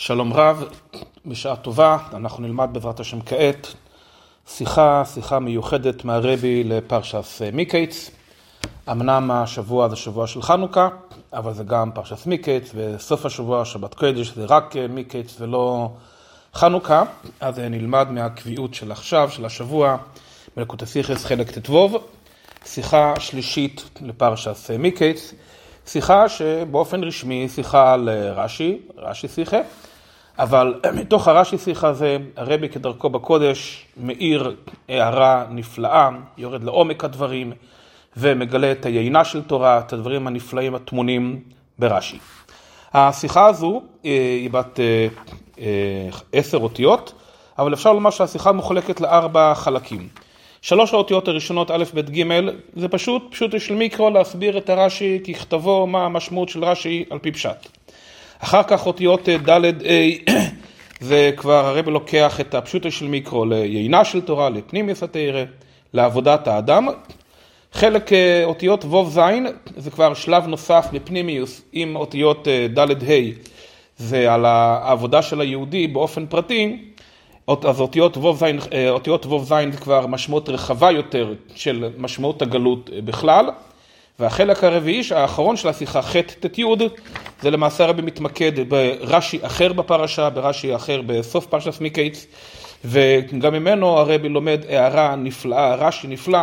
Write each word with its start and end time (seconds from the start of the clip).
שלום 0.00 0.32
רב, 0.32 0.64
בשעה 1.26 1.56
טובה, 1.56 1.98
אנחנו 2.14 2.42
נלמד 2.42 2.68
בעזרת 2.72 3.00
השם 3.00 3.20
כעת 3.20 3.74
שיחה, 4.48 5.02
שיחה 5.14 5.38
מיוחדת 5.38 6.04
מהרבי 6.04 6.64
לפרשס 6.64 7.42
מיקייץ. 7.52 8.10
אמנם 8.90 9.30
השבוע 9.30 9.88
זה 9.88 9.96
שבוע 9.96 10.26
של 10.26 10.42
חנוכה, 10.42 10.88
אבל 11.32 11.54
זה 11.54 11.64
גם 11.64 11.90
פרשס 11.94 12.26
מיקייץ, 12.26 12.70
וסוף 12.74 13.26
השבוע, 13.26 13.64
שבת 13.64 13.94
קודש, 13.94 14.32
זה 14.34 14.44
רק 14.44 14.74
מיקייץ 14.88 15.40
ולא 15.40 15.90
חנוכה, 16.54 17.02
אז 17.40 17.58
נלמד 17.58 18.10
מהקביעות 18.10 18.74
של 18.74 18.92
עכשיו, 18.92 19.30
של 19.30 19.44
השבוע, 19.44 19.96
מלכות 20.56 20.82
הסיכס 20.82 21.24
חלק 21.24 21.58
ט"ו, 21.58 21.88
שיחה 22.64 23.14
שלישית 23.18 23.84
לפרשס 24.00 24.70
מיקייץ. 24.78 25.34
שיחה 25.88 26.28
שבאופן 26.28 27.04
רשמי 27.04 27.48
שיחה 27.48 27.92
על 27.92 28.08
רש"י, 28.34 28.78
רש"י 28.96 29.28
שיחה, 29.28 29.56
אבל 30.38 30.80
מתוך 31.00 31.28
הרש"י 31.28 31.58
שיחה 31.58 31.88
הזה, 31.88 32.16
הרבי 32.36 32.68
כדרכו 32.68 33.10
בקודש 33.10 33.86
מאיר 33.96 34.56
הערה 34.88 35.44
נפלאה, 35.50 36.08
יורד 36.38 36.64
לעומק 36.64 37.04
הדברים 37.04 37.52
ומגלה 38.16 38.72
את 38.72 38.86
היינה 38.86 39.24
של 39.24 39.42
תורה, 39.42 39.78
את 39.78 39.92
הדברים 39.92 40.26
הנפלאים 40.26 40.74
הטמונים 40.74 41.40
ברש"י. 41.78 42.18
השיחה 42.94 43.46
הזו 43.46 43.82
היא 44.02 44.50
בת 44.50 44.80
עשר 46.32 46.58
אותיות, 46.58 47.12
אבל 47.58 47.74
אפשר 47.74 47.92
לומר 47.92 48.10
שהשיחה 48.10 48.52
מחולקת 48.52 49.00
לארבע 49.00 49.54
חלקים. 49.54 50.08
שלוש 50.68 50.94
האותיות 50.94 51.28
הראשונות, 51.28 51.70
א', 51.70 51.84
ב', 51.94 52.10
ג', 52.10 52.22
זה 52.76 52.88
פשוט, 52.88 53.22
פשוט 53.30 53.54
יש 53.54 53.70
למיקרו 53.70 54.10
להסביר 54.10 54.58
את 54.58 54.70
הרש"י 54.70 55.18
ככתבו, 55.28 55.86
מה 55.86 56.04
המשמעות 56.04 56.48
של 56.48 56.64
רש"י 56.64 57.04
על 57.10 57.18
פי 57.18 57.32
פשט. 57.32 57.66
אחר 58.38 58.62
כך 58.62 58.86
אותיות 58.86 59.28
ד', 59.28 59.50
ה', 59.90 60.30
זה 61.00 61.30
כבר 61.36 61.66
הרב 61.66 61.88
לוקח 61.88 62.40
את 62.40 62.54
הפשוטו 62.54 62.90
של 62.90 63.06
מיקרו 63.06 63.44
ליינה 63.44 64.04
של 64.04 64.20
תורה, 64.20 64.50
לפנימיוס 64.50 65.02
התרא, 65.02 65.44
לעבודת 65.92 66.48
האדם. 66.48 66.88
חלק 67.72 68.10
אותיות 68.44 68.84
ו' 68.84 69.04
ז', 69.10 69.20
זה 69.76 69.90
כבר 69.90 70.14
שלב 70.14 70.46
נוסף 70.46 70.86
בפנימיוס 70.92 71.62
עם 71.72 71.96
אותיות 71.96 72.48
ד' 72.48 73.10
ה', 73.10 73.14
זה 73.96 74.34
על 74.34 74.44
העבודה 74.44 75.22
של 75.22 75.40
היהודי 75.40 75.86
באופן 75.86 76.26
פרטי. 76.26 76.78
אז 77.48 77.80
אותיות 77.80 78.16
ו' 79.26 79.38
ז' 79.44 79.48
זה 79.72 79.78
כבר 79.80 80.06
משמעות 80.06 80.48
רחבה 80.48 80.90
יותר 80.90 81.34
של 81.54 81.90
משמעות 81.98 82.42
הגלות 82.42 82.90
בכלל. 83.04 83.50
והחלק 84.18 84.64
הרביעי, 84.64 85.02
האחרון 85.14 85.56
של 85.56 85.68
השיחה, 85.68 86.02
ח' 86.02 86.16
ט' 86.16 86.58
י', 86.58 86.64
זה 87.42 87.50
למעשה 87.50 87.84
הרבי 87.84 88.02
מתמקד 88.02 88.52
ברש"י 88.68 89.38
אחר 89.42 89.72
בפרשה, 89.72 90.30
ברש"י 90.30 90.74
אחר 90.74 91.02
בסוף 91.06 91.46
פרשת 91.46 91.80
מיקייץ, 91.80 92.26
וגם 92.84 93.52
ממנו 93.52 93.98
הרבי 93.98 94.28
לומד 94.28 94.60
הערה 94.68 95.16
נפלאה, 95.16 95.74
רש"י 95.74 96.06
נפלא. 96.06 96.38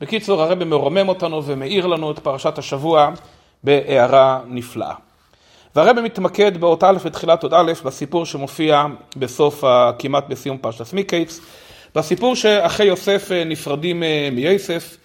בקיצור, 0.00 0.42
הרבי 0.42 0.64
מרומם 0.64 1.08
אותנו 1.08 1.44
ומאיר 1.44 1.86
לנו 1.86 2.10
את 2.10 2.18
פרשת 2.18 2.58
השבוע 2.58 3.10
בהערה 3.64 4.40
נפלאה. 4.46 5.05
והרבי 5.76 6.00
מתמקד 6.00 6.56
באות 6.56 6.84
א' 6.84 6.98
בתחילת 7.04 7.42
עוד 7.42 7.54
א', 7.54 7.72
בסיפור 7.84 8.26
שמופיע 8.26 8.86
בסוף, 9.16 9.64
כמעט 9.98 10.28
בסיום 10.28 10.58
פרשת 10.58 10.92
מיקייץ, 10.92 11.40
בסיפור 11.94 12.36
שאחי 12.36 12.84
יוסף 12.84 13.28
נפרדים 13.46 14.02
מיוסף, 14.32 14.96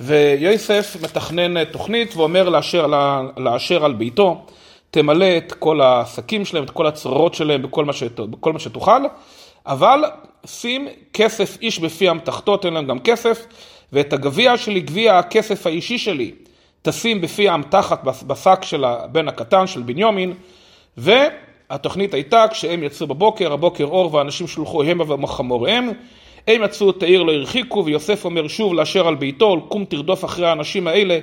ויוסף 0.00 0.96
מתכנן 1.02 1.64
תוכנית 1.64 2.16
ואומר 2.16 2.48
לאשר, 2.48 2.86
לאשר 3.36 3.84
על 3.84 3.92
ביתו, 3.92 4.44
תמלא 4.90 5.36
את 5.36 5.52
כל 5.52 5.80
השקים 5.82 6.44
שלהם, 6.44 6.64
את 6.64 6.70
כל 6.70 6.86
הצרורות 6.86 7.34
שלהם 7.34 7.62
בכל 7.62 7.84
מה, 7.84 7.92
שת, 7.92 8.20
בכל 8.20 8.52
מה 8.52 8.58
שתוכל, 8.58 9.02
אבל 9.66 10.04
שים 10.46 10.88
כסף 11.12 11.58
איש 11.62 11.78
בפי 11.78 12.10
אמתחתו, 12.10 12.56
תן 12.56 12.74
להם 12.74 12.86
גם 12.86 12.98
כסף, 12.98 13.46
ואת 13.92 14.12
הגביע 14.12 14.56
שלי, 14.56 14.80
גביע 14.80 15.18
הכסף 15.18 15.66
האישי 15.66 15.98
שלי, 15.98 16.32
תשים 16.82 17.20
בפי 17.20 17.48
האמתחת 17.48 18.04
בשק 18.04 18.58
של 18.62 18.84
הבן 18.84 19.28
הקטן, 19.28 19.66
של 19.66 19.82
בניומין, 19.82 20.34
והתוכנית 20.96 22.14
הייתה, 22.14 22.44
כשהם 22.50 22.82
יצאו 22.82 23.06
בבוקר, 23.06 23.52
הבוקר 23.52 23.84
אור 23.84 24.14
ואנשים 24.14 24.46
שלוחו 24.46 24.82
המה 24.82 25.04
ומחמוריהם, 25.08 25.90
הם 26.48 26.62
יצאו 26.64 26.90
את 26.90 27.02
העיר 27.02 27.22
לא 27.22 27.32
הרחיקו, 27.32 27.84
ויוסף 27.84 28.24
אומר 28.24 28.48
שוב 28.48 28.74
לאשר 28.74 29.08
על 29.08 29.14
ביתו, 29.14 29.66
קום 29.68 29.84
תרדוף 29.84 30.24
אחרי 30.24 30.48
האנשים 30.48 30.86
האלה, 30.86 31.18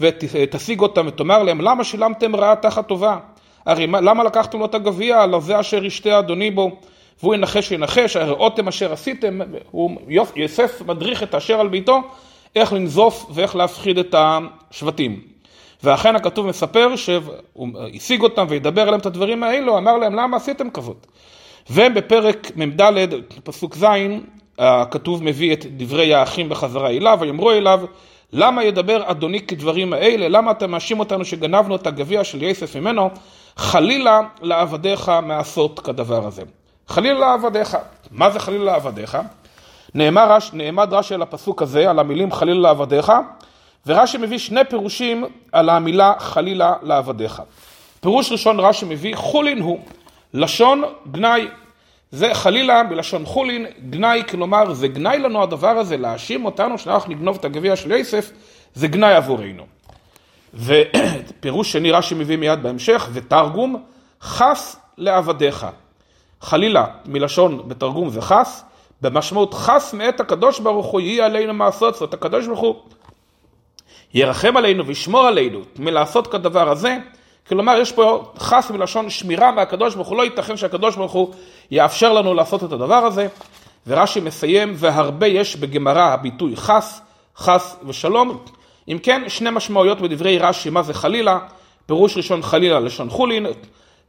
ותשיג 0.00 0.80
אותם 0.80 1.06
ותאמר 1.08 1.42
להם, 1.42 1.60
למה 1.60 1.84
שילמתם 1.84 2.36
רעה 2.36 2.56
תחת 2.56 2.88
טובה? 2.88 3.18
הרי 3.66 3.86
למה 3.86 4.24
לקחתם 4.24 4.58
לו 4.58 4.64
את 4.64 4.74
הגביע, 4.74 5.22
על 5.22 5.40
זה 5.40 5.60
אשר 5.60 5.84
ישתה 5.84 6.18
אדוני 6.18 6.50
בו? 6.50 6.70
והוא 7.22 7.34
ינחש 7.34 7.72
וינחש, 7.72 8.16
הראותם 8.16 8.68
אשר 8.68 8.92
עשיתם, 8.92 9.40
יוסף 10.36 10.82
מדריך 10.86 11.22
את 11.22 11.34
אשר 11.34 11.60
על 11.60 11.68
ביתו, 11.68 12.00
איך 12.56 12.72
לנזוף 12.72 13.26
ואיך 13.30 13.56
להפחיד 13.56 13.98
את 13.98 14.14
השבטים. 14.18 15.20
ואכן 15.82 16.16
הכתוב 16.16 16.46
מספר 16.46 16.96
שהוא 16.96 17.68
השיג 17.96 18.22
אותם 18.22 18.46
וידבר 18.48 18.82
עליהם 18.82 19.00
את 19.00 19.06
הדברים 19.06 19.42
האלו, 19.42 19.78
אמר 19.78 19.96
להם 19.96 20.14
למה 20.14 20.36
עשיתם 20.36 20.70
כזאת? 20.70 21.06
ובפרק 21.70 22.50
מ"ד, 22.56 23.08
פסוק 23.44 23.76
ז', 23.76 23.84
הכתוב 24.58 25.24
מביא 25.24 25.52
את 25.52 25.66
דברי 25.76 26.14
האחים 26.14 26.48
בחזרה 26.48 26.90
אליו, 26.90 27.18
ויאמרו 27.20 27.50
אליו, 27.52 27.80
למה 28.32 28.64
ידבר 28.64 29.10
אדוני 29.10 29.40
כדברים 29.40 29.92
האלה? 29.92 30.28
למה 30.28 30.50
אתה 30.50 30.66
מאשים 30.66 31.00
אותנו 31.00 31.24
שגנבנו 31.24 31.76
את 31.76 31.86
הגביע 31.86 32.24
של 32.24 32.42
יוסף 32.42 32.76
ממנו? 32.76 33.10
חלילה 33.56 34.20
לעבדיך 34.42 35.12
מעשות 35.22 35.80
כדבר 35.80 36.26
הזה. 36.26 36.42
חלילה 36.88 37.20
לעבדיך. 37.20 37.76
מה 38.10 38.30
זה 38.30 38.38
חלילה 38.38 38.64
לעבדיך? 38.64 39.18
נאמר, 39.94 40.38
נעמד 40.52 40.92
רש"י 40.92 41.14
על 41.14 41.22
הפסוק 41.22 41.62
הזה, 41.62 41.90
על 41.90 41.98
המילים 41.98 42.32
חלילה 42.32 42.60
לעבדיך, 42.60 43.12
ורש"י 43.86 44.18
מביא 44.18 44.38
שני 44.38 44.60
פירושים 44.68 45.24
על 45.52 45.68
המילה 45.68 46.12
חלילה 46.18 46.74
לעבדיך. 46.82 47.42
פירוש 48.00 48.32
ראשון 48.32 48.60
רש"י 48.60 48.86
מביא 48.88 49.16
חולין 49.16 49.60
הוא, 49.60 49.78
לשון 50.34 50.82
גנאי. 51.10 51.48
זה 52.10 52.34
חלילה 52.34 52.82
בלשון 52.84 53.24
חולין, 53.24 53.66
גנאי, 53.90 54.22
כלומר 54.28 54.74
זה 54.74 54.88
גנאי 54.88 55.18
לנו 55.18 55.42
הדבר 55.42 55.68
הזה, 55.68 55.96
להאשים 55.96 56.44
אותנו 56.44 56.78
שאנחנו 56.78 57.12
נגנוב 57.12 57.36
את 57.36 57.44
הגביע 57.44 57.76
של 57.76 57.90
יוסף, 57.90 58.30
זה 58.74 58.88
גנאי 58.88 59.14
עבורנו. 59.14 59.66
ופירוש 60.54 61.72
שני 61.72 61.90
רש"י 61.90 62.14
מביא 62.14 62.36
מיד 62.36 62.62
בהמשך, 62.62 63.08
ותרגום 63.12 63.82
חס 64.22 64.76
לעבדיך. 64.98 65.66
חלילה 66.40 66.86
מלשון 67.06 67.68
בתרגום 67.68 68.10
זה 68.10 68.20
חס, 68.20 68.64
במשמעות 69.00 69.54
חס 69.54 69.94
מאת 69.94 70.20
הקדוש 70.20 70.60
ברוך 70.60 70.86
הוא 70.86 71.00
יהיה 71.00 71.26
עלינו 71.26 71.54
מעשות 71.54 71.94
זאת, 71.94 72.14
הקדוש 72.14 72.46
ברוך 72.46 72.60
הוא 72.60 72.74
ירחם 74.14 74.56
עלינו 74.56 74.86
וישמור 74.86 75.26
עלינו. 75.26 75.60
מלעשות 75.78 76.26
כדבר 76.26 76.70
הזה, 76.70 76.98
כלומר 77.48 77.76
יש 77.80 77.92
פה 77.92 78.32
חס 78.38 78.70
מלשון 78.70 79.10
שמירה 79.10 79.52
מהקדוש 79.52 79.94
ברוך 79.94 80.08
הוא, 80.08 80.16
לא 80.16 80.22
ייתכן 80.22 80.56
שהקדוש 80.56 80.96
ברוך 80.96 81.12
הוא 81.12 81.34
יאפשר 81.70 82.12
לנו 82.12 82.34
לעשות 82.34 82.64
את 82.64 82.72
הדבר 82.72 82.94
הזה, 82.94 83.28
ורש"י 83.86 84.20
מסיים, 84.20 84.72
והרבה 84.76 85.26
יש 85.26 85.56
בגמרא 85.56 86.02
הביטוי 86.02 86.56
חס, 86.56 87.00
חס 87.36 87.76
ושלום, 87.86 88.38
אם 88.88 88.98
כן 89.02 89.22
שני 89.28 89.50
משמעויות 89.50 90.00
בדברי 90.00 90.38
רש"י. 90.38 90.70
מה 90.70 90.82
זה 90.82 90.94
חלילה, 90.94 91.38
פירוש 91.86 92.16
ראשון 92.16 92.42
חלילה 92.42 92.80
לשון 92.80 93.10
חולין, 93.10 93.46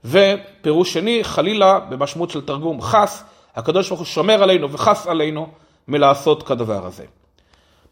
ופירוש 0.06 0.94
שני 0.94 1.24
חלילה 1.24 1.80
במשמעות 1.80 2.30
של 2.30 2.42
תרגום 2.42 2.82
חס, 2.82 3.24
הקדוש 3.56 3.88
ברוך 3.90 4.00
הוא 4.00 4.06
שומר 4.06 4.44
עלינו 4.44 4.72
וחס 4.72 5.08
עלינו 5.08 5.48
מלעשות 5.88 6.44
כדבר 6.44 6.86
הזה. 6.86 7.06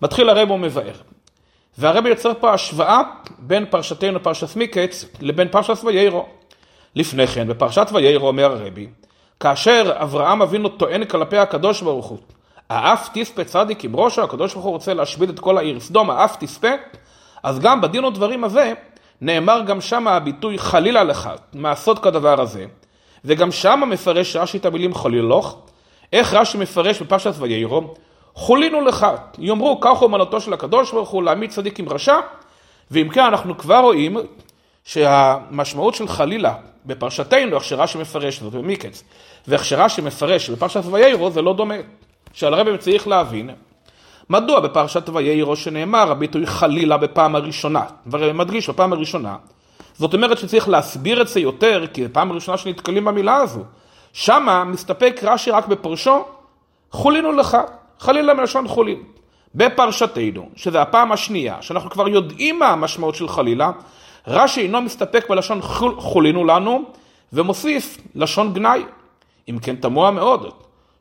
מתחיל 0.01 0.29
הרב 0.29 0.51
ומבאר. 0.51 0.93
והרבי 1.77 2.09
יוצר 2.09 2.31
פה 2.39 2.53
השוואה 2.53 3.01
בין 3.39 3.65
פרשתנו 3.65 4.23
פרשת 4.23 4.55
מיקץ 4.55 5.05
לבין 5.21 5.47
פרשת 5.47 5.83
ויירו. 5.83 6.25
לפני 6.95 7.27
כן 7.27 7.47
בפרשת 7.47 7.87
ויירו 7.93 8.27
אומר 8.27 8.51
הרבי, 8.51 8.87
כאשר 9.39 9.93
אברהם 9.95 10.41
אבינו 10.41 10.69
טוען 10.69 11.05
כלפי 11.05 11.37
הקדוש 11.37 11.81
ברוך 11.81 12.05
הוא, 12.05 12.17
האף 12.69 13.09
תספה 13.13 13.43
צדיק 13.43 13.83
עם 13.83 13.95
ראשו, 13.95 14.23
הקדוש 14.23 14.53
ברוך 14.53 14.65
הוא 14.65 14.73
רוצה 14.73 14.93
להשמיד 14.93 15.29
את 15.29 15.39
כל 15.39 15.57
העיר 15.57 15.79
סדום, 15.79 16.09
האף 16.09 16.35
תספה, 16.39 16.67
אז 17.43 17.59
גם 17.59 17.81
בדין 17.81 18.05
ודברים 18.05 18.43
הזה 18.43 18.73
נאמר 19.21 19.61
גם 19.65 19.81
שם 19.81 20.07
הביטוי 20.07 20.57
חלילה 20.57 21.03
לך, 21.03 21.29
מעשות 21.53 21.99
כדבר 21.99 22.41
הזה, 22.41 22.65
וגם 23.25 23.51
שם 23.51 23.81
מפרש 23.87 24.35
רש"י 24.35 24.57
את 24.57 24.65
המילים 24.65 24.93
חלילוך, 24.93 25.57
איך 26.13 26.33
רש"י 26.33 26.57
מפרש 26.57 27.01
בפרשת 27.01 27.33
ויירו, 27.37 27.93
חולינו 28.33 28.81
לך, 28.81 29.07
יאמרו 29.37 29.79
כך 29.81 29.97
הוא 29.97 30.09
אמנותו 30.09 30.41
של 30.41 30.53
הקדוש 30.53 30.91
ברוך 30.91 31.09
הוא 31.09 31.23
להעמיד 31.23 31.49
צדיק 31.49 31.79
עם 31.79 31.89
רשע, 31.89 32.15
ואם 32.91 33.09
כן 33.09 33.23
אנחנו 33.23 33.57
כבר 33.57 33.79
רואים 33.79 34.17
שהמשמעות 34.83 35.95
של 35.95 36.07
חלילה 36.07 36.53
בפרשתנו, 36.85 37.55
איך 37.55 37.63
שרש"י 37.63 37.97
מפרש, 37.97 38.39
זאת 38.39 38.53
במיקץ, 38.53 39.03
ואיך 39.47 39.65
שרש"י 39.65 40.01
מפרש 40.01 40.49
בפרשת 40.49 40.81
ויירו 40.91 41.31
זה 41.31 41.41
לא 41.41 41.53
דומה. 41.53 41.75
שעל 42.33 42.53
הרבי 42.53 42.77
צריך 42.77 43.07
להבין 43.07 43.49
מדוע 44.29 44.59
בפרשת 44.59 45.09
ויירו 45.09 45.55
שנאמר 45.55 46.11
הביטוי 46.11 46.45
חלילה 46.45 46.97
בפעם 46.97 47.35
הראשונה, 47.35 47.83
והרבי 48.05 48.33
מדגיש 48.33 48.69
בפעם 48.69 48.93
הראשונה, 48.93 49.35
זאת 49.93 50.13
אומרת 50.13 50.37
שצריך 50.37 50.69
להסביר 50.69 51.21
את 51.21 51.27
זה 51.27 51.39
יותר, 51.39 51.85
כי 51.93 52.03
זו 52.03 52.09
פעם 52.13 52.31
ראשונה 52.31 52.57
שנתקלים 52.57 53.05
במילה 53.05 53.35
הזו. 53.35 53.63
שמה 54.13 54.63
מסתפק 54.63 55.19
רש"י 55.23 55.51
רק 55.51 55.67
בפרשו, 55.67 56.25
חולינו 56.91 57.31
לך, 57.31 57.57
חלילה 57.99 58.33
מלשון 58.33 58.67
חולין. 58.67 59.03
בפרשתנו, 59.55 60.49
שזו 60.55 60.77
הפעם 60.77 61.11
השנייה, 61.11 61.57
שאנחנו 61.61 61.89
כבר 61.89 62.07
יודעים 62.07 62.59
מה 62.59 62.67
המשמעות 62.67 63.15
של 63.15 63.27
חלילה, 63.27 63.71
רש"י 64.27 64.61
אינו 64.61 64.81
מסתפק 64.81 65.25
בלשון 65.29 65.61
חולינו 65.97 66.45
לנו, 66.45 66.83
ומוסיף 67.33 67.97
לשון 68.15 68.53
גנאי. 68.53 68.83
אם 69.49 69.57
כן, 69.61 69.75
תמוה 69.75 70.11
מאוד, 70.11 70.51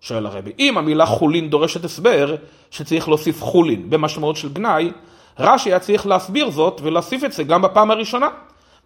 שואל 0.01 0.27
הרבי, 0.27 0.53
אם 0.59 0.79
המילה 0.79 1.07
חולין 1.07 1.51
דורשת 1.51 1.85
הסבר, 1.85 2.37
שצריך 2.71 3.09
להוסיף 3.09 3.43
חולין 3.43 3.91
במשמעות 3.91 4.37
של 4.37 4.53
גנאי, 4.53 4.91
רש"י 5.39 5.71
היה 5.71 5.79
צריך 5.79 6.07
להסביר 6.07 6.51
זאת 6.51 6.81
ולהוסיף 6.85 7.25
את 7.25 7.33
זה 7.33 7.45
גם 7.45 7.63
בפעם 7.63 7.91
הראשונה. 7.91 8.29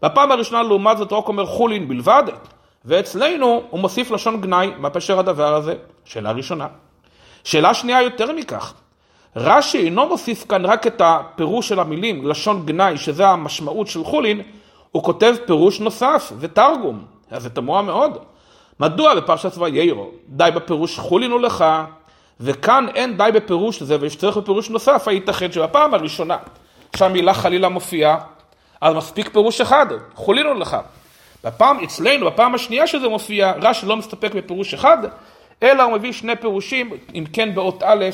בפעם 0.02 0.32
הראשונה 0.32 0.62
לעומת 0.62 0.98
זאת 0.98 1.12
רק 1.12 1.28
אומר 1.28 1.46
חולין 1.46 1.88
בלבד, 1.88 2.22
ואצלנו 2.84 3.62
הוא 3.70 3.80
מוסיף 3.80 4.10
לשון 4.10 4.40
גנאי, 4.40 4.70
מה 4.78 4.90
פשר 4.90 5.18
הדבר 5.18 5.54
הזה? 5.54 5.74
שאלה 6.04 6.32
ראשונה. 6.32 6.66
שאלה 7.44 7.74
שנייה 7.74 8.02
יותר 8.02 8.32
מכך, 8.32 8.74
רש"י 9.36 9.78
אינו 9.78 10.08
מוסיף 10.08 10.44
כאן 10.48 10.66
רק 10.66 10.86
את 10.86 11.02
הפירוש 11.04 11.68
של 11.68 11.80
המילים, 11.80 12.28
לשון 12.28 12.66
גנאי, 12.66 12.96
שזה 12.96 13.28
המשמעות 13.28 13.86
של 13.86 14.04
חולין, 14.04 14.42
הוא 14.92 15.02
כותב 15.02 15.34
פירוש 15.46 15.80
נוסף 15.80 16.32
ותרגום, 16.38 17.04
אז 17.30 17.42
זה 17.42 17.50
תמוה 17.50 17.82
מאוד. 17.82 18.18
מדוע 18.80 19.14
בפרשת 19.14 19.58
ויירו 19.58 20.10
די 20.28 20.50
בפירוש 20.54 20.98
חולין 20.98 21.30
הוא 21.30 21.40
לך, 21.40 21.64
וכאן 22.40 22.86
אין 22.94 23.16
די 23.16 23.30
בפירוש 23.34 23.82
הזה 23.82 23.96
ויש 24.00 24.16
צורך 24.16 24.36
בפירוש 24.36 24.70
נוסף, 24.70 25.08
הייתכן 25.08 25.52
שבפעם 25.52 25.94
הראשונה 25.94 26.36
שהמילה 26.96 27.34
חלילה 27.34 27.68
מופיעה, 27.68 28.18
אז 28.80 28.94
מספיק 28.94 29.28
פירוש 29.28 29.60
אחד, 29.60 29.86
חולין 30.14 30.46
הוא 30.46 30.54
לך. 30.54 30.76
בפעם, 31.44 31.84
אצלנו, 31.84 32.26
בפעם 32.26 32.54
השנייה 32.54 32.86
שזה 32.86 33.08
מופיע, 33.08 33.52
רש"י 33.62 33.86
לא 33.86 33.96
מסתפק 33.96 34.34
בפירוש 34.34 34.74
אחד, 34.74 34.98
אלא 35.62 35.82
הוא 35.82 35.92
מביא 35.92 36.12
שני 36.12 36.36
פירושים, 36.36 36.90
אם 37.14 37.24
כן 37.32 37.54
באות 37.54 37.82
א', 37.82 38.04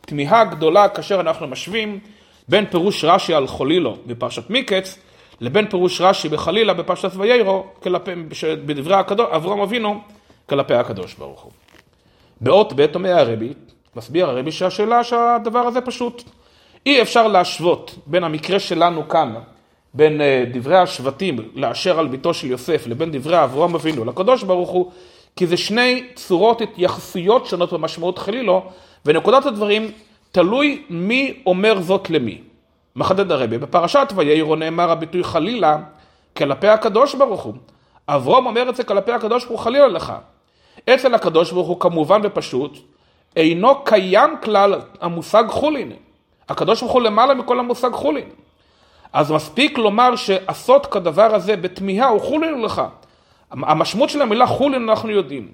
תמיהה 0.00 0.44
גדולה 0.44 0.88
כאשר 0.88 1.20
אנחנו 1.20 1.46
משווים 1.46 1.98
בין 2.48 2.66
פירוש 2.66 3.04
רש"י 3.04 3.34
על 3.34 3.46
חולילו 3.46 3.96
בפרשת 4.06 4.50
מיקץ, 4.50 4.98
לבין 5.40 5.70
פירוש 5.70 6.00
רש"י 6.00 6.28
בחלילה 6.28 6.74
בפרשת 6.74 7.10
ויירו, 7.16 7.66
בדברי 8.66 8.96
אברהם 9.32 9.60
אבינו, 9.60 10.00
כלפי 10.48 10.74
הקדוש 10.74 11.14
ברוך 11.14 11.40
הוא. 11.40 11.52
באות 12.40 12.72
ב' 12.72 12.86
אומר 12.94 13.18
הרבי, 13.18 13.52
מסביר 13.96 14.30
הרבי 14.30 14.52
שהשאלה 14.52 15.04
שהדבר 15.04 15.58
הזה 15.58 15.80
פשוט. 15.80 16.22
אי 16.86 17.02
אפשר 17.02 17.28
להשוות 17.28 17.94
בין 18.06 18.24
המקרה 18.24 18.60
שלנו 18.60 19.08
כאן, 19.08 19.34
בין 19.94 20.20
אה, 20.20 20.44
דברי 20.52 20.76
השבטים 20.76 21.36
לאשר 21.54 21.98
על 21.98 22.08
ביתו 22.08 22.34
של 22.34 22.46
יוסף, 22.46 22.86
לבין 22.86 23.12
דברי 23.12 23.44
אברהם 23.44 23.74
אבינו 23.74 24.04
לקדוש 24.04 24.42
ברוך 24.42 24.70
הוא, 24.70 24.90
כי 25.36 25.46
זה 25.46 25.56
שני 25.56 26.06
צורות 26.14 26.60
התייחסויות 26.60 27.46
שונות 27.46 27.72
במשמעות 27.72 28.18
חלילו, 28.18 28.62
ונקודת 29.04 29.46
הדברים 29.46 29.90
תלוי 30.32 30.82
מי 30.90 31.34
אומר 31.46 31.80
זאת 31.80 32.10
למי. 32.10 32.38
מחדד 32.96 33.32
הרבי, 33.32 33.58
בפרשת 33.58 34.12
ויירו 34.14 34.56
נאמר 34.56 34.90
הביטוי 34.90 35.24
חלילה 35.24 35.78
כלפי 36.36 36.68
הקדוש 36.68 37.14
ברוך 37.14 37.42
הוא. 37.42 37.54
אברום 38.08 38.46
אומר 38.46 38.68
את 38.68 38.76
זה 38.76 38.84
כלפי 38.84 39.12
הקדוש 39.12 39.44
ברוך 39.44 39.60
הוא 39.60 39.64
חלילה 39.64 39.88
לך. 39.88 40.12
אצל 40.90 41.14
הקדוש 41.14 41.52
ברוך 41.52 41.68
הוא 41.68 41.80
כמובן 41.80 42.20
ופשוט, 42.24 42.78
אינו 43.36 43.84
קיים 43.84 44.30
כלל 44.42 44.80
המושג 45.00 45.44
חולין. 45.48 45.92
הקדוש 46.48 46.80
ברוך 46.80 46.92
הוא 46.92 47.02
למעלה 47.02 47.34
מכל 47.34 47.58
המושג 47.58 47.92
חולין. 47.92 48.28
אז 49.14 49.32
מספיק 49.32 49.78
לומר 49.78 50.16
שעשות 50.16 50.86
כדבר 50.86 51.34
הזה 51.34 51.56
בתמיהה 51.56 52.08
הוא 52.08 52.20
חולין 52.20 52.62
לך. 52.62 52.82
המשמעות 53.50 54.10
של 54.10 54.22
המילה 54.22 54.46
חולין 54.46 54.88
אנחנו 54.88 55.10
יודעים. 55.10 55.48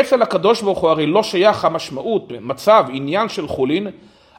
אצל 0.00 0.22
הקדוש 0.22 0.62
ברוך 0.62 0.78
הוא 0.78 0.90
הרי 0.90 1.06
לא 1.06 1.22
שייך 1.22 1.64
המשמעות, 1.64 2.32
מצב, 2.40 2.84
עניין 2.92 3.28
של 3.28 3.48
חולין, 3.48 3.86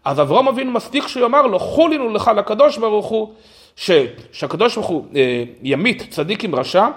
אז 0.05 0.21
אברהם 0.21 0.47
אבינו 0.47 0.71
מספיק 0.71 1.07
שיאמר 1.07 1.41
לו, 1.41 1.59
חולין 1.59 2.01
הוא 2.01 2.11
לך 2.11 2.31
לקדוש 2.35 2.77
ברוך 2.77 3.05
הוא, 3.05 3.33
ש, 3.75 3.91
שהקדוש 4.31 4.75
ברוך 4.75 4.87
הוא 4.87 5.05
אה, 5.15 5.43
ימית 5.63 6.07
צדיק 6.09 6.43
עם 6.43 6.55
רשע, 6.55 6.87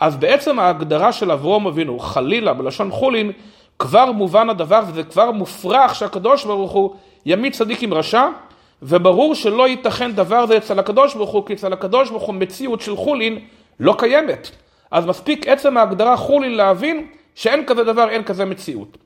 אז 0.00 0.16
בעצם 0.16 0.58
ההגדרה 0.58 1.12
של 1.12 1.30
אברהם 1.30 1.66
אבינו, 1.66 1.98
חלילה 1.98 2.52
בלשון 2.52 2.90
חולין, 2.90 3.32
כבר 3.78 4.12
מובן 4.12 4.50
הדבר 4.50 4.82
וזה 4.88 5.02
כבר 5.02 5.30
מופרך 5.30 5.94
שהקדוש 5.94 6.44
ברוך 6.44 6.72
הוא 6.72 6.94
ימית 7.26 7.52
צדיק 7.52 7.82
עם 7.82 7.94
רשע, 7.94 8.26
וברור 8.86 9.34
שלא 9.34 9.68
ייתכן 9.68 10.12
דבר 10.12 10.46
זה 10.46 10.56
אצל 10.56 10.78
הקדוש 10.78 11.14
ברוך 11.14 11.30
הוא, 11.30 11.46
כי 11.46 11.52
אצל 11.52 11.72
הקדוש 11.72 12.10
ברוך 12.10 12.22
הוא 12.22 12.34
מציאות 12.34 12.80
של 12.80 12.96
חולין 12.96 13.38
לא 13.80 13.94
קיימת. 13.98 14.50
אז 14.90 15.06
מספיק 15.06 15.48
עצם 15.48 15.76
ההגדרה 15.76 16.16
חולין 16.16 16.54
להבין 16.54 17.06
שאין 17.34 17.66
כזה 17.66 17.84
דבר, 17.84 18.08
אין 18.08 18.22
כזה 18.22 18.44
מציאות. 18.44 18.98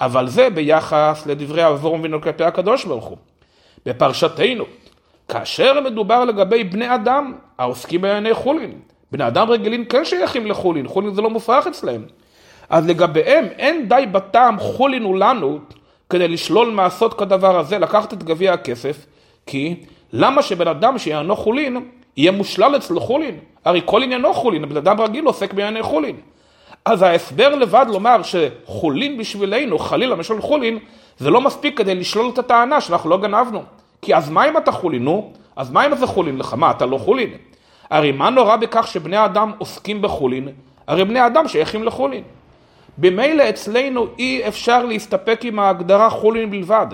אבל 0.00 0.28
זה 0.28 0.50
ביחס 0.50 1.26
לדברי 1.26 1.68
אברהם 1.68 2.00
אבינו 2.00 2.20
כלפי 2.20 2.44
הקדוש 2.44 2.84
ברוך 2.84 3.04
הוא. 3.04 3.16
בפרשתנו, 3.86 4.64
כאשר 5.28 5.80
מדובר 5.80 6.24
לגבי 6.24 6.64
בני 6.64 6.94
אדם 6.94 7.34
העוסקים 7.58 8.00
בענייני 8.00 8.34
חולין, 8.34 8.72
בני 9.12 9.26
אדם 9.26 9.50
רגילים 9.50 9.84
כן 9.84 10.04
שייכים 10.04 10.46
לחולין, 10.46 10.88
חולין 10.88 11.14
זה 11.14 11.22
לא 11.22 11.30
מופרך 11.30 11.66
אצלם. 11.66 12.02
אז 12.70 12.88
לגביהם 12.88 13.44
אין 13.44 13.88
די 13.88 14.06
בטעם 14.12 14.58
חולין 14.58 15.02
הוא 15.02 15.16
לנו 15.16 15.58
כדי 16.10 16.28
לשלול 16.28 16.70
מעשות 16.70 17.14
כדבר 17.14 17.58
הזה, 17.58 17.78
לקחת 17.78 18.12
את 18.12 18.22
גביע 18.22 18.52
הכסף, 18.52 19.06
כי 19.46 19.76
למה 20.12 20.42
שבן 20.42 20.68
אדם 20.68 20.98
שיענו 20.98 21.36
חולין, 21.36 21.76
יהיה 22.16 22.32
מושלל 22.32 22.76
אצלו 22.76 23.00
חולין? 23.00 23.38
הרי 23.64 23.80
כל 23.84 24.02
עניינו 24.02 24.34
חולין, 24.34 24.68
בן 24.68 24.76
אדם 24.76 25.00
רגיל 25.00 25.24
עוסק 25.24 25.52
בענייני 25.52 25.82
חולין. 25.82 26.16
אז 26.84 27.02
ההסבר 27.02 27.54
לבד 27.54 27.86
לומר 27.88 28.16
שחולין 28.22 29.18
בשבילנו, 29.18 29.78
חלילה 29.78 30.16
משל 30.16 30.40
חולין, 30.40 30.78
זה 31.18 31.30
לא 31.30 31.40
מספיק 31.40 31.78
כדי 31.78 31.94
לשלול 31.94 32.28
את 32.28 32.38
הטענה 32.38 32.80
שאנחנו 32.80 33.10
לא 33.10 33.16
גנבנו. 33.16 33.62
כי 34.02 34.14
אז 34.14 34.30
מה 34.30 34.48
אם 34.48 34.56
אתה 34.56 34.72
חולין? 34.72 35.04
נו, 35.04 35.32
אז 35.56 35.70
מה 35.70 35.86
אם 35.86 35.96
זה 35.96 36.06
חולין 36.06 36.38
לך? 36.38 36.54
מה, 36.54 36.70
אתה 36.70 36.86
לא 36.86 36.98
חולין? 36.98 37.30
הרי 37.90 38.12
מה 38.12 38.30
נורא 38.30 38.56
בכך 38.56 38.86
שבני 38.86 39.24
אדם 39.24 39.52
עוסקים 39.58 40.02
בחולין? 40.02 40.48
הרי 40.86 41.04
בני 41.04 41.26
אדם 41.26 41.48
שייכים 41.48 41.84
לחולין. 41.84 42.22
במילא 42.98 43.48
אצלנו 43.48 44.06
אי 44.18 44.48
אפשר 44.48 44.84
להסתפק 44.84 45.40
עם 45.44 45.58
ההגדרה 45.58 46.10
חולין 46.10 46.50
בלבד. 46.50 46.86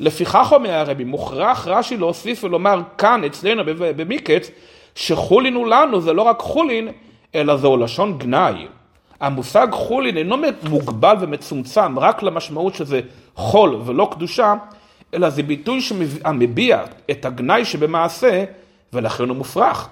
לפיכך 0.00 0.52
אומר 0.52 0.72
הרבי, 0.72 1.04
מוכרח 1.04 1.66
רש"י 1.66 1.96
להוסיף 1.96 2.44
ולומר 2.44 2.80
כאן 2.98 3.24
אצלנו 3.24 3.62
במיקץ, 3.78 4.50
שחולין 4.94 5.54
הוא 5.54 5.66
לנו 5.66 6.00
זה 6.00 6.12
לא 6.12 6.22
רק 6.22 6.40
חולין, 6.40 6.88
אלא 7.34 7.56
זהו 7.56 7.76
לשון 7.76 8.18
גנאי. 8.18 8.66
המושג 9.20 9.66
חולין 9.72 10.16
אינו 10.16 10.36
מוגבל 10.68 11.16
ומצומצם 11.20 11.98
רק 11.98 12.22
למשמעות 12.22 12.74
שזה 12.74 13.00
חול 13.34 13.80
ולא 13.84 14.08
קדושה, 14.12 14.54
אלא 15.14 15.30
זה 15.30 15.42
ביטוי 15.42 15.80
שמביע 15.80 16.82
את 17.10 17.24
הגנאי 17.24 17.64
שבמעשה, 17.64 18.44
ולכן 18.92 19.28
הוא 19.28 19.36
מופרך. 19.36 19.88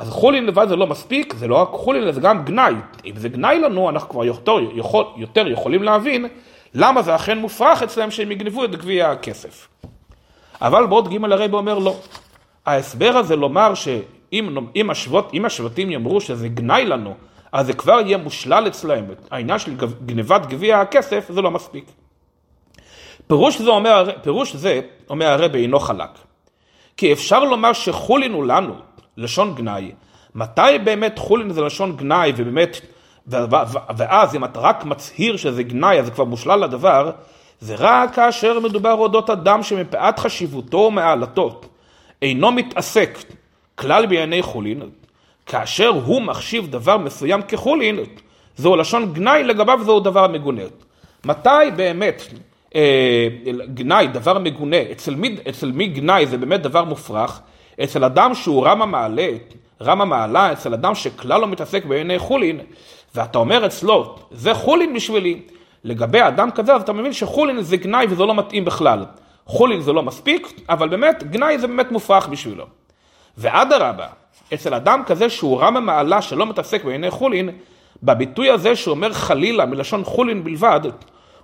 אז 0.00 0.08
חולין 0.08 0.46
לבד 0.46 0.68
זה 0.68 0.76
לא 0.76 0.86
מספיק, 0.86 1.34
זה 1.34 1.48
לא 1.48 1.54
רק 1.54 1.68
חולין, 1.72 2.12
זה 2.12 2.20
גם 2.20 2.44
גנאי. 2.44 2.74
אם 3.04 3.16
זה 3.16 3.28
גנאי 3.28 3.58
לנו, 3.58 3.90
אנחנו 3.90 4.08
כבר 4.08 4.24
יותר, 4.24 4.58
יכול, 4.74 5.04
יותר 5.16 5.48
יכולים 5.48 5.82
להבין 5.82 6.26
למה 6.74 7.02
זה 7.02 7.14
אכן 7.14 7.38
מופרך 7.38 7.82
אצלם 7.82 8.10
שהם 8.10 8.32
יגנבו 8.32 8.64
את 8.64 8.76
גביע 8.76 9.10
הכסף. 9.10 9.68
אבל 10.60 10.86
בעוד 10.86 11.08
ג' 11.08 11.24
הרב 11.24 11.54
אומר 11.54 11.78
לא. 11.78 11.96
ההסבר 12.66 13.16
הזה 13.16 13.36
לומר 13.36 13.74
שאם 13.74 14.56
אם 14.76 14.90
השבט, 14.90 15.24
אם 15.34 15.44
השבטים 15.44 15.90
יאמרו 15.90 16.20
שזה 16.20 16.48
גנאי 16.48 16.84
לנו, 16.84 17.14
אז 17.52 17.66
זה 17.66 17.72
כבר 17.72 18.00
יהיה 18.00 18.18
מושלל 18.18 18.66
אצלהם. 18.66 19.04
העניין 19.30 19.58
של 19.58 19.76
גנבת 20.06 20.46
גביע 20.46 20.80
הכסף 20.80 21.26
זה 21.32 21.42
לא 21.42 21.50
מספיק. 21.50 21.84
פירוש 23.26 23.60
זה 23.60 23.70
אומר, 23.70 24.10
פירוש 24.22 24.56
זה, 24.56 24.80
אומר 25.10 25.26
הרבי, 25.26 25.62
אינו 25.62 25.78
חלק. 25.78 26.10
כי 26.96 27.12
אפשר 27.12 27.44
לומר 27.44 27.72
שחולין 27.72 28.32
הוא 28.32 28.46
לנו, 28.46 28.74
לשון 29.20 29.54
גנאי. 29.54 29.92
מתי 30.34 30.78
באמת 30.84 31.18
חולין 31.18 31.50
זה 31.50 31.60
לשון 31.60 31.96
גנאי, 31.96 32.32
ובאמת, 32.36 32.80
ואז 33.96 34.34
אם 34.34 34.44
אתה 34.44 34.60
רק 34.60 34.84
מצהיר 34.84 35.36
שזה 35.36 35.62
גנאי, 35.62 35.98
אז 35.98 36.06
זה 36.06 36.10
כבר 36.10 36.24
מושלל 36.24 36.64
לדבר, 36.64 37.10
זה 37.60 37.74
רק 37.78 38.14
כאשר 38.14 38.60
מדובר 38.60 38.92
אודות 38.92 39.30
אדם 39.30 39.62
שמפאת 39.62 40.18
חשיבותו 40.18 40.76
ומעלתו 40.76 41.60
אינו 42.22 42.52
מתעסק 42.52 43.18
כלל 43.74 44.06
בענייני 44.06 44.42
חולין, 44.42 44.82
כאשר 45.46 45.88
הוא 45.88 46.22
מחשיב 46.22 46.66
דבר 46.70 46.98
מסוים 46.98 47.42
כחולין, 47.42 47.98
זהו 48.56 48.76
לשון 48.76 49.12
גנאי, 49.12 49.44
לגביו 49.44 49.80
זהו 49.84 50.00
דבר 50.00 50.28
מגונה. 50.28 50.62
מתי 51.24 51.70
באמת 51.76 52.22
אה, 52.74 53.28
גנאי, 53.74 54.06
דבר 54.06 54.38
מגונה, 54.38 54.76
אצל 54.92 55.14
מי, 55.14 55.36
אצל 55.48 55.72
מי 55.72 55.86
גנאי 55.86 56.26
זה 56.26 56.38
באמת 56.38 56.62
דבר 56.62 56.84
מופרך? 56.84 57.40
אצל 57.84 58.04
אדם 58.04 58.34
שהוא 58.34 58.66
רם 58.66 58.82
המעלה, 58.82 59.28
רם 59.82 60.00
המעלה, 60.00 60.52
אצל 60.52 60.74
אדם 60.74 60.94
שכלל 60.94 61.40
לא 61.40 61.46
מתעסק 61.46 61.84
בענייני 61.84 62.18
חולין, 62.18 62.60
ואתה 63.14 63.38
אומר 63.38 63.66
אצלו, 63.66 64.16
זה 64.30 64.54
חולין 64.54 64.94
בשבילי. 64.94 65.40
לגבי 65.84 66.22
אדם 66.22 66.50
כזה, 66.50 66.74
אז 66.74 66.82
אתה 66.82 66.92
מבין 66.92 67.12
שחולין 67.12 67.62
זה 67.62 67.76
גנאי 67.76 68.06
וזה 68.10 68.24
לא 68.24 68.34
מתאים 68.34 68.64
בכלל. 68.64 69.04
חולין 69.46 69.80
זה 69.80 69.92
לא 69.92 70.02
מספיק, 70.02 70.52
אבל 70.68 70.88
באמת, 70.88 71.22
גנאי 71.30 71.58
זה 71.58 71.66
באמת 71.66 71.92
מופרך 71.92 72.28
בשבילו. 72.28 72.64
ואדרבה, 73.38 74.06
אצל 74.54 74.74
אדם 74.74 75.02
כזה 75.06 75.30
שהוא 75.30 75.60
רם 75.60 75.76
המעלה 75.76 76.22
שלא 76.22 76.46
מתעסק 76.46 76.84
בענייני 76.84 77.10
חולין, 77.10 77.50
בביטוי 78.02 78.50
הזה 78.50 78.76
שהוא 78.76 78.92
אומר 78.92 79.12
חלילה 79.12 79.66
מלשון 79.66 80.04
חולין 80.04 80.44
בלבד, 80.44 80.80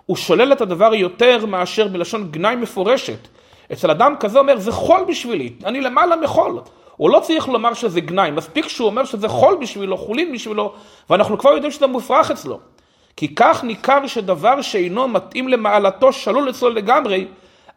הוא 0.06 0.16
שולל 0.16 0.52
את 0.52 0.60
הדבר 0.60 0.94
יותר 0.94 1.46
מאשר 1.46 1.88
מלשון 1.88 2.30
גנאי 2.30 2.56
מפורשת. 2.56 3.28
אצל 3.72 3.90
אדם 3.90 4.14
כזה 4.20 4.38
אומר 4.38 4.58
זה 4.58 4.72
חול 4.72 5.04
בשבילי, 5.08 5.52
אני 5.64 5.80
למעלה 5.80 6.16
מחול. 6.16 6.60
הוא 6.96 7.10
לא 7.10 7.20
צריך 7.20 7.48
לומר 7.48 7.74
שזה 7.74 8.00
גנאי, 8.00 8.30
מספיק 8.30 8.68
שהוא 8.68 8.86
אומר 8.86 9.04
שזה 9.04 9.28
חול 9.28 9.56
בשבילו, 9.60 9.96
חולין 9.96 10.32
בשבילו, 10.32 10.72
ואנחנו 11.10 11.38
כבר 11.38 11.50
יודעים 11.50 11.72
שזה 11.72 11.86
מופרך 11.86 12.30
אצלו. 12.30 12.58
כי 13.16 13.34
כך 13.34 13.64
ניכר 13.64 14.06
שדבר 14.06 14.62
שאינו 14.62 15.08
מתאים 15.08 15.48
למעלתו 15.48 16.12
שלול 16.12 16.50
אצלו 16.50 16.70
לגמרי, 16.70 17.26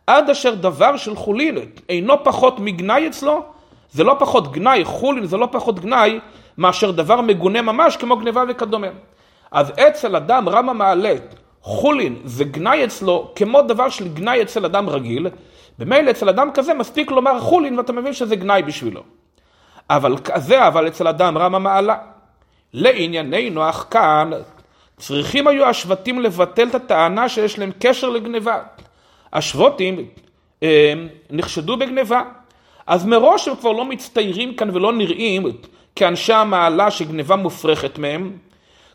עד 0.08 0.30
אשר 0.30 0.56
דבר 0.56 0.98
של 0.98 1.16
חולין 1.16 1.58
אינו 1.90 2.24
פחות 2.24 2.60
מגנאי 2.60 3.08
אצלו, 3.08 3.42
זה 3.92 4.04
לא 4.04 4.16
פחות 4.20 4.52
גנאי, 4.52 4.86
חולין 4.86 5.26
זה 5.26 5.38
לא 5.38 5.48
פחות 5.52 5.80
גנאי, 5.80 6.20
מאשר 6.58 6.92
דבר 6.92 7.22
מגונה 7.22 7.62
ממש 7.62 7.98
כמו 7.98 8.18
גניבה 8.18 8.44
וכדומה. 8.50 8.88
אז 9.52 9.72
אצל 9.88 10.16
אדם 10.16 10.50
רם 10.50 10.70
המעלה, 10.70 11.14
חולין 11.62 12.16
זה 12.26 12.44
גנאי 12.44 12.86
אצלו 12.86 13.32
כמו 13.36 13.62
דבר 13.62 13.90
של 13.90 14.08
גנאי 14.08 14.42
אצל 14.42 14.66
אדם 14.66 14.90
רגיל, 14.90 15.28
במילא 15.80 16.12
אצל 16.12 16.30
אדם 16.30 16.52
כזה 16.54 16.74
מספיק 16.74 17.12
לומר 17.12 17.40
חולין 17.40 17.78
ואתה 17.78 17.94
מבין 17.94 18.14
שזה 18.14 18.36
גנאי 18.36 18.62
בשבילו. 18.62 19.02
אבל 19.90 20.16
זה 20.36 20.68
אבל 20.68 20.88
אצל 20.88 21.08
אדם 21.08 21.38
רם 21.38 21.56
המעלה. 21.56 21.98
לענייננו 22.74 23.70
אך 23.70 23.86
כאן 23.92 24.32
צריכים 24.98 25.48
היו 25.48 25.66
השבטים 25.66 26.20
לבטל 26.22 26.68
את 26.68 26.76
הטענה 26.76 27.30
שיש 27.30 27.60
להם 27.60 27.72
קשר 27.80 28.10
לגניבה. 28.10 28.62
השבטים 29.34 30.06
אה, 30.64 30.94
נחשדו 31.30 31.78
בגניבה. 31.78 32.22
אז 32.88 33.06
מראש 33.06 33.48
הם 33.48 33.56
כבר 33.56 33.72
לא 33.72 33.86
מצטיירים 33.86 34.56
כאן 34.56 34.70
ולא 34.76 34.94
נראים 34.94 35.46
כאנשי 35.96 36.34
המעלה 36.34 36.92
שגניבה 36.92 37.36
מופרכת 37.36 37.98
מהם. 37.98 38.38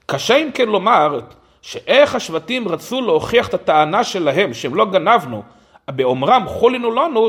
קשה 0.07 0.37
אם 0.37 0.51
כן 0.55 0.69
לומר 0.69 1.21
שאיך 1.63 2.15
השבטים 2.15 2.69
רצו 2.69 3.01
להוכיח 3.01 3.49
את 3.49 3.55
הטענה 3.55 4.05
שלהם 4.05 4.55
שהם 4.55 4.75
לא 4.75 4.85
גנבנו, 4.85 5.43
באומרם 5.91 6.45
חולינו 6.47 6.91
לנו, 6.91 7.29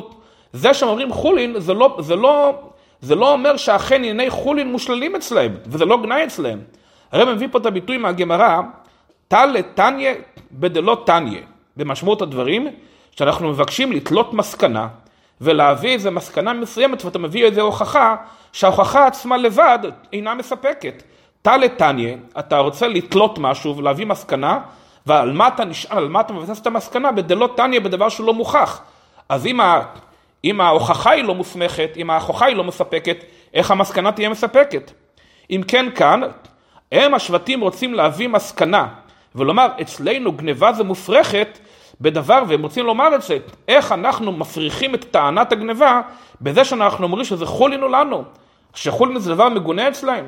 זה 0.54 0.74
שהם 0.74 0.90
אומרים 0.90 1.12
חולין 1.12 1.60
זה 1.60 1.74
לא, 1.74 1.98
זה 2.00 2.16
לא, 2.16 2.54
זה 3.02 3.16
לא 3.16 3.32
אומר 3.34 3.58
שאכן 3.58 3.96
ענייני 3.96 4.30
חולין 4.30 4.72
מושללים 4.72 5.16
אצלהם, 5.16 5.56
וזה 5.66 5.86
לא 5.86 5.98
גנאי 6.02 6.24
אצלהם. 6.24 6.62
הרי 7.12 7.34
מביא 7.34 7.48
פה 7.52 7.58
את 7.58 7.66
הביטוי 7.66 7.98
מהגמרא, 7.98 8.62
טל 9.28 9.46
לתניא 9.46 10.14
בדלא 10.52 10.98
תניא, 11.06 11.42
במשמעות 11.78 12.22
הדברים, 12.22 12.68
שאנחנו 13.12 13.50
מבקשים 13.50 13.92
לתלות 13.92 14.34
מסקנה, 14.34 14.88
ולהביא 15.42 15.90
איזה 15.90 16.12
מסקנה 16.12 16.54
מסוימת, 16.54 17.06
ואתה 17.06 17.20
מביא 17.20 17.46
איזה 17.46 17.62
הוכחה, 17.62 18.16
שההוכחה 18.54 19.08
עצמה 19.08 19.38
לבד 19.38 19.80
אינה 20.14 20.36
מספקת. 20.36 21.04
טל 21.42 21.58
לתניא, 21.58 22.16
אתה 22.40 22.58
רוצה 22.58 22.88
לתלות 22.88 23.40
משהו 23.40 23.78
ולהביא 23.78 24.06
מסקנה, 24.06 24.60
ועל 25.06 25.32
מה 25.32 25.48
אתה 25.48 25.66
נשאל, 25.66 25.98
על 25.98 26.08
מה 26.08 26.22
אתה 26.22 26.34
מבסס 26.34 26.62
את 26.62 26.68
המסקנה, 26.68 27.12
בדלא 27.12 27.50
תניא 27.56 27.80
בדבר 27.80 28.10
שהוא 28.10 28.28
לא 28.28 28.34
מוכח. 28.34 28.82
אז 29.30 29.46
אם, 29.46 29.60
ה, 29.60 29.82
אם 30.44 30.62
ההוכחה 30.62 31.12
היא 31.12 31.24
לא 31.24 31.36
מוסמכת, 31.36 31.90
אם 31.98 32.10
ההוכחה 32.10 32.46
היא 32.46 32.56
לא 32.56 32.64
מספקת, 32.64 33.18
איך 33.54 33.72
המסקנה 33.72 34.12
תהיה 34.12 34.30
מספקת? 34.30 34.92
אם 35.52 35.62
כן 35.68 35.86
כאן, 35.96 36.22
הם 36.92 37.14
השבטים 37.14 37.62
רוצים 37.62 37.94
להביא 37.94 38.28
מסקנה, 38.28 38.88
ולומר 39.36 39.68
אצלנו 39.82 40.32
גניבה 40.32 40.74
זה 40.74 40.84
מופרכת 40.84 41.60
בדבר, 42.02 42.44
והם 42.48 42.64
רוצים 42.64 42.86
לומר 42.86 43.16
את 43.16 43.22
זה, 43.22 43.38
איך 43.68 43.92
אנחנו 43.92 44.32
מפריחים 44.32 44.96
את 44.96 45.06
טענת 45.12 45.52
הגניבה 45.52 46.02
בזה 46.42 46.66
שאנחנו 46.66 47.04
אומרים 47.04 47.26
שזה 47.26 47.46
חולינו 47.46 47.88
לנו, 47.88 48.24
שחולינו 48.74 49.20
זה 49.20 49.34
דבר 49.34 49.50
מגונה 49.50 49.88
אצלהם. 49.88 50.26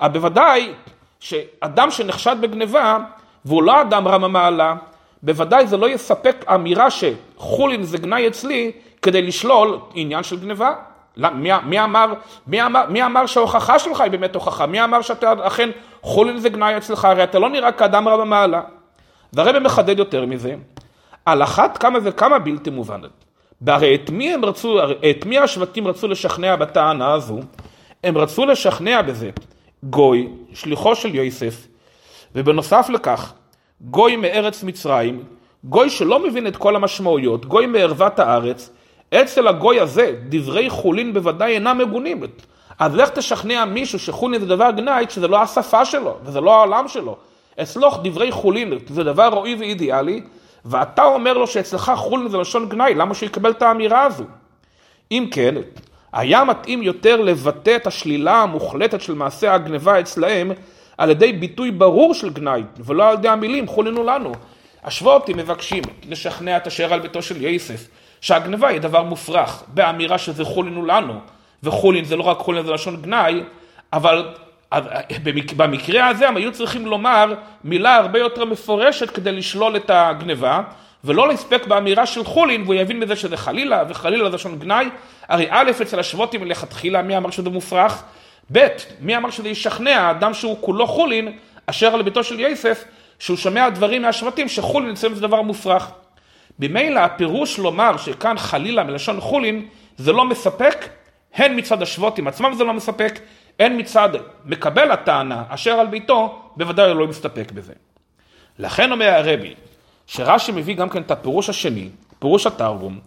אבל 0.00 0.12
בוודאי 0.12 0.72
שאדם 1.20 1.90
שנחשד 1.90 2.36
בגניבה 2.40 2.98
והוא 3.44 3.62
לא 3.62 3.80
אדם 3.80 4.08
רם 4.08 4.24
המעלה, 4.24 4.74
בוודאי 5.22 5.66
זה 5.66 5.76
לא 5.76 5.88
יספק 5.88 6.44
אמירה 6.54 6.86
שחולין 6.90 7.82
זה 7.82 7.98
גנאי 7.98 8.28
אצלי 8.28 8.72
כדי 9.02 9.22
לשלול 9.22 9.78
עניין 9.94 10.22
של 10.22 10.40
גניבה. 10.40 10.74
מי, 11.16 11.50
מי, 11.64 11.84
אמר, 11.84 12.12
מי, 12.46 12.62
אמר, 12.62 12.84
מי 12.88 13.04
אמר 13.04 13.26
שההוכחה 13.26 13.78
שלך 13.78 14.00
היא 14.00 14.10
באמת 14.10 14.34
הוכחה? 14.34 14.66
מי 14.66 14.84
אמר 14.84 15.02
שאתה 15.02 15.32
אכן 15.40 15.70
חולין 16.02 16.38
זה 16.38 16.48
גנאי 16.48 16.76
אצלך? 16.76 17.04
הרי 17.04 17.24
אתה 17.24 17.38
לא 17.38 17.50
נראה 17.50 17.72
כאדם 17.72 18.08
רם 18.08 18.20
המעלה. 18.20 18.62
והרבא 19.32 19.58
מחדד 19.58 19.98
יותר 19.98 20.26
מזה, 20.26 20.54
על 21.26 21.42
אחת 21.42 21.78
כמה 21.78 21.98
וכמה 22.02 22.38
בלתי 22.38 22.70
מובנת. 22.70 23.10
והרי 23.62 23.94
את 23.94 24.10
מי 24.10 24.34
הם 24.34 24.44
רצו, 24.44 24.78
את 25.10 25.26
מי 25.26 25.38
השבטים 25.38 25.88
רצו 25.88 26.08
לשכנע 26.08 26.56
בטענה 26.56 27.12
הזו? 27.12 27.40
הם 28.04 28.18
רצו 28.18 28.46
לשכנע 28.46 29.02
בזה 29.02 29.30
גוי, 29.82 30.28
שליחו 30.54 30.94
של 30.94 31.14
יוסף, 31.14 31.66
ובנוסף 32.34 32.86
לכך, 32.88 33.32
גוי 33.80 34.16
מארץ 34.16 34.62
מצרים, 34.62 35.22
גוי 35.64 35.90
שלא 35.90 36.18
מבין 36.18 36.46
את 36.46 36.56
כל 36.56 36.76
המשמעויות, 36.76 37.46
גוי 37.46 37.66
מערוות 37.66 38.18
הארץ, 38.18 38.70
אצל 39.14 39.48
הגוי 39.48 39.80
הזה 39.80 40.14
דברי 40.28 40.70
חולין 40.70 41.14
בוודאי 41.14 41.54
אינם 41.54 41.78
מגונים. 41.78 42.22
אז 42.78 42.94
לך 42.94 43.08
תשכנע 43.08 43.64
מישהו 43.64 43.98
שחולין 43.98 44.40
זה 44.40 44.46
דבר 44.46 44.70
גנאי 44.70 45.06
שזה 45.08 45.28
לא 45.28 45.42
השפה 45.42 45.84
שלו 45.84 46.16
וזה 46.24 46.40
לא 46.40 46.54
העולם 46.54 46.88
שלו. 46.88 47.16
אצלו 47.62 47.90
דברי 48.02 48.32
חולין 48.32 48.78
זה 48.88 49.04
דבר 49.04 49.28
רועי 49.28 49.54
ואידיאלי, 49.54 50.22
ואתה 50.64 51.04
אומר 51.04 51.32
לו 51.32 51.46
שאצלך 51.46 51.92
חולין 51.96 52.28
זה 52.28 52.38
לשון 52.38 52.68
גנאי, 52.68 52.94
למה 52.94 53.14
שהוא 53.14 53.26
יקבל 53.26 53.50
את 53.50 53.62
האמירה 53.62 54.02
הזו? 54.02 54.24
אם 55.10 55.28
כן, 55.30 55.54
היה 56.12 56.44
מתאים 56.44 56.82
יותר 56.82 57.20
לבטא 57.20 57.76
את 57.76 57.86
השלילה 57.86 58.42
המוחלטת 58.42 59.00
של 59.00 59.14
מעשה 59.14 59.54
הגניבה 59.54 60.00
אצלהם 60.00 60.52
על 60.98 61.10
ידי 61.10 61.32
ביטוי 61.32 61.70
ברור 61.70 62.14
של 62.14 62.30
גנאי, 62.30 62.62
ולא 62.78 63.08
על 63.08 63.14
ידי 63.14 63.28
המילים 63.28 63.66
חולינו 63.66 64.04
לנו. 64.04 64.32
השבועות 64.84 65.28
מבקשים 65.28 65.82
לשכנע 66.08 66.56
את 66.56 66.66
אשר 66.66 66.94
על 66.94 67.00
ביתו 67.00 67.22
של 67.22 67.42
יוסף, 67.42 67.88
שהגניבה 68.20 68.68
היא 68.68 68.80
דבר 68.80 69.02
מופרך, 69.02 69.62
באמירה 69.68 70.18
שזה 70.18 70.44
חולינו 70.44 70.86
לנו, 70.86 71.14
וחולין 71.62 72.04
זה 72.04 72.16
לא 72.16 72.22
רק 72.22 72.38
חולין 72.38 72.64
זה 72.64 72.72
לשון 72.72 73.02
גנאי, 73.02 73.42
אבל 73.92 74.28
במקרה 75.56 76.08
הזה 76.08 76.28
הם 76.28 76.36
היו 76.36 76.52
צריכים 76.52 76.86
לומר 76.86 77.34
מילה 77.64 77.96
הרבה 77.96 78.18
יותר 78.18 78.44
מפורשת 78.44 79.10
כדי 79.10 79.32
לשלול 79.32 79.76
את 79.76 79.90
הגניבה, 79.94 80.62
ולא 81.04 81.28
להספק 81.28 81.66
באמירה 81.66 82.06
של 82.06 82.24
חולין, 82.24 82.62
והוא 82.62 82.74
יבין 82.74 83.00
מזה 83.00 83.16
שזה 83.16 83.36
חלילה, 83.36 83.84
וחלילה 83.88 84.30
זה 84.30 84.36
לשון 84.36 84.58
גנאי. 84.58 84.88
הרי 85.28 85.46
א', 85.50 85.70
אצל 85.82 86.00
השבוטים 86.00 86.40
מלכתחילה, 86.40 87.02
מי 87.02 87.16
אמר 87.16 87.30
שזה 87.30 87.50
מופרך? 87.50 88.02
ב', 88.52 88.66
מי 89.00 89.16
אמר 89.16 89.30
שזה 89.30 89.48
ישכנע 89.48 90.10
אדם 90.10 90.34
שהוא 90.34 90.56
כולו 90.60 90.86
חולין, 90.86 91.38
אשר 91.66 91.94
על 91.94 92.02
ביתו 92.02 92.24
של 92.24 92.40
יוסף, 92.40 92.84
שהוא 93.18 93.36
שומע 93.36 93.68
דברים 93.68 94.02
מהשבטים 94.02 94.48
שחולין 94.48 94.90
אצלם 94.90 95.14
זה 95.14 95.20
דבר 95.20 95.42
מופרך. 95.42 95.90
ממילא 96.58 97.00
הפירוש 97.00 97.58
לומר 97.58 97.96
שכאן 97.96 98.38
חלילה 98.38 98.84
מלשון 98.84 99.20
חולין, 99.20 99.68
זה 99.96 100.12
לא 100.12 100.24
מספק, 100.24 100.88
הן 101.34 101.58
מצד 101.58 101.82
השבטים 101.82 102.28
עצמם 102.28 102.54
זה 102.54 102.64
לא 102.64 102.72
מספק, 102.72 103.20
הן 103.58 103.80
מצד 103.80 104.08
מקבל 104.44 104.90
הטענה 104.90 105.42
אשר 105.48 105.72
על 105.72 105.86
ביתו, 105.86 106.42
בוודאי 106.56 106.94
לא 106.94 107.06
מסתפק 107.06 107.52
בזה. 107.52 107.72
לכן 108.58 108.92
אומר 108.92 109.08
הרבי, 109.08 109.54
שרש"י 110.06 110.52
מביא 110.52 110.74
גם 110.74 110.88
כן 110.88 111.02
את 111.02 111.10
הפירוש 111.10 111.48
השני, 111.48 111.88
פירוש 112.18 112.46
התרגום, 112.46 112.98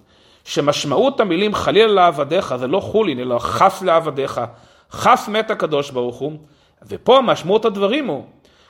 שמשמעות 0.46 1.20
המילים 1.20 1.54
חלילה 1.54 1.94
לעבדיך 1.94 2.56
זה 2.56 2.68
לא 2.68 2.80
חולין, 2.80 3.20
אלא 3.20 3.40
חס 3.40 3.82
לעבדיך, 3.82 4.42
חס 4.92 5.28
מת 5.28 5.52
הקדוש 5.52 5.92
ברוך 5.92 6.16
הוא, 6.16 6.32
ופה 6.88 7.22
משמעות 7.22 7.66
הדברים 7.66 8.08
הוא 8.08 8.24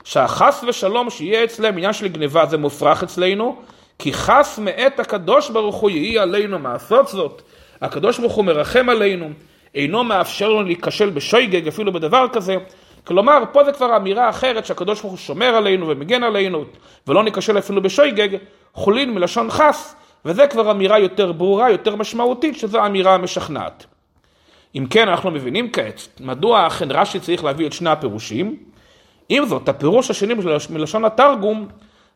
שהחס 0.03 0.63
ושלום 0.67 1.09
שיהיה 1.09 1.43
אצלם 1.43 1.77
עניין 1.77 1.93
של 1.93 2.07
גניבה 2.07 2.45
זה 2.45 2.57
מופרך 2.57 3.03
אצלנו, 3.03 3.55
כי 3.99 4.13
חס 4.13 4.59
מאת 4.59 4.99
הקדוש 4.99 5.49
ברוך 5.49 5.75
הוא 5.75 5.89
יהי 5.89 6.19
עלינו 6.19 6.59
מעשות 6.59 7.07
זאת. 7.07 7.41
הקדוש 7.81 8.19
ברוך 8.19 8.33
הוא 8.33 8.45
מרחם 8.45 8.89
עלינו, 8.89 9.29
אינו 9.75 10.03
מאפשר 10.03 10.49
לנו 10.49 10.63
להיכשל 10.63 11.09
בשויגג 11.09 11.67
אפילו 11.67 11.93
בדבר 11.93 12.27
כזה. 12.33 12.55
כלומר, 13.03 13.43
פה 13.51 13.63
זה 13.63 13.71
כבר 13.71 13.97
אמירה 13.97 14.29
אחרת 14.29 14.65
שהקדוש 14.65 15.01
ברוך 15.01 15.11
הוא 15.11 15.19
שומר 15.19 15.55
עלינו 15.55 15.87
ומגן 15.87 16.23
עלינו, 16.23 16.63
ולא 17.07 17.23
ניכשל 17.23 17.57
אפילו 17.57 17.81
בשויגג, 17.81 18.37
חולין 18.73 19.13
מלשון 19.13 19.51
חס, 19.51 19.95
וזה 20.25 20.47
כבר 20.47 20.71
אמירה 20.71 20.99
יותר 20.99 21.31
ברורה, 21.31 21.71
יותר 21.71 21.95
משמעותית, 21.95 22.57
שזו 22.57 22.85
אמירה 22.85 23.17
משכנעת. 23.17 23.85
אם 24.75 24.85
כן, 24.89 25.09
אנחנו 25.09 25.31
מבינים 25.31 25.71
כעת, 25.71 26.07
מדוע 26.19 26.67
אכן 26.67 26.91
רש"י 26.91 27.19
צריך 27.19 27.43
להביא 27.43 27.67
את 27.67 27.73
שני 27.73 27.89
הפירושים. 27.89 28.55
עם 29.29 29.45
זאת, 29.45 29.69
הפירוש 29.69 30.11
השני 30.11 30.33
מלשון 30.69 31.05
התרגום, 31.05 31.67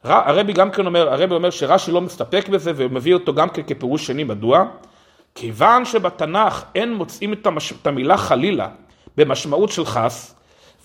הרבי 0.04 0.54
גם 0.54 0.72
כן 0.72 0.86
אומר, 0.86 1.13
הרבי 1.13 1.36
אומר 1.36 1.50
שרש"י 1.50 1.92
לא 1.92 2.01
מסתפק 2.01 2.50
בזה 2.50 2.72
ומביא 2.75 3.13
אותו 3.13 3.34
גם 3.34 3.50
כן 3.50 3.62
כפירוש 3.62 4.08
שני, 4.08 4.24
מדוע? 4.24 4.66
כיוון 5.36 5.86
שבתנ"ך 5.86 6.63
אין 6.75 6.94
מוצאים 6.94 7.34
את, 7.34 7.48
המש... 7.48 7.74
את 7.82 7.88
המילה 7.88 8.18
חלילה 8.18 8.68
במשמעות 9.18 9.72
של 9.72 9.86
חס, 9.86 10.36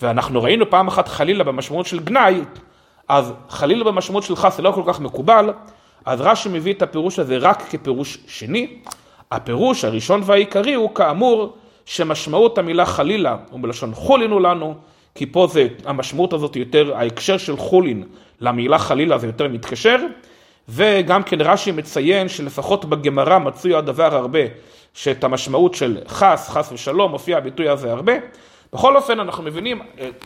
ואנחנו 0.01 0.43
ראינו 0.43 0.69
פעם 0.69 0.87
אחת 0.87 1.07
חלילה 1.07 1.43
במשמעות 1.43 1.85
של 1.85 1.99
גנאי, 1.99 2.41
אז 3.07 3.33
חלילה 3.49 3.83
במשמעות 3.83 4.23
של 4.23 4.35
חס 4.35 4.57
זה 4.57 4.61
לא 4.63 4.71
כל 4.71 4.83
כך 4.85 4.99
מקובל, 4.99 5.53
אז 6.05 6.21
רש"י 6.21 6.49
מביא 6.49 6.73
את 6.73 6.81
הפירוש 6.81 7.19
הזה 7.19 7.37
רק 7.37 7.63
כפירוש 7.69 8.17
שני. 8.27 8.77
הפירוש 9.31 9.85
הראשון 9.85 10.21
והעיקרי 10.25 10.73
הוא 10.73 10.95
כאמור 10.95 11.57
שמשמעות 11.85 12.57
המילה 12.57 12.85
חלילה 12.85 13.37
הוא 13.49 13.59
בלשון 13.59 13.93
חולינו 13.93 14.39
לנו, 14.39 14.75
כי 15.15 15.25
פה 15.25 15.47
זה, 15.47 15.67
המשמעות 15.85 16.33
הזאת 16.33 16.55
יותר, 16.55 16.95
ההקשר 16.95 17.37
של 17.37 17.57
חולין 17.57 18.03
למילה 18.41 18.79
חלילה 18.79 19.17
זה 19.17 19.27
יותר 19.27 19.47
מתקשר, 19.47 19.97
וגם 20.69 21.23
כן 21.23 21.41
רש"י 21.41 21.71
מציין 21.71 22.29
שלפחות 22.29 22.85
בגמרא 22.85 23.39
מצוי 23.39 23.75
הדבר 23.75 24.15
הרבה, 24.15 24.39
שאת 24.93 25.23
המשמעות 25.23 25.75
של 25.75 25.97
חס, 26.07 26.49
חס 26.49 26.71
ושלום, 26.71 27.11
מופיע 27.11 27.37
הביטוי 27.37 27.69
הזה 27.69 27.91
הרבה. 27.91 28.13
בכל 28.73 28.95
אופן 28.95 29.19
אנחנו 29.19 29.43
מבינים 29.43 29.81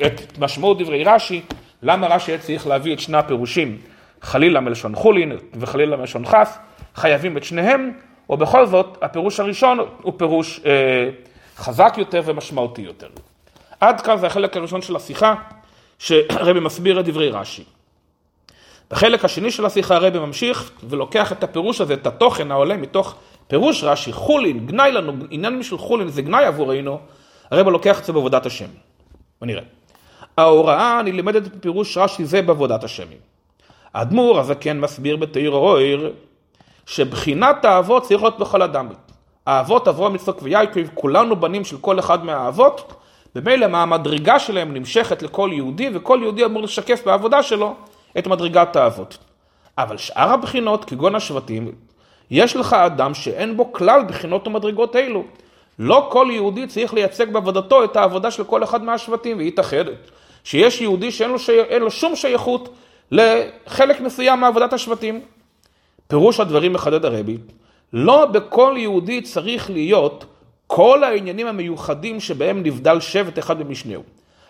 את 0.05 0.37
משמעות 0.39 0.81
דברי 0.81 1.03
רש"י, 1.03 1.41
למה 1.83 2.07
רש"י 2.07 2.37
צריך 2.37 2.67
להביא 2.67 2.93
את 2.93 2.99
שני 2.99 3.17
הפירושים, 3.17 3.77
חלילה 4.21 4.59
מלשון 4.59 4.95
חולין 4.95 5.31
וחלילה 5.53 5.97
מלשון 5.97 6.25
חס, 6.25 6.59
חייבים 6.95 7.37
את 7.37 7.43
שניהם, 7.43 7.91
ובכל 8.29 8.65
זאת 8.65 8.97
הפירוש 9.01 9.39
הראשון 9.39 9.79
הוא 10.01 10.13
פירוש 10.17 10.61
אה, 10.65 11.09
חזק 11.59 11.93
יותר 11.97 12.21
ומשמעותי 12.25 12.81
יותר. 12.81 13.07
עד 13.79 14.01
כאן 14.01 14.17
זה 14.17 14.27
החלק 14.27 14.57
הראשון 14.57 14.81
של 14.81 14.95
השיחה, 14.95 15.35
שהרבי 15.99 16.59
מסביר 16.59 16.99
את 16.99 17.05
דברי 17.05 17.29
רש"י. 17.29 17.63
בחלק 18.91 19.25
השני 19.25 19.51
של 19.51 19.65
השיחה 19.65 19.95
הרבי 19.95 20.19
ממשיך 20.19 20.71
ולוקח 20.83 21.31
את 21.31 21.43
הפירוש 21.43 21.81
הזה, 21.81 21.93
את 21.93 22.07
התוכן 22.07 22.51
העולה 22.51 22.77
מתוך 22.77 23.15
פירוש 23.47 23.83
רש"י, 23.83 24.13
חולין, 24.13 24.67
גנאי 24.67 24.91
לנו, 24.91 25.13
עניין 25.29 25.63
של 25.63 25.77
חולין 25.77 26.07
זה 26.07 26.21
גנאי 26.21 26.45
עבורנו, 26.45 26.99
הרבי 27.51 27.71
לוקח 27.71 27.99
את 27.99 28.05
זה 28.05 28.13
בעבודת 28.13 28.45
השם. 28.45 28.67
בוא 29.39 29.47
נראה. 29.47 29.63
ההוראה 30.37 31.01
נלמדת 31.01 31.47
בפירוש 31.47 31.97
רש"י 31.97 32.25
זה 32.25 32.41
בעבודת 32.41 32.83
השם. 32.83 33.07
האדמו"ר 33.93 34.39
הזה 34.39 34.55
כן 34.55 34.79
מסביר 34.79 35.15
בתאיר 35.15 35.51
אויר, 35.51 36.13
שבחינת 36.85 37.65
האבות 37.65 38.03
צריך 38.03 38.21
להיות 38.21 38.39
בכל 38.39 38.61
אדם. 38.61 38.89
האבות 39.49 39.87
אברהם, 39.87 40.15
יצחק 40.15 40.41
ויעקב, 40.41 40.81
כולנו 40.93 41.35
בנים 41.35 41.65
של 41.65 41.77
כל 41.77 41.99
אחד 41.99 42.25
מהאבות, 42.25 42.93
במילא 43.35 43.65
המדרגה 43.65 44.39
שלהם 44.39 44.73
נמשכת 44.73 45.21
לכל 45.21 45.49
יהודי, 45.53 45.89
וכל 45.93 46.19
יהודי 46.21 46.45
אמור 46.45 46.61
לשקף 46.61 47.01
בעבודה 47.05 47.43
שלו 47.43 47.75
את 48.17 48.27
מדרגת 48.27 48.75
האבות. 48.75 49.17
אבל 49.77 49.97
שאר 49.97 50.33
הבחינות, 50.33 50.85
כגון 50.85 51.15
השבטים, 51.15 51.71
יש 52.31 52.55
לך 52.55 52.73
אדם 52.73 53.13
שאין 53.13 53.57
בו 53.57 53.73
כלל 53.73 54.03
בחינות 54.07 54.47
ומדרגות 54.47 54.95
אלו. 54.95 55.23
לא 55.79 56.07
כל 56.11 56.27
יהודי 56.31 56.67
צריך 56.67 56.93
לייצג 56.93 57.33
בעבודתו 57.33 57.83
את 57.83 57.95
העבודה 57.95 58.31
של 58.31 58.43
כל 58.43 58.63
אחד 58.63 58.83
מהשבטים, 58.83 59.49
תחדת. 59.49 60.09
שיש 60.43 60.81
יהודי 60.81 61.11
שאין 61.11 61.29
לו, 61.29 61.39
שי... 61.39 61.51
לו 61.79 61.91
שום 61.91 62.15
שייכות 62.15 62.75
לחלק 63.11 64.01
מסוים 64.01 64.39
מעבודת 64.39 64.73
השבטים. 64.73 65.21
פירוש 66.07 66.39
הדברים 66.39 66.73
מחדד 66.73 67.05
הרבי, 67.05 67.37
לא 67.93 68.25
בכל 68.25 68.75
יהודי 68.77 69.21
צריך 69.21 69.69
להיות 69.69 70.25
כל 70.67 71.03
העניינים 71.03 71.47
המיוחדים 71.47 72.19
שבהם 72.19 72.63
נבדל 72.63 72.99
שבט 72.99 73.39
אחד 73.39 73.59
במשנהו. 73.59 74.03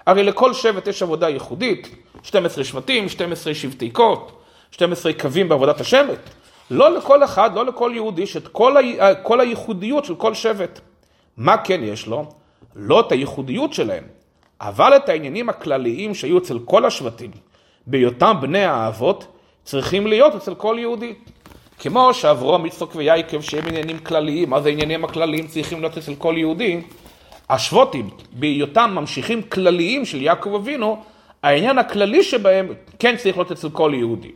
הרי 0.05 0.23
לכל 0.23 0.53
שבט 0.53 0.87
יש 0.87 1.03
עבודה 1.03 1.29
ייחודית, 1.29 1.95
12 2.23 2.63
שבטים, 2.63 3.09
12 3.09 3.53
שבטי 3.53 3.89
קות, 3.89 4.31
12 4.71 5.13
קווים 5.13 5.49
בעבודת 5.49 5.81
השבט. 5.81 6.19
לא 6.71 6.97
לכל 6.97 7.23
אחד, 7.23 7.55
לא 7.55 7.65
לכל 7.65 7.91
יהודי, 7.95 8.27
שאת 8.27 8.47
כל, 8.47 8.77
ה... 8.77 9.15
כל 9.15 9.39
הייחודיות 9.39 10.05
של 10.05 10.15
כל 10.15 10.33
שבט. 10.33 10.79
מה 11.37 11.57
כן 11.57 11.83
יש 11.83 12.07
לו? 12.07 12.25
לא 12.75 12.99
את 12.99 13.11
הייחודיות 13.11 13.73
שלהם, 13.73 14.03
אבל 14.61 14.95
את 14.95 15.09
העניינים 15.09 15.49
הכלליים 15.49 16.15
שהיו 16.15 16.37
אצל 16.37 16.59
כל 16.65 16.85
השבטים, 16.85 17.31
בהיותם 17.87 18.33
בני 18.41 18.63
האבות, 18.63 19.27
צריכים 19.63 20.07
להיות 20.07 20.35
אצל 20.35 20.55
כל 20.55 20.75
יהודי. 20.79 21.13
כמו 21.79 22.13
שאברום, 22.13 22.65
יצחק 22.65 22.95
ויעקב, 22.95 23.41
שהם 23.41 23.67
עניינים 23.67 23.99
כלליים, 23.99 24.59
זה 24.59 24.69
העניינים 24.69 25.05
הכלליים 25.05 25.47
צריכים 25.47 25.81
להיות 25.81 25.97
אצל 25.97 26.15
כל 26.15 26.35
יהודי? 26.37 26.81
השבוטים, 27.49 28.09
בהיותם 28.33 28.91
ממשיכים 28.93 29.41
כלליים 29.41 30.05
של 30.05 30.21
יעקב 30.21 30.53
אבינו, 30.55 31.03
העניין 31.43 31.77
הכללי 31.77 32.23
שבהם 32.23 32.67
כן 32.99 33.15
צריך 33.15 33.37
להיות 33.37 33.51
אצל 33.51 33.69
כל 33.69 33.91
יהודי. 33.95 34.31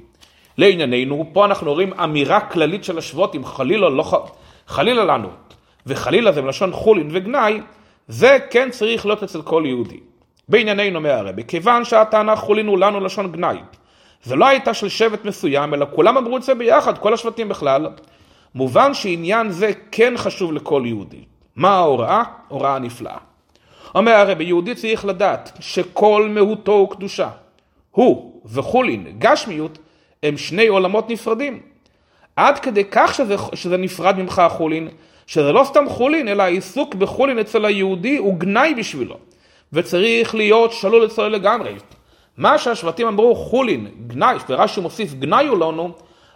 לענייננו, 0.58 1.26
פה 1.34 1.46
אנחנו 1.46 1.74
רואים 1.74 1.94
אמירה 1.94 2.40
כללית 2.40 2.84
של 2.84 2.98
השבוטים, 2.98 3.46
חלילה, 3.46 3.90
לא, 3.90 4.26
חלילה 4.68 5.04
לנו, 5.06 5.30
וחלילה 5.88 6.32
זה 6.32 6.42
מלשון 6.42 6.72
חולין 6.72 7.10
וגנאי, 7.12 7.60
זה 8.08 8.38
כן 8.50 8.70
צריך 8.70 9.06
להיות 9.06 9.24
אצל 9.24 9.42
כל 9.42 9.64
יהודי. 9.66 10.00
בענייננו 10.50 10.96
אומר 10.96 11.12
הרבי, 11.12 11.44
כיוון 11.48 11.86
שהטענה 11.86 12.36
חולין 12.36 12.68
הוא 12.68 12.80
לנו 12.80 13.00
לשון 13.00 13.32
גנאי, 13.32 13.58
זה 14.24 14.36
לא 14.36 14.48
הייתה 14.48 14.74
של 14.74 14.90
שבט 14.90 15.26
מסוים, 15.26 15.74
אלא 15.74 15.86
כולם 15.96 16.18
אמרו 16.18 16.38
את 16.38 16.44
זה 16.44 16.56
ביחד, 16.56 16.98
כל 16.98 17.14
השבטים 17.14 17.50
בכלל. 17.50 17.88
מובן 18.56 18.94
שעניין 18.94 19.52
זה 19.52 19.72
כן 19.92 20.14
חשוב 20.18 20.54
לכל 20.54 20.84
יהודי. 20.86 21.24
מה 21.56 21.70
ההוראה? 21.70 22.24
הוראה 22.48 22.80
נפלאה. 22.80 23.18
אומר 23.96 24.12
הרבי, 24.12 24.44
יהודי 24.44 24.76
צריך 24.76 25.06
לדעת 25.06 25.52
שכל 25.60 26.30
מהותו 26.30 26.72
הוא 26.72 26.90
קדושה. 26.90 27.30
הוא 27.92 28.42
וחולין, 28.46 29.16
גשמיות, 29.20 29.78
הם 30.24 30.38
שני 30.38 30.68
עולמות 30.68 31.10
נפרדים. 31.10 31.60
עד 32.36 32.60
כדי 32.60 32.84
כך 32.92 33.14
שזה, 33.14 33.36
שזה 33.54 33.78
נפרד 33.78 34.18
ממך 34.18 34.40
החולין, 34.40 34.88
שזה 35.28 35.52
לא 35.52 35.64
סתם 35.64 35.90
חולין, 35.90 36.28
אלא 36.28 36.44
העיסוק 36.44 36.96
בחולין 36.96 37.40
אצל 37.40 37.66
היהודי 37.66 38.18
הוא 38.18 38.38
גנאי 38.38 38.74
בשבילו, 38.76 39.18
וצריך 39.74 40.36
להיות 40.36 40.72
שלול 40.72 41.06
אצלו 41.06 41.30
לגמרי. 41.30 41.74
מה 42.38 42.58
שהשבטים 42.58 43.08
אמרו 43.08 43.36
חולין, 43.36 43.88
גנאי, 44.08 44.36
ורש"י 44.50 44.82
מוסיף 44.82 45.14
גנאי 45.14 45.48
הוא 45.48 45.60
לנו, 45.60 45.92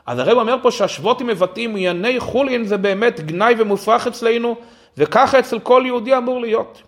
אז 0.06 0.20
הרב 0.20 0.38
אומר 0.38 0.56
פה 0.62 0.72
שהשבטים 0.72 1.28
מבטאים 1.28 1.70
ענייני 1.70 2.20
חולין 2.20 2.66
זה 2.66 2.78
באמת 2.78 3.20
גנאי 3.20 3.56
ומופרך 3.58 4.08
אצלנו, 4.08 4.56
וככה 4.98 5.40
אצל 5.40 5.60
כל 5.60 5.84
יהודי 5.86 6.18
אמור 6.18 6.42
להיות. 6.42 6.82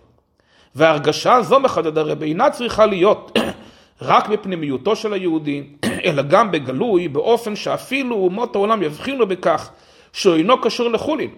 והרגשה 0.74 1.42
זו 1.42 1.60
מחדד 1.60 1.98
הרב 1.98 2.22
אינה 2.22 2.50
צריכה 2.50 2.86
להיות 2.86 3.38
רק 4.02 4.28
בפנימיותו 4.28 4.96
של 4.96 5.12
היהודי, 5.12 5.62
אלא 6.04 6.22
גם 6.22 6.50
בגלוי, 6.50 7.08
באופן 7.08 7.56
שאפילו 7.56 8.16
אומות 8.16 8.56
העולם 8.56 8.82
יבחינו 8.82 9.26
בכך 9.26 9.70
שהוא 10.12 10.34
אינו 10.34 10.60
קשור 10.60 10.88
לחולין. 10.90 11.30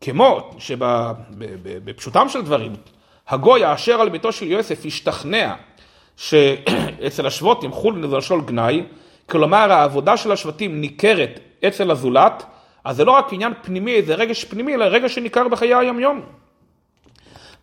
כמו 0.00 0.50
שבפשוטם 0.58 2.28
של 2.28 2.42
דברים, 2.42 2.72
הגוי 3.28 3.64
האשר 3.64 4.00
על 4.00 4.08
ביתו 4.08 4.32
של 4.32 4.46
יוסף 4.46 4.86
השתכנע 4.86 5.54
שאצל 6.16 7.26
השבטים 7.26 7.72
חולין 7.72 8.08
זה 8.08 8.16
לשון 8.16 8.46
גנאי, 8.46 8.82
כלומר 9.30 9.72
העבודה 9.72 10.16
של 10.16 10.32
השבטים 10.32 10.80
ניכרת 10.80 11.40
אצל 11.66 11.90
הזולת, 11.90 12.44
אז 12.84 12.96
זה 12.96 13.04
לא 13.04 13.12
רק 13.12 13.32
עניין 13.32 13.52
פנימי, 13.62 14.02
זה 14.02 14.14
רגש 14.14 14.44
פנימי, 14.44 14.74
אלא 14.74 14.84
רגש 14.84 15.14
שניכר 15.14 15.48
בחיי 15.48 15.74
היומיום. 15.74 16.20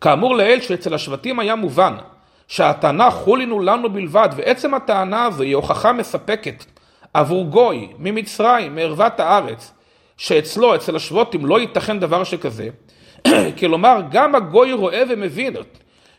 כאמור 0.02 0.36
לעיל 0.36 0.62
שאצל 0.62 0.94
השבטים 0.94 1.40
היה 1.40 1.56
מובן 1.56 1.96
שהטענה 2.48 3.12
חולין 3.12 3.50
הוא 3.50 3.64
לנו 3.64 3.94
בלבד, 3.94 4.30
ועצם 4.36 4.74
הטענה 4.74 5.26
הזו 5.26 5.44
היא 5.44 5.56
הוכחה 5.56 5.94
מספקת 5.94 6.66
עבור 7.14 7.46
גוי 7.46 7.88
ממצרים, 8.00 8.76
מערוות 8.76 9.20
הארץ, 9.20 9.72
שאצלו, 10.18 10.76
אצל 10.76 10.96
השבטים, 10.96 11.46
לא 11.46 11.60
ייתכן 11.60 12.00
דבר 12.00 12.24
שכזה. 12.24 12.70
כלומר, 13.60 14.02
גם 14.12 14.36
הגוי 14.36 14.74
רואה 14.74 15.04
ומבין 15.10 15.54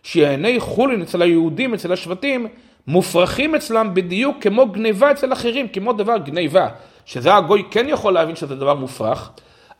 שענייני 0.02 0.60
חולין 0.60 1.02
אצל 1.02 1.22
היהודים, 1.22 1.74
אצל 1.74 1.92
השבטים, 1.92 2.46
מופרכים 2.86 3.54
אצלם 3.54 3.94
בדיוק 3.94 4.36
כמו 4.40 4.66
גניבה 4.66 5.10
אצל 5.10 5.32
אחרים, 5.32 5.68
כמו 5.68 5.92
דבר 5.92 6.16
גניבה, 6.16 6.68
שזה 7.04 7.34
הגוי 7.34 7.64
כן 7.70 7.88
יכול 7.88 8.12
להבין 8.12 8.36
שזה 8.36 8.56
דבר 8.56 8.74
מופרך, 8.74 9.30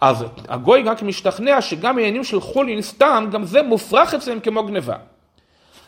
אז 0.01 0.25
הגוי 0.49 0.85
כן 0.99 1.07
משתכנע 1.07 1.61
שגם 1.61 1.99
עניינים 1.99 2.25
של 2.25 2.41
חולין 2.41 2.83
סתם, 2.83 3.29
גם 3.33 3.45
זה 3.45 3.63
מופרך 3.63 4.15
אצלם 4.15 4.41
כמו 4.41 4.63
גניבה. 4.63 4.95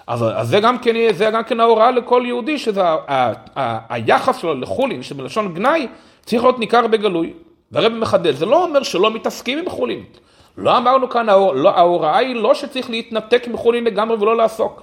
אז, 0.06 0.24
אז 0.34 0.48
זה 0.48 0.60
גם 0.60 0.78
כן, 0.78 0.94
זה 1.12 1.30
גם 1.32 1.44
כן 1.44 1.60
ההוראה 1.60 1.90
לכל 1.90 2.22
יהודי, 2.26 2.58
שזה 2.58 2.82
ה, 2.84 2.96
ה, 3.08 3.32
ה, 3.56 3.94
היחס 3.94 4.36
שלו 4.36 4.54
לחולין, 4.54 5.02
שבלשון 5.02 5.54
גנאי, 5.54 5.86
צריך 6.24 6.42
להיות 6.42 6.58
ניכר 6.58 6.86
בגלוי. 6.86 7.32
והרב 7.72 7.92
מחדד, 7.92 8.34
זה 8.34 8.46
לא 8.46 8.64
אומר 8.64 8.82
שלא 8.82 9.10
מתעסקים 9.10 9.58
עם 9.58 9.70
חולין. 9.70 10.02
לא 10.56 10.76
אמרנו 10.78 11.10
כאן, 11.10 11.26
לא, 11.26 11.70
ההוראה 11.70 12.18
היא 12.18 12.34
לא 12.34 12.54
שצריך 12.54 12.90
להתנתק 12.90 13.48
מחולין 13.48 13.84
לגמרי 13.84 14.16
ולא 14.16 14.36
לעסוק. 14.36 14.82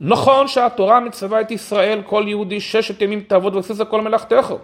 נכון 0.00 0.48
שהתורה 0.48 1.00
מצווה 1.00 1.40
את 1.40 1.50
ישראל, 1.50 2.02
כל 2.06 2.24
יהודי 2.26 2.60
ששת 2.60 3.02
ימים 3.02 3.20
תעבוד 3.20 3.54
ועושה 3.54 3.84
כל 3.84 4.00
מלאכתך. 4.00 4.54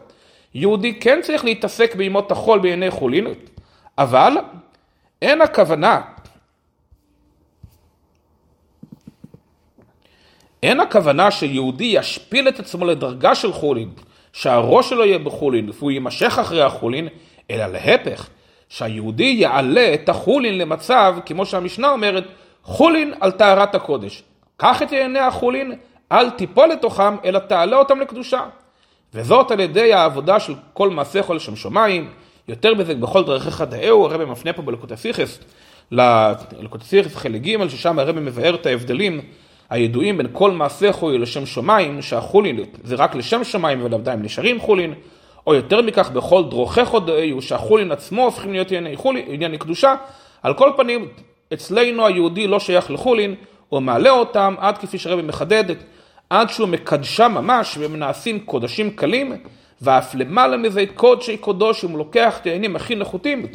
יהודי 0.55 1.01
כן 1.01 1.21
צריך 1.23 1.45
להתעסק 1.45 1.95
בימות 1.95 2.31
החול 2.31 2.59
בעיני 2.59 2.91
חולין, 2.91 3.27
אבל 3.99 4.37
אין 5.23 5.41
הכוונה, 5.41 6.01
אין 10.63 10.81
הכוונה 10.81 11.31
שיהודי 11.31 11.85
ישפיל 11.85 12.49
את 12.49 12.59
עצמו 12.59 12.85
לדרגה 12.85 13.35
של 13.35 13.53
חולין, 13.53 13.91
שהראש 14.33 14.91
שלו 14.91 15.05
יהיה 15.05 15.19
בחולין 15.19 15.71
והוא 15.71 15.91
יימשך 15.91 16.39
אחרי 16.39 16.63
החולין, 16.63 17.09
אלא 17.51 17.67
להפך, 17.67 18.29
שהיהודי 18.69 19.35
יעלה 19.39 19.95
את 19.95 20.09
החולין 20.09 20.59
למצב, 20.59 21.17
כמו 21.27 21.47
שהמשנה 21.47 21.91
אומרת, 21.91 22.25
חולין 22.63 23.15
על 23.21 23.31
טהרת 23.31 23.75
הקודש. 23.75 24.23
קח 24.57 24.83
את 24.83 24.93
ענייני 24.93 25.19
החולין, 25.19 25.73
אל 26.13 26.31
תיפול 26.31 26.69
לתוכם, 26.69 27.17
אלא 27.25 27.39
תעלה 27.39 27.77
אותם 27.77 28.01
לקדושה. 28.01 28.41
וזאת 29.15 29.51
על 29.51 29.61
ידי 29.61 29.93
העבודה 29.93 30.41
של 30.41 30.55
כל 30.73 30.91
מעשיך 30.91 31.31
לשם 31.31 31.57
שמיים, 31.57 32.11
יותר 32.49 32.75
בזה 32.75 32.95
בכל 32.95 33.25
דרכיך 33.25 33.63
דאהו, 33.63 34.05
הרב 34.05 34.25
מפנה 34.25 34.53
פה 34.53 34.63
בלקוט 34.63 34.93
הסיכס, 34.93 35.39
לקוטסיכס 35.93 37.17
חלק 37.17 37.43
ג', 37.43 37.69
ששם 37.69 37.99
הרבי 37.99 38.21
מבאר 38.21 38.55
את 38.55 38.67
ההבדלים 38.67 39.21
הידועים 39.71 40.19
בין 40.19 40.27
כל 40.33 40.59
חולין 40.93 41.21
לשם 41.21 41.47
שמיים, 41.47 42.03
שהחולין 42.03 42.61
זה 42.85 42.95
רק 42.95 43.15
לשם 43.15 43.45
שמיים 43.45 43.85
ולעבדה 43.85 44.13
הם 44.13 44.23
נשארים 44.23 44.61
חולין, 44.61 44.95
או 45.47 45.55
יותר 45.55 45.83
מכך 45.83 46.11
בכל 46.11 46.45
דרוכי 46.51 46.85
חודאיו, 46.85 47.43
שהחולין 47.43 47.93
עצמו 47.93 48.25
הופכים 48.25 48.53
להיות 48.53 48.69
ענייני 48.69 48.97
חולין, 48.97 49.25
ענייני 49.29 49.59
קדושה. 49.59 49.95
על 50.43 50.55
כל 50.55 50.73
פנים, 50.77 51.09
אצלנו 51.53 52.07
היהודי 52.07 52.47
לא 52.47 52.61
שייך 52.61 52.91
לחולין, 52.91 53.35
הוא 53.69 53.81
מעלה 53.81 54.11
אותם 54.11 54.55
עד 54.59 54.79
כפי 54.79 54.99
שהרבי 54.99 55.23
מחדד, 55.23 55.65
עד 56.31 56.51
שהוא 56.51 56.69
מקדשה 56.69 57.29
ממש 57.29 57.79
והם 57.79 57.97
נעשים 57.97 58.41
קודשים 58.41 58.91
קלים, 58.91 59.33
ואף 59.83 60.15
למעלה 60.15 60.57
מזה 60.57 60.85
קודשי 60.95 61.37
קודשים, 61.37 61.91
הוא 61.91 61.99
לוקח 61.99 62.39
את 62.39 62.47
העניינים 62.47 62.77
הכי 62.77 62.95
נחותים 62.95 63.47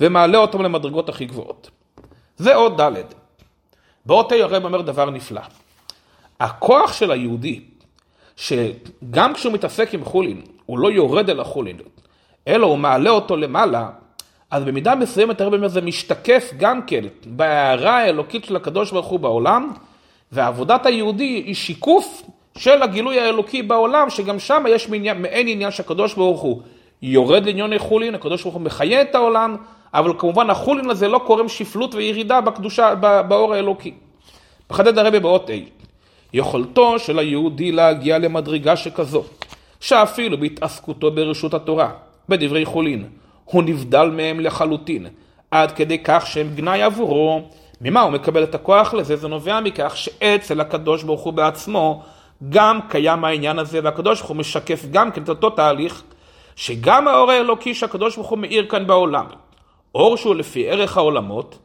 ומעלה 0.00 0.38
אותם 0.38 0.62
למדרגות 0.62 1.08
הכי 1.08 1.24
גבוהות. 1.24 1.70
זה 2.36 2.54
עוד 2.54 2.80
ד'. 2.80 3.02
באות 4.06 4.32
ה' 4.32 4.34
הרב 4.34 4.64
אומר 4.64 4.80
דבר 4.80 5.10
נפלא. 5.10 5.40
הכוח 6.40 6.92
של 6.92 7.10
היהודי, 7.10 7.60
שגם 8.36 9.34
כשהוא 9.34 9.52
מתעסק 9.52 9.94
עם 9.94 10.04
חולין, 10.04 10.42
הוא 10.68 10.78
לא 10.78 10.90
יורד 10.90 11.30
אל 11.30 11.40
החולין, 11.40 11.76
אלא 12.48 12.66
הוא 12.66 12.78
מעלה 12.78 13.10
אותו 13.10 13.36
למעלה, 13.36 13.88
אז 14.50 14.64
במידה 14.64 14.94
מסוימת 14.94 15.40
הרב 15.40 15.54
אומר 15.54 15.68
זה 15.68 15.80
משתקף 15.80 16.52
גם 16.58 16.82
כן 16.82 17.04
בהערה 17.26 17.98
האלוקית 17.98 18.44
של 18.44 18.56
הקדוש 18.56 18.92
ברוך 18.92 19.06
הוא 19.06 19.20
בעולם, 19.20 19.72
ועבודת 20.32 20.86
היהודי 20.86 21.42
היא 21.46 21.54
שיקוף 21.54 22.22
של 22.58 22.82
הגילוי 22.82 23.20
האלוקי 23.20 23.62
בעולם, 23.62 24.10
שגם 24.10 24.38
שם 24.38 24.64
יש 24.68 24.88
מעין 24.88 25.48
עניין 25.48 25.70
שהקדוש 25.70 26.14
ברוך 26.14 26.40
הוא 26.40 26.62
יורד 27.02 27.46
לעניוני 27.46 27.78
חולין, 27.78 28.14
הקדוש 28.14 28.42
ברוך 28.42 28.54
הוא 28.54 28.62
מחיה 28.62 29.02
את 29.02 29.14
העולם, 29.14 29.56
אבל 29.94 30.12
כמובן 30.18 30.50
החולין 30.50 30.90
הזה 30.90 31.08
לא 31.08 31.20
קורם 31.26 31.48
שפלות 31.48 31.94
וירידה 31.94 32.40
בקדושה, 32.40 32.94
באור 33.28 33.54
האלוקי. 33.54 33.94
מחדד 34.70 34.98
הרבי 34.98 35.20
באות 35.20 35.50
A, 35.50 35.52
יכולתו 36.32 36.98
של 36.98 37.18
היהודי 37.18 37.72
להגיע 37.72 38.18
למדרגה 38.18 38.76
שכזו, 38.76 39.24
שאפילו 39.80 40.38
בהתעסקותו 40.38 41.10
ברשות 41.10 41.54
התורה, 41.54 41.90
בדברי 42.28 42.64
חולין, 42.64 43.04
הוא 43.44 43.62
נבדל 43.62 44.10
מהם 44.10 44.40
לחלוטין, 44.40 45.06
עד 45.50 45.72
כדי 45.72 45.98
כך 46.04 46.26
שהם 46.26 46.48
גנאי 46.54 46.82
עבורו. 46.82 47.42
ממה 47.80 48.00
הוא 48.00 48.12
מקבל 48.12 48.42
את 48.42 48.54
הכוח 48.54 48.94
לזה? 48.94 49.16
זה 49.16 49.28
נובע 49.28 49.60
מכך 49.60 49.96
שאצל 49.96 50.60
הקדוש 50.60 51.02
ברוך 51.02 51.20
הוא 51.20 51.32
בעצמו 51.32 52.02
גם 52.48 52.80
קיים 52.88 53.24
העניין 53.24 53.58
הזה, 53.58 53.80
והקדוש 53.82 54.18
ברוך 54.18 54.28
הוא 54.28 54.36
משקף 54.36 54.84
גם 54.90 55.10
כן 55.10 55.22
את 55.22 55.28
אותו 55.28 55.50
תהליך, 55.50 56.02
שגם 56.56 57.08
האור 57.08 57.30
האלוקי 57.30 57.74
שהקדוש 57.74 58.16
ברוך 58.16 58.28
הוא 58.28 58.38
מאיר 58.38 58.66
כאן 58.68 58.86
בעולם, 58.86 59.26
אור 59.94 60.16
שהוא 60.16 60.34
לפי 60.34 60.70
ערך 60.70 60.96
העולמות, 60.96 61.58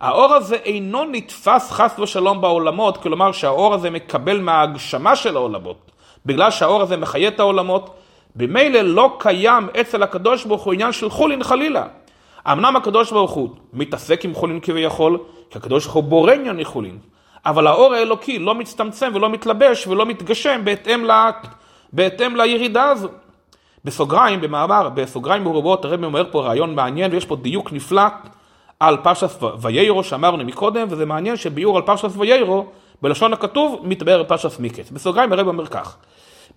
האור 0.00 0.34
הזה 0.34 0.56
אינו 0.56 1.04
נתפס 1.04 1.70
חס 1.70 1.98
ושלום 1.98 2.40
בעולמות, 2.40 2.96
כלומר 2.96 3.32
שהאור 3.32 3.74
הזה 3.74 3.90
מקבל 3.90 4.40
מההגשמה 4.40 5.16
של 5.16 5.36
העולמות, 5.36 5.90
בגלל 6.26 6.50
שהאור 6.50 6.82
הזה 6.82 6.96
מחיה 6.96 7.28
את 7.28 7.40
העולמות, 7.40 7.90
במילא 8.36 8.80
לא 8.80 9.16
קיים 9.18 9.68
אצל 9.80 10.02
הקדוש 10.02 10.44
ברוך 10.44 10.62
הוא 10.62 10.72
עניין 10.72 10.92
של 10.92 11.10
חולין 11.10 11.42
חלילה. 11.42 11.84
אמנם 12.52 12.76
הקדוש 12.76 13.12
ברוך 13.12 13.30
הוא 13.30 13.48
מתעסק 13.72 14.24
עם 14.24 14.34
חולין 14.34 14.60
כביכול, 14.60 15.18
כי 15.50 15.58
הקדוש 15.58 15.84
ברוך 15.84 15.94
הוא 15.94 16.04
בורא 16.04 16.32
ענייני 16.32 16.64
חולין, 16.64 16.98
אבל 17.46 17.66
האור 17.66 17.94
האלוקי 17.94 18.38
לא 18.38 18.54
מצטמצם 18.54 19.10
ולא 19.14 19.30
מתלבש 19.30 19.86
ולא 19.86 20.06
מתגשם 20.06 20.60
בהתאם, 20.64 21.04
לה, 21.04 21.30
בהתאם 21.92 22.36
לירידה 22.36 22.84
הזו. 22.84 23.08
בסוגריים, 23.84 24.40
במאמר, 24.40 24.88
בסוגריים 24.94 25.44
מרובות, 25.44 25.84
הרבי 25.84 26.04
אומר 26.04 26.24
פה 26.30 26.42
רעיון 26.42 26.74
מעניין 26.74 27.12
ויש 27.12 27.24
פה 27.24 27.36
דיוק 27.36 27.72
נפלא 27.72 28.02
על 28.80 28.96
פרשת 29.02 29.28
ויירו 29.60 30.04
שאמרנו 30.04 30.44
מקודם, 30.44 30.86
וזה 30.90 31.06
מעניין 31.06 31.36
שביור 31.36 31.76
על 31.76 31.82
פרשת 31.82 32.08
ויירו, 32.16 32.66
בלשון 33.02 33.32
הכתוב, 33.32 33.80
מתבאר 33.84 34.24
פרשת 34.24 34.60
מיקס. 34.60 34.90
בסוגריים 34.90 35.32
הרבי 35.32 35.48
אומר 35.48 35.66
כך, 35.66 35.96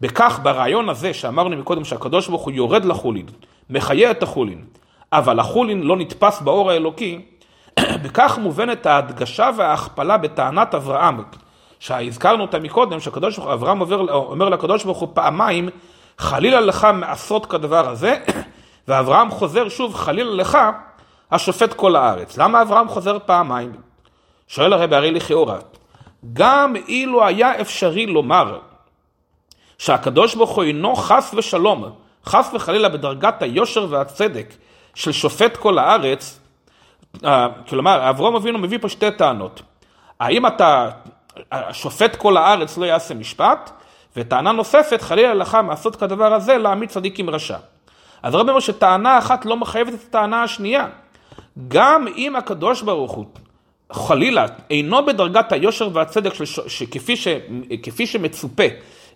בכך, 0.01 0.39
ברעיון 0.43 0.89
הזה 0.89 1.13
שאמרנו 1.13 1.57
מקודם 1.57 1.85
שהקדוש 1.85 2.27
ברוך 2.27 2.41
הוא 2.41 2.51
יורד 2.51 2.85
לחולין, 2.85 3.25
מחיה 3.69 4.11
את 4.11 4.23
החולין, 4.23 4.65
אבל 5.13 5.39
החולין 5.39 5.83
לא 5.83 5.97
נתפס 5.97 6.41
באור 6.41 6.71
האלוקי, 6.71 7.21
בכך 8.03 8.37
מובנת 8.41 8.85
ההדגשה 8.85 9.49
וההכפלה 9.57 10.17
בטענת 10.17 10.75
אברהם, 10.75 11.17
שהזכרנו 11.79 12.41
אותה 12.41 12.59
מקודם, 12.59 12.99
שהקדוש 12.99 13.35
ברוך 13.37 13.47
הוא, 13.47 13.53
אברהם 13.53 13.81
אומר, 13.81 14.11
אומר 14.11 14.49
לקדוש 14.49 14.83
ברוך 14.83 14.97
הוא 14.97 15.09
פעמיים, 15.13 15.69
חלילה 16.17 16.59
לך 16.59 16.87
מעשות 16.93 17.45
כדבר 17.45 17.89
הזה, 17.89 18.17
ואברהם 18.87 19.31
חוזר 19.31 19.69
שוב, 19.69 19.95
חלילה 19.95 20.31
לך, 20.31 20.57
השופט 21.31 21.73
כל 21.73 21.95
הארץ. 21.95 22.37
למה 22.37 22.61
אברהם 22.61 22.87
חוזר 22.87 23.17
פעמיים? 23.25 23.71
שואל 24.47 24.73
הרבי 24.73 24.95
הרי 24.95 25.11
לכאורה, 25.11 25.57
גם 26.33 26.75
אילו 26.87 27.25
היה 27.25 27.61
אפשרי 27.61 28.05
לומר 28.05 28.59
שהקדוש 29.79 30.35
ברוך 30.35 30.49
הוא 30.49 30.63
אינו 30.63 30.95
חס 30.95 31.33
ושלום, 31.37 31.85
חס 32.25 32.51
וחלילה 32.53 32.89
בדרגת 32.89 33.41
היושר 33.41 33.87
והצדק 33.89 34.53
של 34.95 35.11
שופט 35.11 35.57
כל 35.57 35.77
הארץ, 35.77 36.39
אה, 37.25 37.47
כלומר, 37.69 38.09
אברום 38.09 38.35
אבינו 38.35 38.59
מביא 38.59 38.77
פה 38.81 38.89
שתי 38.89 39.11
טענות. 39.11 39.61
האם 40.19 40.47
אתה, 40.47 40.89
שופט 41.71 42.15
כל 42.15 42.37
הארץ 42.37 42.77
לא 42.77 42.85
יעשה 42.85 43.13
משפט? 43.13 43.71
וטענה 44.15 44.51
נוספת, 44.51 45.01
חלילה 45.01 45.33
לך 45.33 45.57
מעשות 45.63 45.95
כדבר 45.95 46.33
הזה, 46.33 46.57
להעמיד 46.57 46.89
צדיק 46.89 47.19
עם 47.19 47.29
רשע. 47.29 47.57
אז 48.23 48.33
הרב 48.33 48.49
אומר 48.49 48.59
שטענה 48.59 49.17
אחת 49.17 49.45
לא 49.45 49.57
מחייבת 49.57 49.93
את 49.93 49.99
הטענה 50.09 50.43
השנייה. 50.43 50.87
גם 51.67 52.07
אם 52.17 52.35
הקדוש 52.35 52.81
ברוך 52.81 53.11
הוא, 53.11 53.25
חלילה, 53.91 54.45
אינו 54.69 55.05
בדרגת 55.05 55.51
היושר 55.51 55.89
והצדק 55.93 56.33
של, 56.33 56.45
שכפי, 56.67 57.15
ש, 57.15 57.27
כפי 57.83 58.07
שמצופה 58.07 58.63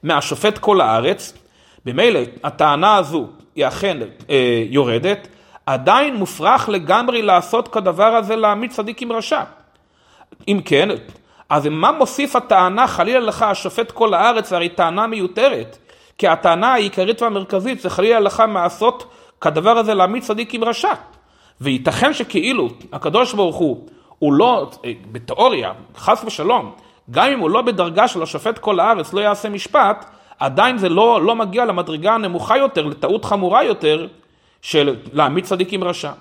מהשופט 0.03 0.57
כל 0.57 0.81
הארץ, 0.81 1.33
במילא 1.85 2.19
הטענה 2.43 2.95
הזו 2.95 3.27
היא 3.55 3.67
אכן 3.67 3.97
אה, 4.29 4.63
יורדת, 4.69 5.27
עדיין 5.65 6.15
מופרך 6.15 6.69
לגמרי 6.69 7.21
לעשות 7.21 7.67
כדבר 7.67 8.15
הזה 8.15 8.35
להעמיד 8.35 8.71
צדיק 8.71 9.01
עם 9.01 9.11
רשע. 9.11 9.43
אם 10.47 10.61
כן, 10.65 10.89
אז 11.49 11.67
מה 11.67 11.91
מוסיף 11.91 12.35
הטענה 12.35 12.87
חלילה 12.87 13.19
לך 13.19 13.41
השופט 13.41 13.91
כל 13.91 14.13
הארץ, 14.13 14.53
הרי 14.53 14.69
טענה 14.69 15.07
מיותרת. 15.07 15.77
כי 16.17 16.27
הטענה 16.27 16.73
העיקרית 16.73 17.21
והמרכזית 17.21 17.81
זה 17.81 17.89
חלילה 17.89 18.19
לך 18.19 18.43
מעשות 18.47 19.13
כדבר 19.41 19.77
הזה 19.77 19.93
להעמיד 19.93 20.23
צדיק 20.23 20.53
עם 20.53 20.63
רשע. 20.63 20.93
וייתכן 21.61 22.13
שכאילו 22.13 22.69
הקדוש 22.93 23.33
ברוך 23.33 23.55
הוא, 23.55 23.87
הוא 24.19 24.33
לא, 24.33 24.69
אה, 24.85 24.91
בתיאוריה, 25.11 25.71
חס 25.97 26.23
ושלום, 26.25 26.71
גם 27.11 27.29
אם 27.29 27.39
הוא 27.39 27.49
לא 27.49 27.61
בדרגה 27.61 28.07
של 28.07 28.23
השופט 28.23 28.57
כל 28.57 28.79
הארץ 28.79 29.13
לא 29.13 29.21
יעשה 29.21 29.49
משפט, 29.49 30.05
עדיין 30.39 30.77
זה 30.77 30.89
לא, 30.89 31.21
לא 31.21 31.35
מגיע 31.35 31.65
למדרגה 31.65 32.13
הנמוכה 32.13 32.57
יותר, 32.57 32.85
לטעות 32.85 33.25
חמורה 33.25 33.63
יותר, 33.63 34.07
של 34.61 34.95
להעמיד 35.13 35.43
צדיק 35.43 35.73
עם 35.73 35.83
רשע. 35.83 36.11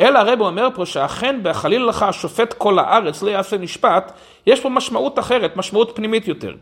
אלא 0.00 0.18
הרב 0.18 0.40
אומר 0.40 0.68
פה 0.74 0.86
שאכן 0.86 1.40
בחליל 1.42 1.84
לך 1.84 2.02
השופט 2.02 2.52
כל 2.52 2.78
הארץ 2.78 3.22
לא 3.22 3.30
יעשה 3.30 3.58
משפט, 3.58 4.12
יש 4.46 4.60
פה 4.60 4.68
משמעות 4.68 5.18
אחרת, 5.18 5.56
משמעות 5.56 5.92
פנימית 5.94 6.28
יותר. 6.28 6.54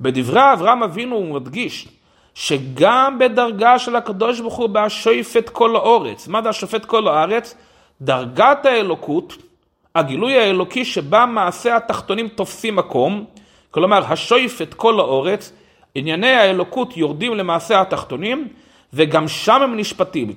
בדברי 0.00 0.52
אברהם 0.52 0.82
אבינו 0.82 1.16
הוא 1.16 1.34
מדגיש 1.34 1.88
שגם 2.34 3.18
בדרגה 3.18 3.78
של 3.78 3.96
הקדוש 3.96 4.40
ברוך 4.40 4.54
הוא 4.54 4.68
בהשופט 4.68 5.48
כל 5.48 5.76
האורץ, 5.76 6.28
מה 6.28 6.42
זה 6.42 6.48
השופט 6.48 6.84
כל 6.84 7.08
הארץ? 7.08 7.54
דרגת 8.00 8.66
האלוקות, 8.66 9.36
הגילוי 9.94 10.38
האלוקי 10.38 10.84
שבה 10.84 11.26
מעשה 11.26 11.76
התחתונים 11.76 12.28
תופסים 12.28 12.76
מקום, 12.76 13.24
כלומר 13.70 14.12
השופט 14.12 14.74
כל 14.74 15.00
האורץ, 15.00 15.52
ענייני 15.94 16.30
האלוקות 16.30 16.96
יורדים 16.96 17.34
למעשה 17.34 17.80
התחתונים, 17.80 18.48
וגם 18.92 19.28
שם 19.28 19.62
הם 19.62 19.76
נשפטים. 19.76 20.32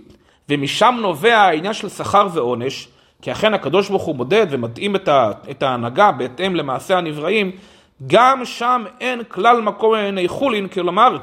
ומשם 0.50 0.98
נובע 1.02 1.38
העניין 1.38 1.74
של 1.74 1.89
שכר 1.89 2.28
ועונש, 2.34 2.88
כי 3.22 3.32
אכן 3.32 3.54
הקדוש 3.54 3.89
ברוך 3.89 4.04
הוא 4.04 4.15
מודד 4.15 4.48
ומתאים 4.50 4.96
את 5.50 5.63
ההנהגה 5.63 6.12
בהתאם 6.12 6.56
למעשה 6.56 6.98
הנבראים, 6.98 7.52
גם 8.08 8.46
שם 8.46 8.84
אין 9.00 9.24
כלל 9.28 9.62
מקום 9.62 9.93
לעיני 9.93 10.28
חולין, 10.28 10.67
כלומר, 10.67 11.17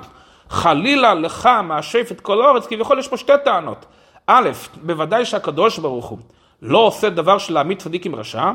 חלילה 0.50 1.14
לך 1.14 1.46
מהשפט 1.46 2.20
כל 2.20 2.42
הארץ, 2.42 2.66
כביכול 2.66 2.98
יש 2.98 3.08
פה 3.08 3.16
שתי 3.16 3.32
טענות. 3.44 3.86
א', 4.26 4.50
בוודאי 4.82 5.24
שהקדוש 5.24 5.78
ברוך 5.78 6.06
הוא 6.06 6.18
לא 6.64 6.78
עושה 6.78 7.10
דבר 7.10 7.38
של 7.38 7.54
להעמיד 7.54 7.78
צדיק 7.78 8.06
עם 8.06 8.14
רשע, 8.14 8.50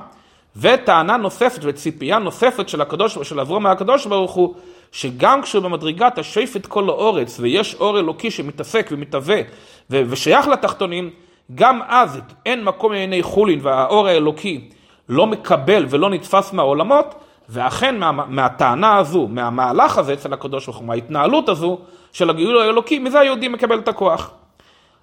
וטענה 0.57 1.17
נוספת 1.17 1.59
וציפייה 1.63 2.19
נוספת 2.19 2.69
של 2.69 2.81
הקדוש, 2.81 3.17
של 3.17 3.39
אברום 3.39 3.63
מהקדוש 3.63 4.05
ברוך 4.05 4.31
הוא, 4.31 4.55
שגם 4.91 5.41
כשהוא 5.41 5.63
במדרגת 5.63 6.17
השפט 6.17 6.65
כל 6.65 6.89
האורץ, 6.89 7.39
ויש 7.39 7.75
אור 7.75 7.99
אלוקי 7.99 8.31
שמתעסק 8.31 8.89
ומתהווה 8.91 9.41
ושייך 9.89 10.47
לתחתונים, 10.47 11.09
גם 11.55 11.79
אז 11.87 12.19
אין 12.45 12.63
מקום 12.63 12.91
לעיני 12.91 13.23
חולין 13.23 13.59
והאור 13.61 14.07
האלוקי 14.07 14.69
לא 15.09 15.27
מקבל 15.27 15.85
ולא 15.89 16.09
נתפס 16.09 16.53
מהעולמות, 16.53 17.15
ואכן 17.49 17.99
מה, 17.99 18.11
מהטענה 18.11 18.97
הזו, 18.97 19.27
מהמהלך 19.27 19.97
הזה 19.97 20.13
אצל 20.13 20.33
הקדוש 20.33 20.65
ברוך 20.65 20.77
הוא, 20.77 20.87
מההתנהלות 20.87 21.49
הזו 21.49 21.77
של 22.13 22.29
הגילוי 22.29 22.65
האלוקי, 22.65 22.99
מזה 22.99 23.19
היהודי 23.19 23.47
מקבל 23.47 23.79
את 23.79 23.87
הכוח. 23.87 24.31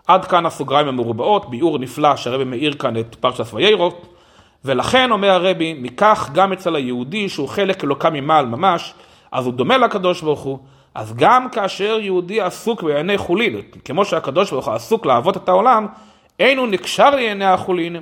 עד 0.07 0.25
כאן 0.25 0.47
הסוגריים 0.47 0.89
המרובעות, 0.89 1.51
ביאור 1.51 1.79
נפלא 1.79 2.17
שהרבי 2.17 2.45
מאיר 2.45 2.73
כאן 2.73 2.97
את 2.97 3.15
פרשת 3.15 3.55
ויירות. 3.55 4.07
ולכן 4.65 5.11
אומר 5.11 5.31
הרבי, 5.31 5.75
מכך 5.75 6.31
גם 6.33 6.53
אצל 6.53 6.77
היהודי 6.77 7.29
שהוא 7.29 7.49
חלק 7.49 7.85
אלוקה 7.85 8.11
ממעל 8.11 8.47
ממש, 8.47 8.95
אז 9.33 9.47
הוא 9.47 9.55
דומה 9.55 9.79
לקדוש 9.79 10.23
ברוך 10.23 10.41
הוא, 10.41 10.59
אז 10.95 11.15
גם 11.15 11.51
כאשר 11.51 11.99
יהודי 12.01 12.41
עסוק 12.41 12.83
בענייני 12.83 13.19
חולין, 13.19 13.61
כמו 13.85 14.05
שהקדוש 14.05 14.51
ברוך 14.51 14.67
הוא 14.67 14.75
עסוק 14.75 15.07
לעבוד 15.07 15.37
את 15.37 15.49
העולם, 15.49 15.87
אין 16.41 16.59
הוא 16.59 16.69
נקשר 16.69 17.11
לענייני 17.11 17.45
החולין, 17.45 17.97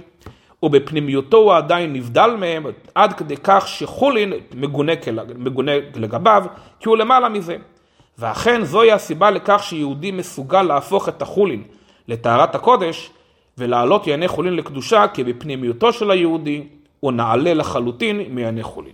ובפנימיותו 0.62 1.37
הוא 1.37 1.55
עדיין 1.55 1.93
נבדל 1.93 2.37
מהם, 2.38 2.67
עד 2.95 3.12
כדי 3.12 3.37
כך 3.37 3.69
שחולין 3.69 4.33
מגונה, 4.55 4.93
מגונה 5.37 5.73
לגביו, 5.95 6.45
כי 6.81 6.88
הוא 6.88 6.97
למעלה 6.97 7.29
מזה. 7.29 7.57
ואכן 8.19 8.64
זוהי 8.64 8.93
הסיבה 8.93 9.31
לכך 9.31 9.62
שיהודי 9.62 10.11
מסוגל 10.11 10.62
להפוך 10.62 11.09
את 11.09 11.23
החולין 11.23 11.62
לטהרת 12.09 12.55
הקודש, 12.55 13.11
ולהעלות 13.59 14.03
ענייני 14.03 14.29
חולין 14.29 14.57
לקדושה, 14.57 15.07
כי 15.14 15.25
בפנימיותו 15.25 15.93
של 15.93 16.11
היהודי 16.11 16.62
הוא 17.01 17.12
נעלה 17.12 17.55
לחלוטין 17.55 18.17
מענייני 18.29 18.62
חולין. 18.62 18.93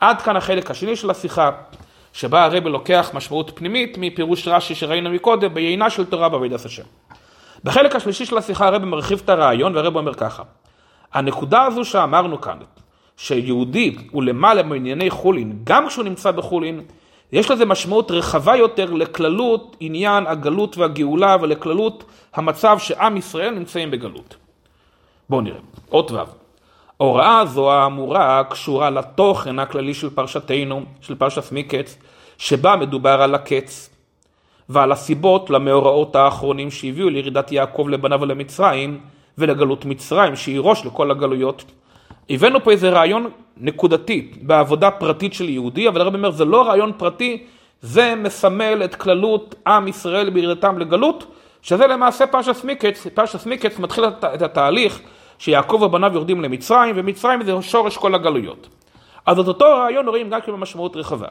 עד 0.00 0.22
כאן 0.22 0.36
החלק 0.36 0.70
השני 0.70 0.96
של 0.96 1.10
השיחה, 1.10 1.50
שבה 2.12 2.44
הרב 2.44 2.66
לוקח 2.66 3.10
משמעות 3.14 3.50
פנימית 3.54 3.98
מפירוש 3.98 4.48
רש"י 4.48 4.74
שראינו 4.74 5.10
מקודם, 5.10 5.54
בעיינה 5.54 5.90
של 5.90 6.04
תורה 6.04 6.28
בעבודת 6.28 6.64
השם. 6.64 6.82
בחלק 7.64 7.96
השלישי 7.96 8.26
של 8.26 8.38
השיחה 8.38 8.66
הרב 8.66 8.84
מרחיב 8.84 9.20
את 9.24 9.28
הרעיון 9.28 9.76
והרב 9.76 9.96
אומר 9.96 10.14
ככה, 10.14 10.42
הנקודה 11.12 11.62
הזו 11.62 11.84
שאמרנו 11.84 12.40
כאן, 12.40 12.58
שיהודי 13.16 13.96
הוא 14.10 14.22
למעלה 14.22 14.62
מענייני 14.62 15.10
חולין, 15.10 15.58
גם 15.64 15.88
כשהוא 15.88 16.04
נמצא 16.04 16.30
בחולין, 16.30 16.80
יש 17.34 17.50
לזה 17.50 17.64
משמעות 17.64 18.10
רחבה 18.10 18.56
יותר 18.56 18.92
לכללות 18.92 19.76
עניין 19.80 20.26
הגלות 20.26 20.78
והגאולה 20.78 21.36
ולכללות 21.40 22.04
המצב 22.34 22.78
שעם 22.78 23.16
ישראל 23.16 23.54
נמצאים 23.54 23.90
בגלות. 23.90 24.36
בואו 25.28 25.40
נראה, 25.40 25.58
אות 25.92 26.10
ו' 26.10 26.18
ההוראה 27.00 27.38
הזו 27.38 27.72
האמורה 27.72 28.44
קשורה 28.50 28.90
לתוכן 28.90 29.58
הכללי 29.58 29.94
של 29.94 30.10
פרשתנו, 30.10 30.82
של 31.00 31.14
פרשת 31.14 31.52
מקץ, 31.52 31.98
שבה 32.38 32.76
מדובר 32.76 33.22
על 33.22 33.34
הקץ 33.34 33.90
ועל 34.68 34.92
הסיבות 34.92 35.50
למאורעות 35.50 36.16
האחרונים 36.16 36.70
שהביאו 36.70 37.08
לירידת 37.08 37.52
יעקב 37.52 37.86
לבניו 37.90 38.20
ולמצרים 38.20 39.00
ולגלות 39.38 39.84
מצרים 39.84 40.36
שהיא 40.36 40.60
ראש 40.60 40.86
לכל 40.86 41.10
הגלויות. 41.10 41.64
הבאנו 42.30 42.64
פה 42.64 42.70
איזה 42.70 42.90
רעיון 42.90 43.30
נקודתי 43.56 44.30
בעבודה 44.42 44.90
פרטית 44.90 45.34
של 45.34 45.48
יהודי, 45.48 45.88
אבל 45.88 46.00
הרב 46.00 46.14
אומר 46.14 46.30
זה 46.30 46.44
לא 46.44 46.68
רעיון 46.68 46.92
פרטי, 46.96 47.46
זה 47.82 48.14
מסמל 48.14 48.82
את 48.84 48.94
כללות 48.94 49.54
עם 49.66 49.88
ישראל 49.88 50.30
בירידתם 50.30 50.78
לגלות, 50.78 51.26
שזה 51.62 51.86
למעשה 51.86 52.26
פרשת 52.26 52.64
מקץ, 52.64 53.06
פרשת 53.14 53.46
מקץ 53.46 53.78
מתחיל 53.78 54.04
את 54.04 54.42
התהליך 54.42 55.00
שיעקב 55.38 55.82
ובניו 55.82 56.14
יורדים 56.14 56.40
למצרים, 56.40 56.94
ומצרים 56.98 57.44
זה 57.44 57.62
שורש 57.62 57.96
כל 57.96 58.14
הגלויות. 58.14 58.68
אז 59.26 59.38
את 59.38 59.48
אותו 59.48 59.64
רעיון 59.64 60.08
רואים 60.08 60.30
גם 60.30 60.40
כן 60.40 60.52
במשמעות 60.52 60.96
רחבה. 60.96 61.28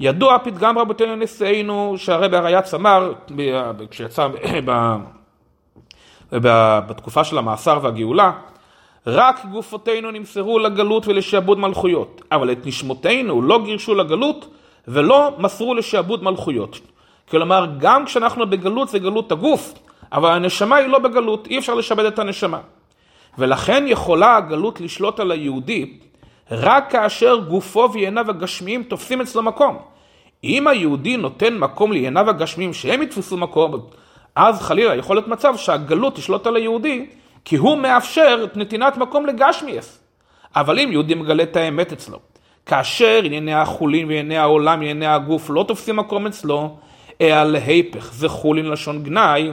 ידוע 0.00 0.38
פתגם 0.38 0.78
רבותינו 0.78 1.16
נשיאנו, 1.16 1.94
שהרבי 1.96 2.36
הרייץ 2.36 2.74
אמר, 2.74 3.12
כשיצא 3.90 4.28
בתקופה 6.86 7.24
של 7.24 7.38
המאסר 7.38 7.78
והגאולה, 7.82 8.32
רק 9.06 9.46
גופותינו 9.46 10.10
נמסרו 10.10 10.58
לגלות 10.58 11.06
ולשעבוד 11.06 11.58
מלכויות, 11.58 12.22
אבל 12.32 12.52
את 12.52 12.66
נשמותינו 12.66 13.42
לא 13.42 13.64
גירשו 13.64 13.94
לגלות 13.94 14.48
ולא 14.88 15.30
מסרו 15.38 15.74
לשעבוד 15.74 16.24
מלכויות. 16.24 16.80
כלומר, 17.30 17.66
גם 17.78 18.04
כשאנחנו 18.04 18.46
בגלות 18.50 18.88
זה 18.88 18.98
גלות 18.98 19.32
הגוף, 19.32 19.74
אבל 20.12 20.30
הנשמה 20.30 20.76
היא 20.76 20.88
לא 20.88 20.98
בגלות, 20.98 21.46
אי 21.46 21.58
אפשר 21.58 21.74
לשעבד 21.74 22.04
את 22.04 22.18
הנשמה. 22.18 22.60
ולכן 23.38 23.84
יכולה 23.88 24.36
הגלות 24.36 24.80
לשלוט 24.80 25.20
על 25.20 25.30
היהודי 25.30 25.92
רק 26.50 26.90
כאשר 26.90 27.36
גופו 27.36 27.88
ועייניו 27.92 28.30
הגשמיים 28.30 28.82
תופסים 28.82 29.20
אצלו 29.20 29.42
מקום. 29.42 29.78
אם 30.44 30.66
היהודי 30.66 31.16
נותן 31.16 31.58
מקום 31.58 31.92
לעייניו 31.92 32.30
הגשמיים 32.30 32.72
שהם 32.72 33.02
יתפסו 33.02 33.36
מקום, 33.36 33.80
אז 34.36 34.62
חלילה 34.62 34.96
יכול 34.96 35.16
להיות 35.16 35.28
מצב 35.28 35.56
שהגלות 35.56 36.14
תשלוט 36.14 36.46
על 36.46 36.56
היהודי, 36.56 37.06
כי 37.44 37.56
הוא 37.56 37.78
מאפשר 37.78 38.40
את 38.44 38.56
נתינת 38.56 38.96
מקום 38.96 39.26
לגשמיאס. 39.26 40.00
אבל 40.56 40.78
אם 40.78 40.92
יהודי 40.92 41.14
מגלה 41.14 41.42
את 41.42 41.56
האמת 41.56 41.92
אצלו, 41.92 42.18
כאשר 42.66 43.20
ענייני 43.24 43.54
החולין 43.54 44.06
וענייני 44.06 44.38
העולם, 44.38 44.78
ענייני 44.78 45.06
הגוף, 45.06 45.50
לא 45.50 45.64
תופסים 45.68 45.96
מקום 45.96 46.26
אצלו, 46.26 46.76
אלא 47.20 47.44
להיפך, 47.44 48.12
זה 48.12 48.28
חולין 48.28 48.70
לשון 48.70 49.02
גנאי, 49.02 49.52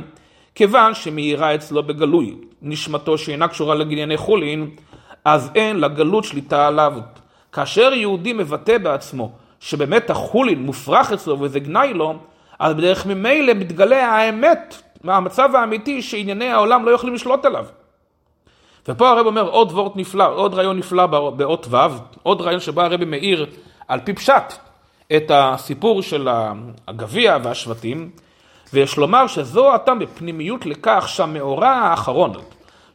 כיוון 0.56 0.94
שמאירה 0.94 1.56
אצלו 1.56 1.84
בגלוי 1.84 2.36
נשמתו 2.62 3.18
שאינה 3.18 3.48
קשורה 3.48 3.76
לענייני 3.76 4.18
חולין, 4.18 4.70
אז 5.26 5.52
אין 5.56 5.80
לגלות 5.80 6.24
שליטה 6.24 6.68
עליו. 6.68 6.94
כאשר 7.52 7.94
יהודי 7.94 8.34
מבטא 8.34 8.78
בעצמו 8.78 9.32
שבאמת 9.60 10.10
החולין 10.10 10.62
מופרך 10.62 11.12
אצלו 11.12 11.40
וזה 11.40 11.60
גנאי 11.60 11.94
לו, 11.94 12.16
אז 12.60 12.74
בדרך 12.74 13.06
ממילא 13.06 13.54
מתגלה 13.54 14.08
האמת 14.08 14.76
מהמצב 15.04 15.56
האמיתי 15.56 16.02
שענייני 16.02 16.50
העולם 16.50 16.86
לא 16.86 16.92
יכולים 16.92 17.16
לשלוט 17.16 17.46
עליו. 17.46 17.66
ופה 18.88 19.10
הרב 19.10 19.26
אומר 19.26 19.50
עוד 19.50 19.72
וורט 19.72 19.96
נפלא, 19.96 20.36
עוד 20.36 20.54
רעיון 20.54 20.78
נפלא 20.78 21.06
באות 21.06 21.68
ו', 21.70 21.78
עוד 22.24 22.42
רעיון 22.42 22.60
שבו 22.60 22.82
הרב 22.82 23.06
מאיר 23.06 23.46
על 23.88 24.00
פי 24.00 24.14
פשט 24.14 24.54
את 25.16 25.32
הסיפור 25.34 26.02
של 26.02 26.28
הגביע 26.88 27.38
והשבטים, 27.44 28.10
ויש 28.74 28.98
לומר 28.98 29.28
שזו 29.28 29.76
הטעם 29.76 30.00
בפנימיות 30.00 30.66
לכך 30.66 31.06
שהמאורע 31.08 31.70
האחרון 31.70 32.34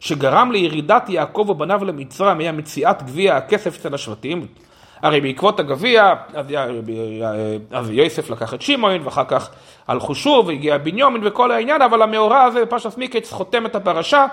שגרם 0.00 0.52
לירידת 0.52 1.08
יעקב 1.08 1.46
ובניו 1.48 1.84
למצרים 1.84 2.38
היה 2.38 2.52
מציאת 2.52 3.02
גביע 3.02 3.36
הכסף 3.36 3.76
אצל 3.76 3.94
השבטים, 3.94 4.46
הרי 5.02 5.20
בעקבות 5.20 5.60
הגביע, 5.60 6.14
אז, 6.34 6.46
אז 7.70 7.90
יוסף 7.90 8.30
לקח 8.30 8.54
את 8.54 8.62
שמעון, 8.62 9.00
ואחר 9.04 9.24
כך 9.24 9.50
הלכו 9.88 10.14
שוב, 10.14 10.46
והגיע 10.46 10.78
בנימין 10.78 11.22
וכל 11.24 11.50
העניין, 11.50 11.82
אבל 11.82 12.02
המאורע 12.02 12.42
הזה 12.42 12.64
בפרשת 12.64 12.98
מיקץ 12.98 13.32
חותם 13.32 13.66
את 13.66 13.74
הפרשה, 13.74 14.26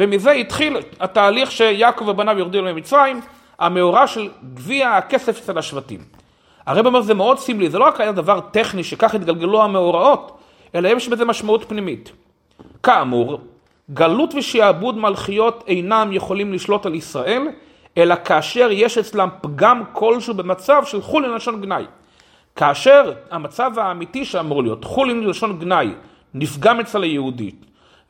ומזה 0.00 0.30
התחיל 0.30 0.76
התהליך 1.00 1.52
שיעקב 1.52 2.08
ובניו 2.08 2.38
יורדים 2.38 2.64
למצרים, 2.64 3.20
המאורע 3.58 4.06
של 4.06 4.28
גביע 4.54 4.90
הכסף 4.90 5.38
אצל 5.38 5.58
השבטים. 5.58 6.00
הרב 6.66 6.86
אומר 6.86 7.00
זה 7.00 7.14
מאוד 7.14 7.38
סמלי, 7.38 7.70
זה 7.70 7.78
לא 7.78 7.84
רק 7.84 8.00
היה 8.00 8.12
דבר 8.12 8.40
טכני 8.40 8.84
שכך 8.84 9.14
התגלגלו 9.14 9.62
המאורעות, 9.62 10.38
אלא 10.74 10.88
יש 10.88 11.08
בזה 11.08 11.24
משמעות 11.24 11.64
פנימית. 11.68 12.12
כאמור, 12.82 13.40
גלות 13.90 14.34
ושעבוד 14.34 14.98
מלכיות 14.98 15.64
אינם 15.66 16.12
יכולים 16.12 16.52
לשלוט 16.52 16.86
על 16.86 16.94
ישראל, 16.94 17.42
אלא 17.98 18.14
כאשר 18.24 18.68
יש 18.72 18.98
אצלם 18.98 19.28
פגם 19.40 19.82
כלשהו 19.92 20.34
במצב 20.34 20.82
של 20.84 21.02
חולין 21.02 21.30
לשון 21.30 21.60
גנאי. 21.60 21.84
כאשר 22.56 23.12
המצב 23.30 23.78
האמיתי 23.78 24.24
שאמור 24.24 24.62
להיות, 24.62 24.84
חולין 24.84 25.24
לשון 25.24 25.58
גנאי, 25.58 25.90
נפגם 26.34 26.80
אצל 26.80 27.02
היהודי, 27.02 27.50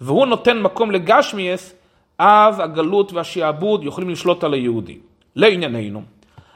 והוא 0.01 0.27
נותן 0.27 0.63
מקום 0.63 0.91
לגשמיאס, 0.91 1.75
אז 2.23 2.61
הגלות 2.61 3.13
והשעבוד 3.13 3.85
יכולים 3.85 4.11
לשלוט 4.11 4.45
על 4.45 4.55
היהודי. 4.55 4.99
לענייננו, 5.37 6.03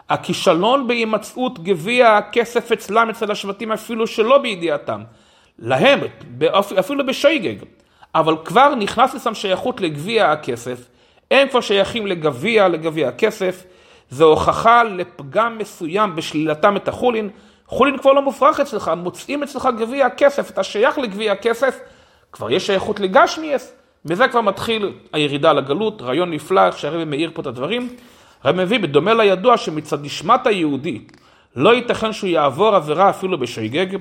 הכישלון 0.09 0.87
בהימצאות 0.87 1.59
גביע 1.59 2.17
הכסף 2.17 2.73
אצלם, 2.73 3.11
אצל 3.11 3.31
השבטים, 3.31 3.73
אפילו 3.73 4.07
שלא 4.07 4.39
בידיעתם, 4.39 5.03
להם, 5.59 6.01
אפילו 6.79 7.07
בשייגג, 7.07 7.57
אבל 8.15 8.37
כבר 8.45 8.75
נכנס 8.75 9.15
לסם 9.15 9.35
שייכות 9.35 9.81
לגביע 9.81 10.33
הכסף, 10.33 10.89
הם 11.31 11.49
כבר 11.49 11.61
שייכים 11.61 12.07
לגביע, 12.07 12.69
לגביע 12.69 13.09
הכסף, 13.09 13.65
זו 14.11 14.25
הוכחה 14.25 14.85
לפגם 14.85 15.59
מסוים 15.59 16.17
בשלילתם 16.17 16.77
את 16.77 16.89
החולין, 16.89 17.31
חולין 17.67 17.99
כבר 17.99 18.13
לא 18.13 18.23
מופרך 18.23 18.61
אצלך, 18.61 18.91
מוצאים 18.97 19.43
אצלך 19.43 19.69
גביע 19.79 20.07
הכסף, 20.07 20.51
אתה 20.51 20.63
שייך 20.63 20.99
לגביע 20.99 21.33
הכסף, 21.33 21.79
כבר 22.33 22.51
יש 22.51 22.67
שייכות 22.67 23.01
לגשמיאס, 23.01 23.73
וזה 24.07 24.29
כבר 24.29 24.41
מתחיל 24.41 24.93
הירידה 25.13 25.53
לגלות, 25.53 26.03
רעיון 26.03 26.31
נפלא, 26.31 26.73
שהרבי 26.73 27.05
מאיר 27.05 27.31
פה 27.35 27.43
את 27.43 27.47
הדברים. 27.47 27.89
הרבי 28.43 28.65
מביא, 28.65 28.79
בדומה 28.79 29.15
לידוע 29.15 29.57
שמצד 29.57 30.05
נשמת 30.05 30.47
היהודי, 30.47 31.01
לא 31.57 31.75
ייתכן 31.75 32.13
שהוא 32.13 32.31
יעבור 32.31 32.75
עבירה 32.75 33.11
אפילו 33.11 33.39
בשייגג, 33.39 33.99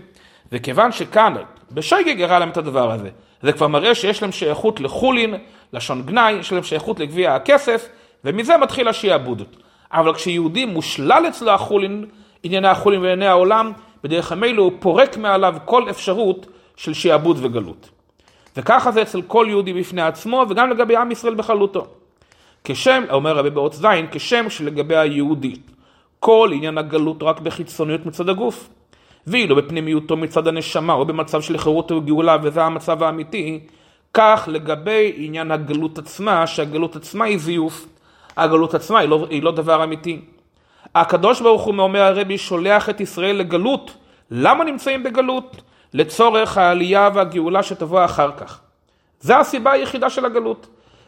וכיוון 0.51 0.91
שכאן, 0.91 1.33
בשייגג 1.71 2.21
הראה 2.21 2.39
להם 2.39 2.49
את 2.49 2.57
הדבר 2.57 2.91
הזה, 2.91 3.09
זה 3.41 3.51
כבר 3.51 3.67
מראה 3.67 3.95
שיש 3.95 4.21
להם 4.21 4.31
שייכות 4.31 4.79
לחולין, 4.79 5.35
לשון 5.73 6.01
גנאי, 6.01 6.31
יש 6.31 6.51
להם 6.51 6.63
שייכות 6.63 6.99
לגביע 6.99 7.35
הכסף, 7.35 7.89
ומזה 8.25 8.57
מתחיל 8.57 8.87
השיעבוד. 8.87 9.43
אבל 9.93 10.13
כשיהודי 10.13 10.65
מושלל 10.65 11.25
אצלו 11.27 11.51
החולין, 11.51 12.05
ענייני 12.43 12.67
החולין 12.67 13.01
וענייני 13.01 13.27
העולם, 13.27 13.71
בדרך 14.03 14.31
המילא 14.31 14.61
הוא 14.61 14.71
פורק 14.79 15.17
מעליו 15.17 15.55
כל 15.65 15.89
אפשרות 15.89 16.45
של 16.75 16.93
שיעבוד 16.93 17.37
וגלות. 17.41 17.89
וככה 18.57 18.91
זה 18.91 19.01
אצל 19.01 19.21
כל 19.21 19.45
יהודי 19.49 19.73
בפני 19.73 20.01
עצמו, 20.01 20.45
וגם 20.49 20.69
לגבי 20.69 20.95
עם 20.95 21.11
ישראל 21.11 21.33
בכללותו. 21.33 21.87
כשם, 22.63 23.03
אומר 23.09 23.37
רבי 23.37 23.49
באות 23.49 23.73
זין, 23.73 24.07
כשם 24.11 24.49
שלגבי 24.49 24.95
היהודי, 24.95 25.55
כל 26.19 26.49
עניין 26.53 26.77
הגלות 26.77 27.23
רק 27.23 27.39
בחיצוניות 27.39 28.05
מצד 28.05 28.29
הגוף. 28.29 28.69
ואילו 29.27 29.55
בפנימיותו 29.55 30.17
מצד 30.17 30.47
הנשמה 30.47 30.93
או 30.93 31.05
במצב 31.05 31.41
של 31.41 31.57
חירות 31.57 31.91
וגאולה 31.91 32.37
וזה 32.43 32.63
המצב 32.63 33.03
האמיתי, 33.03 33.59
כך 34.13 34.49
לגבי 34.51 35.13
עניין 35.15 35.51
הגלות 35.51 35.97
עצמה, 35.97 36.47
שהגלות 36.47 36.95
עצמה 36.95 37.25
היא 37.25 37.37
זיוף. 37.37 37.87
הגלות 38.37 38.73
עצמה 38.73 38.99
היא 38.99 39.09
לא, 39.09 39.27
היא 39.29 39.43
לא 39.43 39.51
דבר 39.51 39.83
אמיתי. 39.83 40.21
הקדוש 40.95 41.41
ברוך 41.41 41.61
הוא, 41.61 41.75
אומר 41.79 42.01
הרבי, 42.01 42.37
שולח 42.37 42.89
את 42.89 43.01
ישראל 43.01 43.35
לגלות. 43.35 43.97
למה 44.31 44.63
נמצאים 44.63 45.03
בגלות? 45.03 45.61
לצורך 45.93 46.57
העלייה 46.57 47.09
והגאולה 47.13 47.63
שתבוא 47.63 48.05
אחר 48.05 48.31
כך. 48.37 48.59
זו 49.21 49.33
הסיבה 49.33 49.71
היחידה 49.71 50.09
של 50.09 50.25
הגלות. 50.25 50.67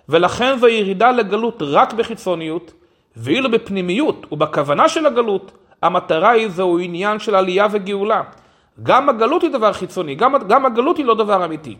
ולכן 0.10 0.58
זו 0.58 0.67
ירידה 0.67 1.12
לגלות 1.12 1.62
רק 1.62 1.93
בחיצוניות, 1.93 2.74
ואילו 3.15 3.52
בפנימיות 3.52 4.26
ובכוונה 4.32 4.89
של 4.89 5.06
הגלות, 5.06 5.52
המטרה 5.82 6.30
היא 6.30 6.48
זהו 6.48 6.80
עניין 6.80 7.19
של 7.19 7.36
עלייה 7.36 7.67
וגאולה. 7.71 8.21
גם 8.84 9.10
הגלות 9.10 9.41
היא 9.41 9.52
דבר 9.52 9.74
חיצוני, 9.74 10.15
גם, 10.15 10.36
גם 10.48 10.65
הגלות 10.65 10.98
היא 10.98 11.06
לא 11.06 11.15
דבר 11.15 11.45
אמיתי. 11.45 11.76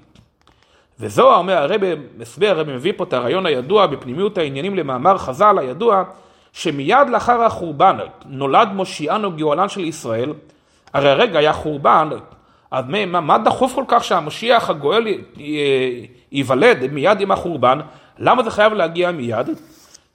וזו 1.00 1.36
אומר 1.36 1.58
הרבי, 1.58 1.92
מסביר, 2.18 2.52
הרבי 2.52 2.74
מביא 2.74 2.94
פה 2.98 3.04
את 3.04 3.14
הרעיון 3.14 3.46
הידוע 3.46 3.88
בפנימיות 3.88 4.38
העניינים 4.38 4.76
למאמר 4.76 5.18
חז"ל 5.18 5.58
הידוע, 5.60 6.04
שמיד 6.54 7.10
לאחר 7.12 7.44
החורבן 7.44 7.98
נולד 8.26 8.70
מושיענו 8.74 9.32
גאולן 9.32 9.70
של 9.70 9.84
ישראל, 9.84 10.34
הרי 10.94 11.10
הרגע 11.10 11.40
היה 11.40 11.54
חורבן, 11.54 12.10
אז 12.76 12.86
מה, 12.88 13.22
מה 13.22 13.38
דחוף 13.38 13.74
כל 13.76 13.84
כך 13.88 14.04
שהמשיח 14.04 14.70
הגואל 14.70 15.08
ייוולד 16.32 16.92
מיד 16.92 17.22
עם 17.22 17.32
החורבן? 17.32 17.80
למה 18.20 18.44
זה 18.44 18.52
חייב 18.52 18.74
להגיע 18.74 19.12
מיד? 19.12 19.50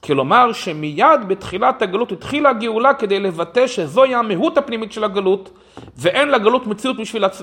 כלומר 0.01 0.53
שמיד 0.53 1.29
בתחילת 1.29 1.83
הגלות 1.83 2.12
התחילה 2.12 2.51
הגאולה 2.51 2.94
כדי 2.94 3.20
לבטא 3.20 3.66
שזוהי 3.66 4.14
המהות 4.14 4.59
הפנימית 4.59 4.92
של 4.92 5.05
הגלות 5.05 5.51
ואין 5.96 6.29
לגלות 6.29 6.66
מציאות 6.66 6.99
משל, 6.99 7.25
עצ... 7.25 7.42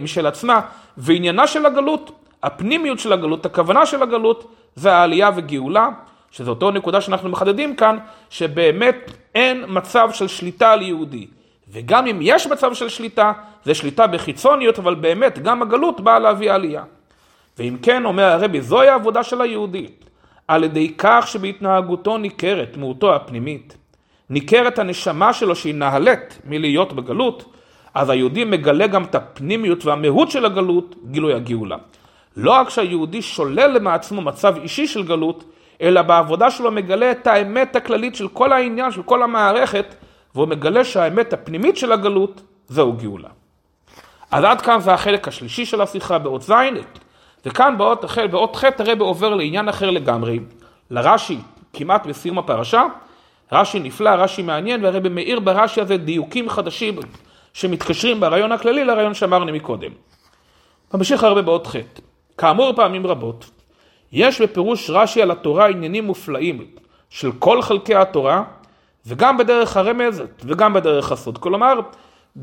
משל 0.00 0.26
עצמה 0.26 0.60
ועניינה 0.96 1.46
של 1.46 1.66
הגלות, 1.66 2.12
הפנימיות 2.42 2.98
של 2.98 3.12
הגלות, 3.12 3.46
הכוונה 3.46 3.86
של 3.86 4.02
הגלות 4.02 4.54
זה 4.74 4.94
העלייה 4.94 5.30
וגאולה 5.36 5.88
שזו 6.30 6.50
אותו 6.50 6.70
נקודה 6.70 7.00
שאנחנו 7.00 7.28
מחדדים 7.28 7.76
כאן 7.76 7.98
שבאמת 8.30 9.10
אין 9.34 9.64
מצב 9.68 10.08
של 10.12 10.28
שליטה 10.28 10.72
על 10.72 10.82
יהודי 10.82 11.26
וגם 11.72 12.06
אם 12.06 12.18
יש 12.22 12.46
מצב 12.46 12.74
של 12.74 12.88
שליטה 12.88 13.32
זה 13.64 13.74
שליטה 13.74 14.06
בחיצוניות 14.06 14.78
אבל 14.78 14.94
באמת 14.94 15.38
גם 15.38 15.62
הגלות 15.62 16.00
באה 16.00 16.18
להביא 16.18 16.52
עלייה 16.52 16.82
ואם 17.58 17.76
כן 17.82 18.04
אומר 18.04 18.24
הרבי 18.24 18.60
זוהי 18.60 18.88
העבודה 18.88 19.22
של 19.22 19.40
היהודי 19.40 19.86
על 20.48 20.64
ידי 20.64 20.94
כך 20.98 21.24
שבהתנהגותו 21.28 22.18
ניכרת 22.18 22.76
דמותו 22.76 23.14
הפנימית, 23.14 23.76
ניכרת 24.30 24.78
הנשמה 24.78 25.32
שלו 25.32 25.56
שהיא 25.56 25.74
נהלית 25.74 26.38
מלהיות 26.44 26.92
בגלות, 26.92 27.54
אז 27.94 28.10
היהודי 28.10 28.44
מגלה 28.44 28.86
גם 28.86 29.04
את 29.04 29.14
הפנימיות 29.14 29.84
והמהות 29.84 30.30
של 30.30 30.44
הגלות, 30.44 30.94
גילוי 31.10 31.34
הגאולה. 31.34 31.76
לא 32.36 32.50
רק 32.50 32.68
שהיהודי 32.68 33.22
שולל 33.22 33.78
מעצמו 33.78 34.22
מצב 34.22 34.56
אישי 34.56 34.86
של 34.86 35.02
גלות, 35.02 35.44
אלא 35.80 36.02
בעבודה 36.02 36.50
שלו 36.50 36.70
מגלה 36.70 37.10
את 37.10 37.26
האמת 37.26 37.76
הכללית 37.76 38.14
של 38.14 38.28
כל 38.28 38.52
העניין, 38.52 38.90
של 38.90 39.02
כל 39.02 39.22
המערכת, 39.22 39.94
והוא 40.34 40.48
מגלה 40.48 40.84
שהאמת 40.84 41.32
הפנימית 41.32 41.76
של 41.76 41.92
הגלות 41.92 42.42
זהו 42.68 42.92
גאולה. 42.92 43.28
אז 44.30 44.44
עד 44.44 44.60
כאן 44.60 44.80
זה 44.80 44.92
החלק 44.92 45.28
השלישי 45.28 45.66
של 45.66 45.80
השיחה 45.80 46.18
באות 46.18 46.42
ז', 46.42 46.52
וכאן 47.46 47.74
באות, 47.78 48.04
באות 48.30 48.56
ח' 48.56 48.64
הרב 48.78 49.00
עובר 49.00 49.34
לעניין 49.34 49.68
אחר 49.68 49.90
לגמרי, 49.90 50.40
לרש"י 50.90 51.38
כמעט 51.72 52.06
בסיום 52.06 52.38
הפרשה, 52.38 52.82
רש"י 53.52 53.80
נפלא, 53.80 54.10
רש"י 54.10 54.42
מעניין, 54.42 54.84
והרב 54.84 55.08
מאיר 55.08 55.40
ברש"י 55.40 55.80
הזה 55.80 55.96
דיוקים 55.96 56.48
חדשים 56.48 56.98
שמתקשרים 57.52 58.20
ברעיון 58.20 58.52
הכללי 58.52 58.84
לרעיון 58.84 59.14
שאמרנו 59.14 59.52
מקודם. 59.52 59.90
ממשיך 60.94 61.24
הרבה 61.24 61.42
באות 61.42 61.66
ח' 61.66 61.76
כאמור 62.38 62.72
פעמים 62.76 63.06
רבות, 63.06 63.50
יש 64.12 64.40
בפירוש 64.40 64.90
רש"י 64.90 65.22
על 65.22 65.30
התורה 65.30 65.68
עניינים 65.68 66.04
מופלאים 66.04 66.66
של 67.10 67.32
כל 67.38 67.62
חלקי 67.62 67.94
התורה, 67.94 68.42
וגם 69.06 69.38
בדרך 69.38 69.76
הרמז 69.76 70.22
וגם 70.44 70.72
בדרך 70.72 71.12
הסוד. 71.12 71.38
כלומר, 71.38 71.80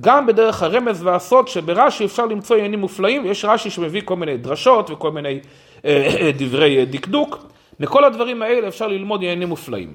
גם 0.01 0.25
בדרך 0.27 0.63
הרמז 0.63 1.03
והסוד 1.03 1.47
שברש"י 1.47 2.05
אפשר 2.05 2.25
למצוא 2.25 2.55
עניינים 2.55 2.79
מופלאים, 2.79 3.25
יש 3.25 3.45
רש"י 3.45 3.69
שמביא 3.69 4.01
כל 4.05 4.15
מיני 4.15 4.37
דרשות 4.37 4.89
וכל 4.91 5.11
מיני 5.11 5.39
אה, 5.85 6.15
אה, 6.21 6.31
דברי 6.37 6.85
דקדוק, 6.85 7.37
מכל 7.79 8.03
הדברים 8.03 8.41
האלה 8.41 8.67
אפשר 8.67 8.87
ללמוד 8.87 9.21
עניינים 9.21 9.49
מופלאים. 9.49 9.93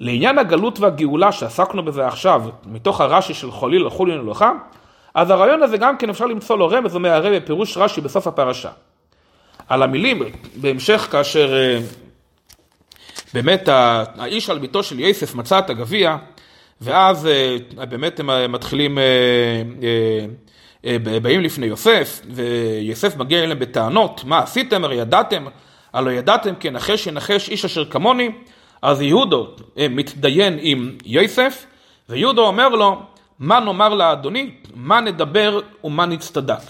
לעניין 0.00 0.38
הגלות 0.38 0.80
והגאולה 0.80 1.32
שעסקנו 1.32 1.84
בזה 1.84 2.06
עכשיו, 2.06 2.42
מתוך 2.66 3.00
הרש"י 3.00 3.34
של 3.34 3.50
חוליל 3.50 3.86
לחולין 3.86 4.20
אלוהה, 4.20 4.52
אז 5.14 5.30
הרעיון 5.30 5.62
הזה 5.62 5.76
גם 5.76 5.96
כן 5.96 6.10
אפשר 6.10 6.26
למצוא 6.26 6.58
לו 6.58 6.68
רמז, 6.68 6.96
הרב 6.96 7.34
בפירוש 7.34 7.76
רש"י 7.76 8.00
בסוף 8.00 8.26
הפרשה. 8.26 8.70
על 9.68 9.82
המילים, 9.82 10.22
בהמשך 10.56 11.08
כאשר 11.10 11.54
אה, 11.54 11.78
באמת 13.34 13.68
האיש 13.68 14.50
על 14.50 14.58
ביתו 14.58 14.82
של 14.82 15.00
יסף 15.00 15.34
מצא 15.34 15.58
את 15.58 15.70
הגביע, 15.70 16.16
ואז 16.80 17.26
אה, 17.26 17.56
באמת 17.86 18.20
הם 18.20 18.30
אה, 18.30 18.48
מתחילים, 18.48 18.98
אה, 20.84 20.96
באים 21.22 21.40
לפני 21.40 21.66
יוסף, 21.66 22.20
ויוסף 22.30 23.16
מגיע 23.16 23.44
אליהם 23.44 23.58
בטענות, 23.58 24.24
מה 24.24 24.38
עשיתם? 24.38 24.84
הרי 24.84 24.94
ידעתם, 24.94 25.44
הלא 25.92 26.10
ידעתם 26.10 26.54
כי 26.54 26.70
נחש 26.70 27.06
ינחש 27.06 27.48
איש 27.48 27.64
אשר 27.64 27.84
כמוני, 27.84 28.30
אז 28.82 29.00
יהודו 29.00 29.48
מתדיין 29.90 30.58
עם 30.60 30.90
יוסף, 31.04 31.66
ויהודו 32.08 32.46
אומר 32.46 32.68
לו, 32.68 33.02
מה 33.38 33.60
נאמר 33.60 33.94
לאדוני, 33.94 34.50
מה 34.74 35.00
נדבר 35.00 35.60
ומה 35.84 36.06
נצטדק. 36.06 36.62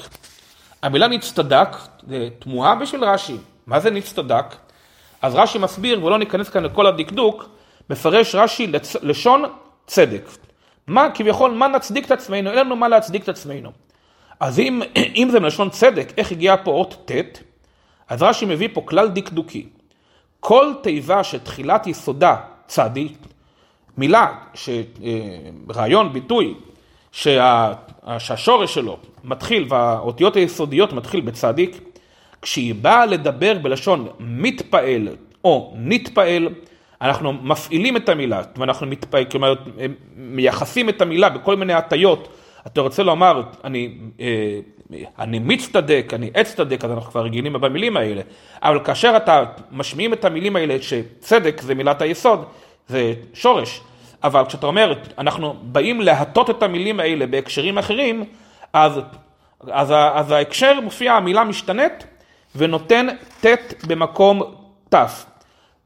המילה 0.83 1.09
נצטדק 1.09 1.69
זה 2.09 2.29
תמוהה 2.39 2.75
בשביל 2.75 3.05
רש"י, 3.05 3.37
מה 3.67 3.81
זה 3.81 3.91
נצטדק? 3.91 4.57
אז 5.25 5.35
רש"י 5.35 5.59
מסביר, 5.59 6.05
ולא 6.05 6.19
ניכנס 6.19 6.49
כאן 6.49 6.65
לכל 6.65 6.87
הדקדוק, 6.87 7.49
מפרש 7.91 8.35
רש"י 8.35 8.73
לשון 9.03 9.43
צדק. 9.87 10.29
מה 10.87 11.11
כביכול, 11.15 11.51
מה 11.51 11.69
נצדיק 11.69 12.07
את 12.07 12.11
עצמנו? 12.11 12.51
אין 12.51 12.59
לנו 12.59 12.77
מה 12.77 12.89
להצדיק 12.89 13.23
את 13.23 13.29
עצמנו. 13.29 13.71
אז 14.41 14.59
אם, 14.59 14.83
אם 15.23 15.29
זה 15.31 15.41
מלשון 15.41 15.71
צדק, 15.71 16.13
איך 16.17 16.33
הגיע 16.33 16.55
פה 16.65 16.71
אות 16.71 17.11
ט', 17.11 17.39
אז 18.09 18.23
רש"י 18.23 18.47
מביא 18.47 18.69
פה 18.73 18.83
כלל 18.85 19.09
דקדוקי. 19.09 19.67
כל 20.41 20.73
תיבה 20.83 21.25
שתחילת 21.25 21.87
יסודה 21.87 22.37
צדי, 22.67 23.09
מילה, 23.99 24.35
ש, 24.55 24.69
אה, 24.69 24.75
רעיון, 25.75 26.13
ביטוי, 26.13 26.55
שה, 27.13 27.73
שהשורש 28.19 28.75
שלו 28.75 28.99
מתחיל 29.25 29.67
והאותיות 29.69 30.37
היסודיות 30.37 30.93
מתחיל 30.93 31.21
בצדיק, 31.21 31.94
כשהיא 32.45 32.75
באה 32.75 33.07
לדבר 33.07 33.59
בלשון 33.63 34.09
מתפעל 34.21 35.09
או 35.45 35.75
נתפעל, 35.77 36.49
אנחנו 37.03 37.33
מפעילים 37.33 37.97
את 37.97 38.09
המילה, 38.09 38.43
ואנחנו 38.57 38.87
מתפעל, 38.87 39.25
כלומר, 39.25 39.55
מייחסים 40.17 40.89
את 40.89 41.03
המילה 41.03 41.29
בכל 41.29 41.57
מיני 41.57 41.73
הטיות. 41.73 42.29
אתה 42.67 42.81
רוצה 42.81 43.03
לומר, 43.03 43.43
אני, 43.65 43.95
אה, 44.21 44.59
אני 45.19 45.39
מצטדק, 45.39 46.11
אני 46.15 46.31
אצטדק, 46.41 46.85
אז 46.85 46.91
אנחנו 46.91 47.11
כבר 47.11 47.25
רגילים 47.25 47.53
במילים 47.53 47.97
האלה. 47.97 48.23
אבל 48.63 48.85
כאשר 48.85 49.17
אתה 49.17 49.45
משמיעים 49.73 50.13
את 50.13 50.25
המילים 50.25 50.57
האלה, 50.57 50.77
שצדק 50.83 51.61
זה 51.61 51.75
מילת 51.75 52.03
היסוד, 52.03 52.45
זה 52.89 53.15
שורש. 53.35 53.81
אבל 54.25 54.45
כשאתה 54.49 54.67
אומר, 54.67 54.95
אנחנו 55.19 55.55
באים 55.63 56.01
להטות 56.01 56.51
את 56.51 56.63
המילים 56.63 57.01
האלה 57.01 57.27
בהקשרים 57.27 57.79
אחרים, 57.79 58.25
אז, 58.73 59.01
אז, 59.71 59.95
אז 60.15 60.31
ההקשר 60.31 60.81
מופיע, 60.81 61.13
המילה 61.13 61.45
משתנית 61.45 62.07
ונותן 62.57 63.07
ט' 63.41 63.85
במקום 63.87 64.43
ת'. 64.95 64.97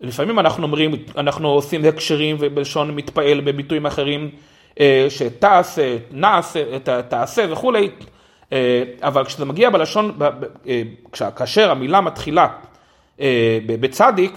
לפעמים 0.00 0.38
אנחנו 0.38 0.62
אומרים, 0.62 0.94
אנחנו 1.16 1.48
עושים 1.48 1.84
הקשרים 1.84 2.36
ובלשון 2.40 2.94
מתפעל 2.96 3.40
בביטויים 3.40 3.86
אחרים, 3.86 4.30
אה, 4.80 5.06
שתעשה, 5.08 5.96
נעשה, 6.10 6.78
תעשה 7.08 7.52
וכולי, 7.52 7.90
אה, 8.52 8.82
אבל 9.02 9.24
כשזה 9.24 9.44
מגיע 9.44 9.70
בלשון, 9.70 10.18
אה, 10.68 10.82
כאשר 11.36 11.70
המילה 11.70 12.00
מתחילה 12.00 12.48
בצדיק, 13.66 14.32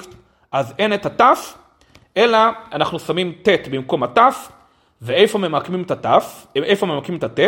אז 0.51 0.73
אין 0.79 0.93
את 0.93 1.05
התף, 1.05 1.57
אלא 2.17 2.37
אנחנו 2.73 2.99
שמים 2.99 3.33
ט' 3.41 3.67
במקום 3.71 4.03
התף, 4.03 4.51
ואיפה 5.01 5.39
ממקמים 5.39 5.81
את 5.81 5.91
התף, 5.91 6.47
איפה 6.55 6.85
ממקמים 6.85 7.19
את 7.19 7.23
הט', 7.23 7.39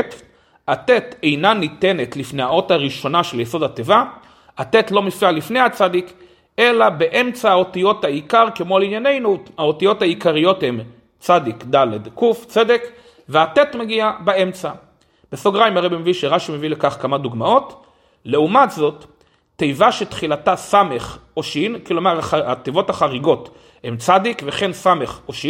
הט' 0.67 0.89
אינה 1.23 1.53
ניתנת 1.53 2.17
לפני 2.17 2.43
האות 2.43 2.71
הראשונה 2.71 3.23
של 3.23 3.39
יסוד 3.39 3.63
התיבה, 3.63 4.03
הט' 4.57 4.91
לא 4.91 5.01
מופיע 5.01 5.31
לפני 5.31 5.59
הצדיק, 5.59 6.13
אלא 6.59 6.89
באמצע 6.89 7.51
האותיות 7.51 8.03
העיקר, 8.03 8.45
כמו 8.55 8.79
לענייננו, 8.79 9.37
האותיות 9.57 10.01
העיקריות 10.01 10.63
הן 10.63 10.79
צדיק, 11.19 11.63
ד', 11.75 12.07
ק', 12.07 12.45
צדק, 12.47 12.83
והט' 13.29 13.75
מגיע 13.75 14.11
באמצע. 14.19 14.71
בסוגריים 15.31 15.77
הרב 15.77 15.95
מביא 15.95 16.13
שרש"י 16.13 16.51
מביא 16.51 16.69
לכך 16.69 16.97
כמה 17.01 17.17
דוגמאות. 17.17 17.85
לעומת 18.25 18.71
זאת, 18.71 19.05
תיבה 19.55 19.91
שתחילתה 19.91 20.55
ס' 20.55 20.73
או 21.37 21.43
ש', 21.43 21.57
כלומר 21.85 22.19
התיבות 22.33 22.89
החריגות 22.89 23.49
הן 23.83 23.97
צדיק 23.97 24.41
וכן 24.45 24.73
ס' 24.73 24.87
או 25.27 25.33
ש', 25.33 25.45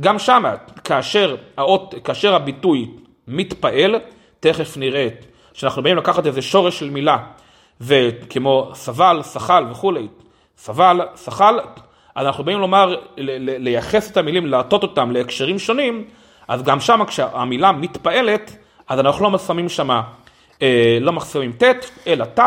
גם 0.00 0.18
שמה, 0.18 0.54
כאשר, 0.84 1.36
האות, 1.56 1.94
כאשר 2.04 2.34
הביטוי 2.34 2.90
מתפעל, 3.28 3.94
תכף 4.40 4.76
נראה 4.76 5.08
שאנחנו 5.52 5.82
באים 5.82 5.96
לקחת 5.96 6.26
איזה 6.26 6.42
שורש 6.42 6.78
של 6.78 6.90
מילה 6.90 7.18
וכמו 7.80 8.70
סבל, 8.74 9.20
סחל 9.22 9.64
וכולי, 9.70 10.08
סבל, 10.56 11.00
סחל, 11.14 11.58
אז 12.14 12.26
אנחנו 12.26 12.44
באים 12.44 12.58
לומר, 12.58 12.96
לייחס 13.58 14.10
את 14.10 14.16
המילים, 14.16 14.46
להטות 14.46 14.82
אותם 14.82 15.10
להקשרים 15.10 15.58
שונים, 15.58 16.04
אז 16.48 16.62
גם 16.62 16.80
שם 16.80 17.04
כשהמילה 17.06 17.72
מתפעלת, 17.72 18.56
אז 18.88 18.98
אנחנו 18.98 19.30
לא 19.30 19.38
שמים 19.38 19.68
שמה, 19.68 20.02
אה, 20.62 20.98
לא 21.00 21.12
מחסמים 21.12 21.52
ט', 21.52 21.64
אלא 22.06 22.24
ת', 22.24 22.40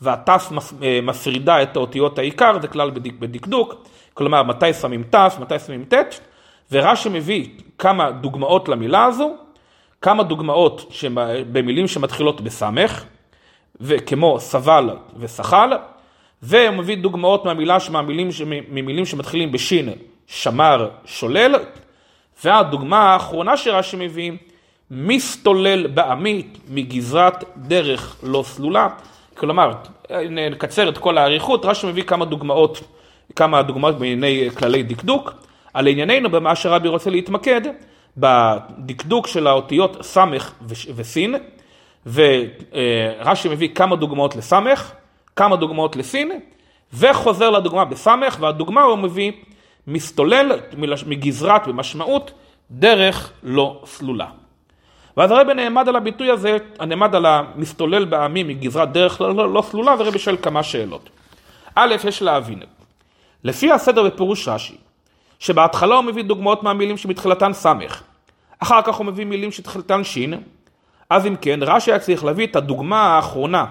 והת' 0.00 0.28
אה, 0.28 1.00
מפרידה 1.02 1.62
את 1.62 1.76
האותיות 1.76 2.18
העיקר, 2.18 2.58
זה 2.62 2.68
כלל 2.68 2.90
בדיק, 2.90 3.14
בדקדוק, 3.18 3.74
כלומר 4.14 4.42
מתי 4.42 4.72
שמים 4.72 5.02
ת', 5.02 5.14
מתי 5.40 5.58
שמים 5.58 5.84
ט', 5.84 6.20
ורש"י 6.72 7.08
מביא 7.08 7.48
כמה 7.78 8.10
דוגמאות 8.10 8.68
למילה 8.68 9.04
הזו, 9.04 9.36
כמה 10.02 10.22
דוגמאות 10.22 10.92
במילים 11.52 11.88
שמתחילות 11.88 12.40
בסמך, 12.40 13.04
וכמו 13.80 14.40
סבל 14.40 14.90
וסחל, 15.18 15.70
והוא 16.42 16.76
מביא 16.76 16.96
דוגמאות 16.96 17.44
מהמילה, 17.44 17.78
מהמילים, 17.90 18.28
ממילים 18.68 19.06
שמתחילים 19.06 19.52
בשין, 19.52 19.88
שמר, 20.26 20.88
שולל, 21.04 21.54
והדוגמה 22.44 22.98
האחרונה 22.98 23.56
שרש"י 23.56 23.96
מביא, 23.96 24.32
מסתולל 24.90 25.86
בעמית 25.86 26.58
מגזרת 26.68 27.44
דרך 27.56 28.16
לא 28.22 28.42
סלולה. 28.46 28.88
כלומר, 29.34 29.72
נקצר 30.30 30.88
את 30.88 30.98
כל 30.98 31.18
האריכות, 31.18 31.64
רש"י 31.64 31.86
מביא 31.86 32.02
כמה 32.02 32.24
דוגמאות, 32.24 32.80
כמה 33.36 33.62
דוגמאות 33.62 33.98
בענייני 33.98 34.50
כללי 34.50 34.82
דקדוק. 34.82 35.32
על 35.74 35.86
ענייננו, 35.86 36.30
במה 36.30 36.56
שרבי 36.56 36.88
רוצה 36.88 37.10
להתמקד, 37.10 37.60
בדקדוק 38.16 39.26
של 39.26 39.46
האותיות 39.46 39.96
ס' 40.02 40.18
וסין, 40.96 41.34
ורש"י 42.12 43.48
מביא 43.48 43.68
כמה 43.74 43.96
דוגמאות 43.96 44.36
לס', 44.36 44.52
כמה 45.36 45.56
דוגמאות 45.56 45.96
לסין, 45.96 46.40
וחוזר 46.94 47.50
לדוגמה 47.50 47.84
בס', 47.84 48.06
והדוגמה 48.40 48.82
הוא 48.82 48.98
מביא 48.98 49.32
מסתולל 49.86 50.52
מגזרת 51.06 51.66
במשמעות 51.66 52.32
דרך 52.70 53.32
לא 53.42 53.82
סלולה. 53.86 54.26
ואז 55.16 55.30
הרבי 55.30 55.54
נעמד 55.54 55.88
על 55.88 55.96
הביטוי 55.96 56.30
הזה, 56.30 56.56
נעמד 56.86 57.14
על 57.14 57.26
המסתולל 57.26 58.04
בעמי 58.04 58.42
מגזרת 58.42 58.92
דרך 58.92 59.20
לא, 59.20 59.34
לא, 59.34 59.52
לא 59.52 59.62
סלולה, 59.62 59.94
והרבי 59.98 60.18
שואל 60.18 60.36
כמה 60.36 60.62
שאלות. 60.62 61.10
א', 61.74 61.94
יש 62.08 62.22
להבין, 62.22 62.62
לפי 63.44 63.72
הסדר 63.72 64.02
בפירוש 64.02 64.48
רש"י, 64.48 64.76
שבהתחלה 65.38 65.94
הוא 65.94 66.04
מביא 66.04 66.22
דוגמאות 66.22 66.62
מהמילים 66.62 66.96
שמתחילתן 66.96 67.52
ס', 67.52 67.66
אחר 68.58 68.82
כך 68.82 68.94
הוא 68.94 69.06
מביא 69.06 69.24
מילים 69.24 69.52
שתחילתן 69.52 70.04
ש', 70.04 70.18
אז 71.10 71.26
אם 71.26 71.36
כן, 71.40 71.58
רש"י 71.62 71.90
היה 71.90 71.98
צריך 71.98 72.24
להביא 72.24 72.46
את 72.46 72.56
הדוגמה 72.56 73.02
האחרונה, 73.02 73.64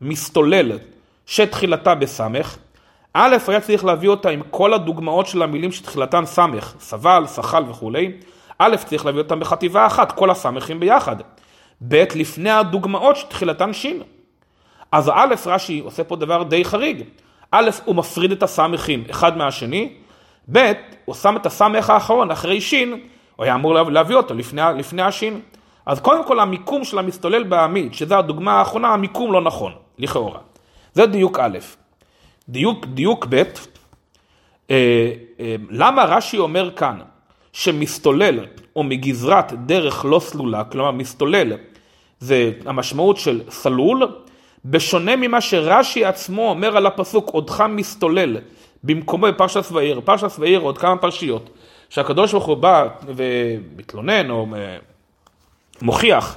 מסתולל, 0.00 0.78
שתחילתה 1.26 1.94
בסמך, 1.94 2.56
א', 3.14 3.36
היה 3.48 3.60
צריך 3.60 3.84
להביא 3.84 4.08
אותה 4.08 4.30
עם 4.30 4.42
כל 4.50 4.74
הדוגמאות 4.74 5.26
של 5.26 5.42
המילים 5.42 5.72
שתחילתן 5.72 6.26
סמך, 6.26 6.74
סבל, 6.80 7.24
סחל 7.26 7.64
וכולי, 7.68 8.12
א', 8.58 8.76
צריך 8.84 9.06
להביא 9.06 9.20
אותם 9.20 9.40
בחטיבה 9.40 9.86
אחת, 9.86 10.12
כל 10.12 10.30
הסמכים 10.30 10.80
ביחד. 10.80 11.16
ב', 11.88 12.04
לפני 12.14 12.50
הדוגמאות 12.50 13.16
שתחילתן 13.16 13.72
שין. 13.72 14.02
אז 14.92 15.08
א', 15.14 15.34
רש"י 15.46 15.80
עושה 15.80 16.04
פה 16.04 16.16
דבר 16.16 16.42
די 16.42 16.64
חריג. 16.64 17.02
א', 17.50 17.70
הוא 17.84 17.94
מפריד 17.94 18.32
את 18.32 18.42
הסמכים 18.42 19.04
אחד 19.10 19.36
מהשני, 19.36 19.92
ב', 20.52 20.72
הוא 21.04 21.14
שם 21.14 21.36
את 21.36 21.46
הסמך 21.46 21.90
האחרון 21.90 22.30
אחרי 22.30 22.60
שין, 22.60 23.00
הוא 23.36 23.44
היה 23.44 23.54
אמור 23.54 23.74
להביא 23.74 24.16
אותו 24.16 24.34
לפני, 24.34 24.62
לפני 24.76 25.02
השין. 25.02 25.40
אז 25.86 26.00
קודם 26.00 26.24
כל 26.24 26.40
המיקום 26.40 26.84
של 26.84 26.98
המסתולל 26.98 27.42
בעמיד, 27.42 27.94
שזו 27.94 28.14
הדוגמה 28.14 28.52
האחרונה, 28.52 28.88
המיקום 28.88 29.32
לא 29.32 29.40
נכון, 29.40 29.72
לכאורה. 29.98 30.40
זה 30.94 31.06
דיוק 31.06 31.38
א'. 31.38 31.58
דיוק, 32.48 32.86
דיוק 32.86 33.26
ב', 33.28 33.34
אה, 34.70 35.12
אה, 35.40 35.56
למה 35.70 36.04
רש"י 36.04 36.38
אומר 36.38 36.70
כאן 36.70 36.98
שמסתולל 37.52 38.46
או 38.76 38.82
מגזרת 38.82 39.52
דרך 39.52 40.04
לא 40.04 40.20
סלולה, 40.20 40.64
כלומר 40.64 40.90
מסתולל 40.90 41.52
זה 42.20 42.52
המשמעות 42.66 43.16
של 43.16 43.40
סלול, 43.50 44.08
בשונה 44.64 45.16
ממה 45.16 45.40
שרש"י 45.40 46.04
עצמו 46.04 46.48
אומר 46.48 46.76
על 46.76 46.86
הפסוק 46.86 47.28
עודך 47.28 47.64
מסתולל 47.68 48.36
במקומו 48.84 49.26
בפרשת 49.26 49.72
ועיר, 49.72 50.00
פרשת 50.04 50.30
ועיר 50.38 50.60
עוד 50.60 50.78
כמה 50.78 50.96
פרשיות, 50.96 51.50
שהקדוש 51.88 52.32
ברוך 52.32 52.46
הוא 52.46 52.56
בא 52.56 52.88
ומתלונן 53.06 54.30
או 54.30 54.46
מוכיח 55.82 56.36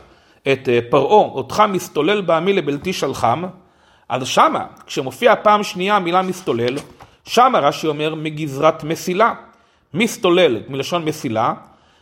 את 0.52 0.70
פרעה, 0.90 1.28
עודך 1.28 1.60
מסתולל 1.60 2.22
בעמי 2.22 2.54
לבלתי 2.54 2.94
שלחם, 2.94 3.44
אז 4.10 4.28
שמה, 4.28 4.66
כשמופיע 4.86 5.34
פעם 5.44 5.64
שנייה 5.64 5.96
המילה 5.96 6.22
מסתולל, 6.22 6.78
שמה 7.26 7.60
רש"י 7.60 7.88
אומר 7.88 8.16
מגזרת 8.16 8.84
מסילה. 8.84 9.34
מסתולל 9.94 10.58
מלשון 10.68 11.06
מסילה, 11.06 11.54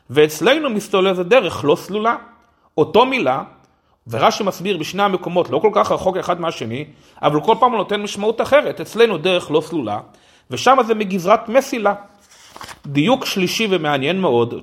ואצלנו 0.10 0.70
מסתולל 0.70 1.14
זה 1.14 1.24
דרך 1.24 1.66
לא 1.66 1.76
סלולה. 1.76 2.16
אותו 2.78 3.06
מילה, 3.06 3.44
ורש"י 4.08 4.44
מסביר 4.44 4.78
בשני 4.78 5.04
המקומות, 5.04 5.50
לא 5.50 5.60
כל 5.60 5.70
כך 5.74 5.92
רחוק 5.92 6.18
אחד 6.18 6.42
מהשני, 6.42 6.86
אבל 7.22 7.42
כל 7.42 7.56
פעם 7.60 7.72
הוא 7.72 7.78
נותן 7.78 8.02
משמעות 8.02 8.42
אחרת. 8.42 8.82
אצלנו 8.82 9.18
דרך 9.18 9.52
לא 9.52 9.62
סלולה, 9.62 10.00
ושם 10.52 10.78
זה 10.88 10.96
מגזרת 10.96 11.50
מסילה. 11.50 11.94
דיוק 12.86 13.26
שלישי 13.26 13.68
ומעניין 13.70 14.22
מאוד, 14.22 14.54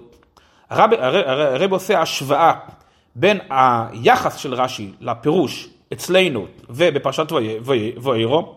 הרב, 0.70 0.90
הרב 1.26 1.72
עושה 1.72 2.00
השוואה 2.00 2.52
בין 3.14 3.38
היחס 3.50 4.36
של 4.36 4.54
רש"י 4.54 4.92
לפירוש 5.00 5.68
אצלנו 5.92 6.46
ובפרשת 6.68 7.32
ואירו, 8.00 8.56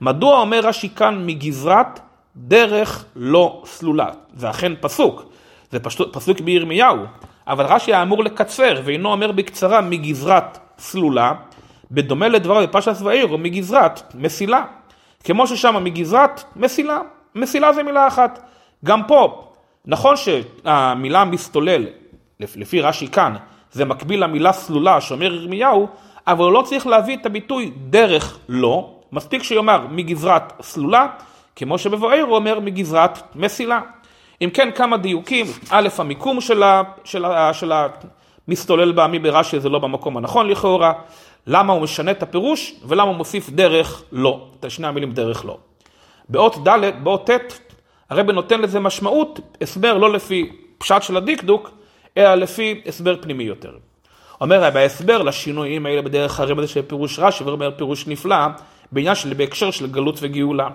מדוע 0.00 0.40
אומר 0.40 0.60
רש"י 0.60 0.88
כאן 0.88 1.26
מגזרת 1.26 2.00
דרך 2.36 3.04
לא 3.16 3.62
סלולה? 3.64 4.08
זה 4.34 4.50
אכן 4.50 4.72
פסוק, 4.80 5.24
זה 5.70 5.78
פסוק 6.12 6.40
בירמיהו, 6.40 6.96
אבל 7.46 7.66
רש"י 7.66 7.92
היה 7.94 8.02
אמור 8.02 8.24
לקצר 8.24 8.80
ואינו 8.84 9.12
אומר 9.12 9.32
בקצרה 9.32 9.80
מגזרת 9.80 10.58
סלולה, 10.78 11.32
בדומה 11.90 12.28
לדבריו 12.28 12.62
בפרשת 12.68 12.96
ואירו 13.02 13.38
מגזרת 13.38 14.14
מסילה. 14.14 14.64
כמו 15.24 15.46
ששם 15.46 15.84
מגזרת 15.84 16.44
מסילה, 16.56 16.98
מסילה 17.34 17.72
זה 17.72 17.82
מילה 17.82 18.06
אחת. 18.06 18.48
גם 18.84 19.02
פה, 19.06 19.51
נכון 19.86 20.14
שהמילה 20.16 21.24
מסתולל, 21.24 21.86
לפי 22.40 22.80
רש"י 22.80 23.08
כאן, 23.08 23.34
זה 23.72 23.84
מקביל 23.84 24.24
למילה 24.24 24.52
סלולה 24.52 25.00
שאומר 25.00 25.34
ירמיהו, 25.34 25.88
אבל 26.26 26.44
הוא 26.44 26.52
לא 26.52 26.62
צריך 26.62 26.86
להביא 26.86 27.16
את 27.16 27.26
הביטוי 27.26 27.72
דרך 27.76 28.38
לא, 28.48 28.94
מספיק 29.12 29.42
שיאמר 29.42 29.86
מגזרת 29.90 30.52
סלולה, 30.62 31.06
כמו 31.56 31.78
שבבואר 31.78 32.22
הוא 32.22 32.36
אומר 32.36 32.60
מגזרת 32.60 33.18
מסילה. 33.34 33.80
אם 34.42 34.50
כן, 34.54 34.70
כמה 34.74 34.96
דיוקים, 34.96 35.46
א', 35.70 35.88
המיקום 35.98 36.40
של, 36.40 36.62
ה, 36.62 36.82
של, 37.04 37.24
ה, 37.24 37.54
של 37.54 37.72
המסתולל 38.48 38.92
בעמי 38.92 39.18
ברש"י 39.18 39.60
זה 39.60 39.68
לא 39.68 39.78
במקום 39.78 40.16
הנכון 40.16 40.48
לכאורה, 40.48 40.92
למה 41.46 41.72
הוא 41.72 41.82
משנה 41.82 42.10
את 42.10 42.22
הפירוש 42.22 42.74
ולמה 42.86 43.08
הוא 43.08 43.16
מוסיף 43.16 43.50
דרך 43.50 44.02
לא, 44.12 44.46
את 44.60 44.70
שני 44.70 44.86
המילים 44.86 45.12
דרך 45.12 45.44
לא. 45.44 45.58
באות 46.28 46.68
ד', 46.68 46.90
באות 47.02 47.30
ט', 47.30 47.71
הרב 48.12 48.30
נותן 48.30 48.60
לזה 48.60 48.80
משמעות, 48.80 49.40
הסבר 49.60 49.98
לא 49.98 50.12
לפי 50.12 50.52
פשט 50.78 51.02
של 51.02 51.16
הדקדוק, 51.16 51.70
אלא 52.16 52.34
לפי 52.34 52.80
הסבר 52.86 53.16
פנימי 53.20 53.44
יותר. 53.44 53.72
אומר 54.40 54.70
בהסבר 54.70 55.22
לשינויים 55.22 55.86
האלה 55.86 56.02
בדרך 56.02 56.40
הרב 56.40 56.58
הזה 56.58 56.68
של 56.68 56.82
פירוש 56.82 57.18
רש"י, 57.18 57.44
ואומר 57.44 57.70
פירוש 57.76 58.06
נפלא, 58.06 58.36
בעניין 58.92 59.14
של 59.14 59.34
בהקשר 59.34 59.70
של 59.70 59.86
גלות 59.86 60.18
וגאולה. 60.20 60.68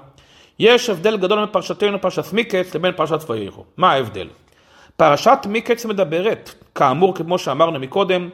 יש 0.60 0.90
הבדל 0.90 1.18
גדול 1.18 1.40
בין 1.40 1.48
פרשתנו 1.52 2.02
פרשת 2.02 2.34
מיקץ 2.34 2.76
לבין 2.76 2.92
פרשת 2.92 3.30
ויראו. 3.30 3.64
מה 3.78 3.92
ההבדל? 3.92 4.28
פרשת 4.96 5.40
מיקץ 5.46 5.86
מדברת, 5.86 6.56
כאמור 6.76 7.16
כמו 7.16 7.38
שאמרנו 7.38 7.80
מקודם, 7.80 8.30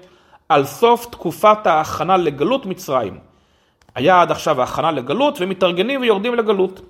על 0.49 0.65
סוף 0.65 1.05
תקופת 1.05 1.67
ההכנה 1.67 2.17
לגלות 2.17 2.65
מצרים. 2.65 3.17
היה 3.95 4.21
עד 4.21 4.31
עכשיו 4.31 4.61
ההכנה 4.61 4.91
לגלות 4.91 5.37
ומתארגנים 5.41 6.01
ויורדים 6.01 6.35
לגלות. 6.35 6.81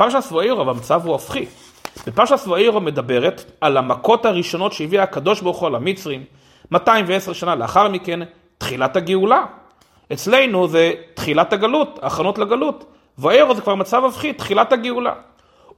פרשת 0.00 0.32
ואירו 0.32 0.64
במצב 0.64 1.00
הוא 1.04 1.12
הופכי. 1.12 1.46
ופרשת 2.06 2.48
ואירו 2.48 2.80
מדברת 2.80 3.44
על 3.60 3.76
המכות 3.76 4.26
הראשונות 4.26 4.72
שהביא 4.72 5.00
הקדוש 5.00 5.40
ברוך 5.40 5.58
הוא 5.58 5.70
למצרים, 5.70 6.24
210 6.70 7.32
שנה 7.32 7.54
לאחר 7.54 7.88
מכן, 7.88 8.20
תחילת 8.58 8.96
הגאולה. 8.96 9.44
אצלנו 10.12 10.68
זה 10.68 10.92
תחילת 11.14 11.52
הגלות, 11.52 11.98
הכנות 12.02 12.38
לגלות. 12.38 12.84
ואירו 13.18 13.54
זה 13.54 13.60
כבר 13.60 13.74
מצב 13.74 14.04
הפחי, 14.04 14.32
תחילת 14.32 14.72
הגאולה. 14.72 15.12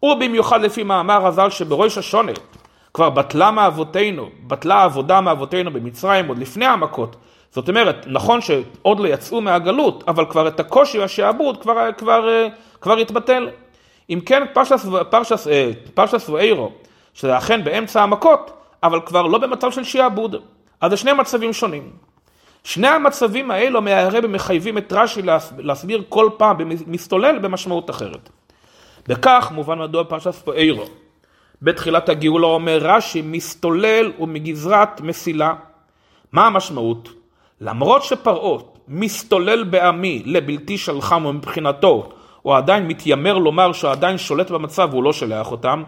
ובמיוחד 0.03 0.61
לפי 0.61 0.83
מאמר 0.83 1.27
הז"ל 1.27 1.51
שבראש 1.51 1.99
השונה, 1.99 2.33
כבר 2.95 3.11
בטלה 3.11 3.51
מאבותינו, 3.51 4.29
בטלה 4.47 4.75
העבודה 4.75 5.21
מאבותינו 5.21 5.71
במצרים 5.71 6.29
עוד 6.29 6.39
לפני 6.39 6.67
המכות. 6.67 7.17
זאת 7.51 7.69
אומרת, 7.69 8.07
נכון 8.07 8.41
שעוד 8.41 9.01
לא 9.01 9.09
יצאו 9.09 9.41
מהגלות, 9.41 10.05
אבל 10.09 10.25
כבר 10.25 10.49
את 10.49 10.61
הקושי 10.61 10.99
והשעבוד 10.99 11.63
כבר, 11.63 11.93
כבר, 11.99 12.49
כבר 12.81 12.97
התבטל. 12.97 13.49
אם 14.11 14.21
כן, 14.27 14.43
פרשס, 14.53 14.87
פרשס, 15.11 15.47
פרשס 15.95 16.29
ואירו, 16.29 16.73
שזה 17.15 17.39
אכן 17.39 17.65
באמצע 17.65 18.03
המכות, 18.03 18.51
אבל 18.83 19.01
כבר 19.01 19.23
לא 19.23 19.39
במצב 19.39 19.71
של 19.71 19.85
שעבוד. 19.85 20.37
אז 20.81 20.91
זה 20.91 20.97
שני 20.97 21.13
מצבים 21.13 21.53
שונים. 21.53 21.91
שני 22.65 22.89
המצבים 22.89 23.51
האלו 23.51 23.83
מהרבא 23.83 24.29
מחייבים 24.29 24.79
את 24.79 24.93
רש"י 24.93 25.23
להסביר 25.59 26.03
כל 26.09 26.31
פעם 26.37 26.57
מסתולל 26.87 27.39
במשמעות 27.39 27.91
אחרת. 27.91 28.31
וכך 29.09 29.51
מובן 29.55 29.79
מדוע 29.79 30.05
פרשת 30.05 30.35
פוארו. 30.35 30.85
בתחילת 31.63 32.09
הגאולה 32.09 32.47
אומר 32.47 32.79
רש"י, 32.83 33.23
מסתולל 33.23 34.13
ומגזרת 34.19 35.01
מסילה. 35.01 35.55
מה 36.33 36.47
המשמעות? 36.47 37.09
למרות 37.61 38.05
שפרעה 38.05 38.63
מסתולל 38.89 39.65
בעמי 39.65 40.23
לבלתי 40.27 40.79
שלחם 40.79 41.27
ומבחינתו 41.27 42.13
הוא 42.43 42.57
עדיין 42.57 42.87
מתיימר 42.87 43.39
לומר 43.39 43.73
שהוא 43.73 43.91
עדיין 43.91 44.19
שולט 44.19 44.51
במצב 44.51 44.89
והוא 44.91 45.05
לא 45.05 45.13
שולח 45.13 45.51
אותם, 45.53 45.83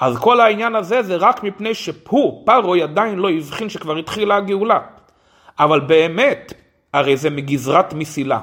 אז 0.00 0.18
כל 0.18 0.40
העניין 0.40 0.74
הזה 0.74 1.02
זה 1.02 1.16
רק 1.16 1.44
מפני 1.44 1.74
שהוא, 1.74 2.46
פרעה, 2.46 2.82
עדיין 2.82 3.18
לא 3.18 3.30
הבחין 3.30 3.68
שכבר 3.68 3.96
התחילה 3.96 4.36
הגאולה. 4.36 4.78
אבל 5.58 5.80
באמת, 5.80 6.52
הרי 6.92 7.16
זה 7.16 7.30
מגזרת 7.30 7.94
מסילה. 7.94 8.40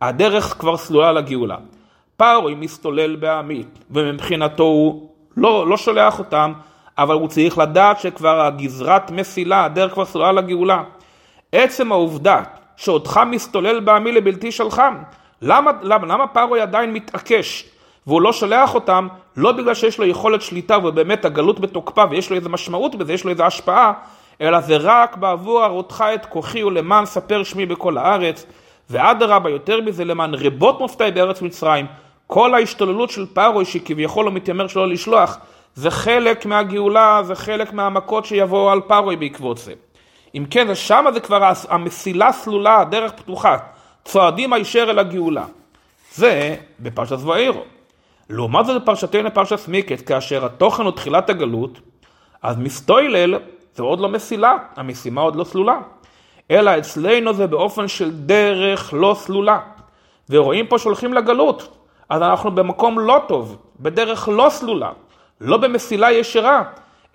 הדרך 0.00 0.44
כבר 0.58 0.76
סלולה 0.76 1.12
לגאולה. 1.12 1.56
פרעה 2.16 2.54
מסתולל 2.54 3.16
בעמי, 3.16 3.64
ומבחינתו 3.90 4.62
הוא 4.62 5.10
לא, 5.36 5.68
לא 5.68 5.76
שולח 5.76 6.18
אותם, 6.18 6.52
אבל 6.98 7.14
הוא 7.14 7.28
צריך 7.28 7.58
לדעת 7.58 8.00
שכבר 8.00 8.40
הגזרת 8.40 9.10
מסילה, 9.10 9.64
הדרך 9.64 9.92
כבר 9.92 10.04
סלולה 10.04 10.32
לגאולה. 10.32 10.82
עצם 11.52 11.92
העובדה 11.92 12.42
שאותך 12.76 13.20
מסתולל 13.26 13.80
בעמי 13.80 14.12
לבלתי 14.12 14.52
שלחם, 14.52 14.94
למה, 15.42 15.70
למה, 15.82 16.06
למה 16.06 16.26
פרעה 16.26 16.62
עדיין 16.62 16.92
מתעקש? 16.92 17.64
והוא 18.06 18.22
לא 18.22 18.32
שולח 18.32 18.74
אותם, 18.74 19.08
לא 19.36 19.52
בגלל 19.52 19.74
שיש 19.74 19.98
לו 19.98 20.06
יכולת 20.06 20.42
שליטה 20.42 20.78
ובאמת 20.78 21.24
הגלות 21.24 21.60
בתוקפה 21.60 22.04
ויש 22.10 22.30
לו 22.30 22.36
איזה 22.36 22.48
משמעות 22.48 22.94
בזה, 22.94 23.12
יש 23.12 23.24
לו 23.24 23.30
איזה 23.30 23.46
השפעה, 23.46 23.92
אלא 24.40 24.60
זה 24.60 24.76
רק 24.76 25.16
בעבור 25.16 25.64
הראותך 25.64 26.04
את 26.14 26.26
כוחי 26.26 26.64
ולמען 26.64 27.06
ספר 27.06 27.42
שמי 27.42 27.66
בכל 27.66 27.98
הארץ, 27.98 28.46
ואדרבה 28.90 29.50
יותר 29.50 29.80
מזה 29.80 30.04
למען 30.04 30.34
רבות 30.34 30.80
מופתעי 30.80 31.10
בארץ 31.10 31.42
מצרים, 31.42 31.86
כל 32.26 32.54
ההשתוללות 32.54 33.10
של 33.10 33.26
פרעה 33.26 33.64
שכביכול 33.64 34.26
הוא 34.26 34.34
מתיימר 34.34 34.66
שלא 34.66 34.88
לשלוח, 34.88 35.38
זה 35.74 35.90
חלק 35.90 36.46
מהגאולה, 36.46 37.20
זה 37.22 37.34
חלק 37.34 37.72
מהמכות 37.72 38.24
שיבואו 38.24 38.70
על 38.70 38.80
פרעה 38.80 39.16
בעקבות 39.16 39.58
זה. 39.58 39.72
אם 40.34 40.44
כן, 40.50 40.74
שם 40.74 41.04
זה 41.14 41.20
כבר 41.20 41.52
המסילה 41.68 42.32
סלולה, 42.32 42.80
הדרך 42.80 43.12
פתוחה, 43.12 43.56
צועדים 44.10 44.52
הישר 44.52 44.86
אל 44.90 44.98
הגאולה. 44.98 45.44
זה 46.14 46.56
בפרשת 46.80 47.18
ואירו. 47.18 47.62
לעומת 48.30 48.66
זאת 48.66 48.82
בפרשתנו 48.82 49.34
פרשת 49.34 49.68
מיקט, 49.68 50.08
כאשר 50.08 50.44
התוכן 50.44 50.82
הוא 50.82 50.92
תחילת 50.92 51.30
הגלות, 51.30 51.80
אז 52.42 52.58
מסטוילל 52.58 53.34
זה 53.74 53.82
עוד 53.82 54.00
לא 54.00 54.08
מסילה, 54.08 54.56
המשימה 54.76 55.20
עוד 55.20 55.36
לא 55.36 55.44
סלולה. 55.44 55.78
אלא 56.50 56.78
אצלנו 56.78 57.34
זה 57.34 57.46
באופן 57.46 57.88
של 57.88 58.10
דרך 58.10 58.94
לא 58.96 59.14
סלולה. 59.18 59.58
ורואים 60.30 60.66
פה 60.66 60.78
שהולכים 60.78 61.14
לגלות, 61.14 61.76
אז 62.08 62.22
אנחנו 62.22 62.50
במקום 62.50 62.98
לא 62.98 63.20
טוב, 63.28 63.56
בדרך 63.80 64.28
לא 64.28 64.46
סלולה, 64.50 64.90
לא 65.40 65.56
במסילה 65.56 66.12
ישרה, 66.12 66.62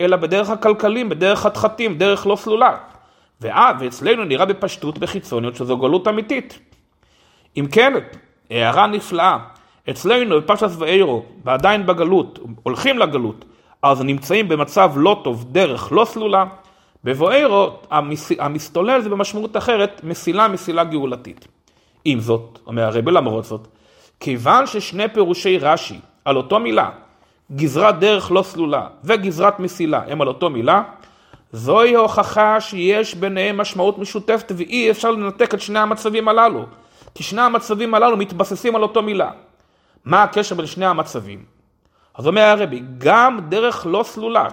אלא 0.02 0.18
בדרך 0.18 0.50
הכלכלים, 0.50 1.10
בדרך 1.10 1.40
חתחתים, 1.40 1.98
דרך 1.98 2.28
לא 2.28 2.36
סלולה. 2.36 2.78
ואה, 3.42 3.72
ואצלנו 3.80 4.24
נראה 4.24 4.46
בפשטות 4.46 4.98
בחיצוניות 4.98 5.56
שזו 5.56 5.78
גלות 5.78 6.08
אמיתית. 6.08 6.60
אם 7.58 7.68
כן, 7.72 7.94
הערה 8.50 8.88
נפלאה, 8.88 9.38
אצלנו 9.90 10.42
בפרשת 10.42 10.70
ואירו, 10.78 11.26
ועדיין 11.44 11.86
בגלות, 11.86 12.40
הולכים 12.64 13.00
לגלות, 13.00 13.46
אז 13.82 14.02
נמצאים 14.02 14.48
במצב 14.48 14.92
לא 14.96 15.22
טוב, 15.24 15.46
דרך 15.52 15.92
לא 15.92 16.06
סלולה, 16.06 16.46
בבואירו 17.04 17.72
המס... 17.92 18.32
המסתולל 18.40 19.02
זה 19.02 19.10
במשמעות 19.10 19.58
אחרת, 19.58 20.02
מסילה 20.04 20.48
מסילה 20.48 20.84
גאולתית. 20.84 21.48
עם 22.06 22.20
זאת, 22.20 22.60
אומר 22.68 22.84
הרבי 22.84 23.12
למרות 23.12 23.46
זאת, 23.46 23.68
כיוון 24.20 24.68
ששני 24.68 25.08
פירושי 25.14 25.58
רש"י 25.58 26.00
על 26.26 26.38
אותו 26.38 26.60
מילה, 26.60 26.90
גזרת 27.52 28.00
דרך 28.00 28.32
לא 28.32 28.42
סלולה 28.42 28.88
וגזרת 29.04 29.60
מסילה 29.60 30.02
הם 30.08 30.22
על 30.22 30.28
אותו 30.28 30.50
מילה, 30.50 30.84
זוהי 31.52 31.96
הוכחה 31.96 32.62
שיש 32.62 33.16
ביניהם 33.16 33.58
משמעות 33.58 33.98
משותפת 33.98 34.52
ואי 34.56 34.92
אפשר 34.92 35.12
לנתק 35.12 35.54
את 35.54 35.62
שני 35.62 35.80
המצבים 35.80 36.28
הללו. 36.28 36.66
כי 37.16 37.24
שני 37.24 37.42
המצבים 37.42 37.94
הללו 37.94 38.18
מתבססים 38.18 38.76
על 38.76 38.82
אותו 38.82 39.02
מילה. 39.02 39.32
מה 40.06 40.24
הקשר 40.24 40.56
בין 40.56 40.66
שני 40.66 40.86
המצבים? 40.86 41.46
אז 42.16 42.28
אומר 42.28 42.42
הרבי, 42.42 42.82
גם 42.98 43.40
דרך 43.50 43.86
לא 43.90 44.04
סלולה, 44.04 44.48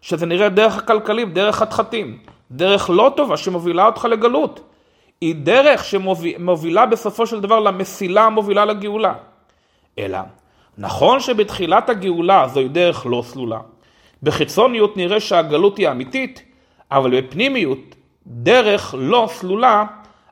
שזה 0.00 0.26
נראה 0.26 0.48
דרך 0.48 0.76
הכלכלים, 0.76 1.32
דרך 1.32 1.56
חתחתים, 1.56 2.18
דרך 2.50 2.90
לא 2.90 3.12
טובה 3.16 3.36
שמובילה 3.36 3.86
אותך 3.86 4.04
לגלות, 4.04 4.60
היא 5.20 5.34
דרך 5.34 5.84
שמובילה 5.84 6.86
בסופו 6.86 7.26
של 7.26 7.40
דבר 7.40 7.60
למסילה 7.60 8.24
המובילה 8.24 8.64
לגאולה. 8.64 9.14
אלא, 9.98 10.18
נכון 10.78 11.20
שבתחילת 11.20 11.90
הגאולה 11.90 12.48
זוהי 12.48 12.68
דרך 12.68 13.06
לא 13.06 13.22
סלולה. 13.26 13.58
בחיצוניות 14.22 14.96
נראה 14.96 15.20
שהגלות 15.20 15.78
היא 15.78 15.90
אמיתית, 15.90 16.42
אבל 16.90 17.20
בפנימיות, 17.20 17.94
דרך 18.26 18.94
לא 18.98 19.28
סלולה, 19.30 19.84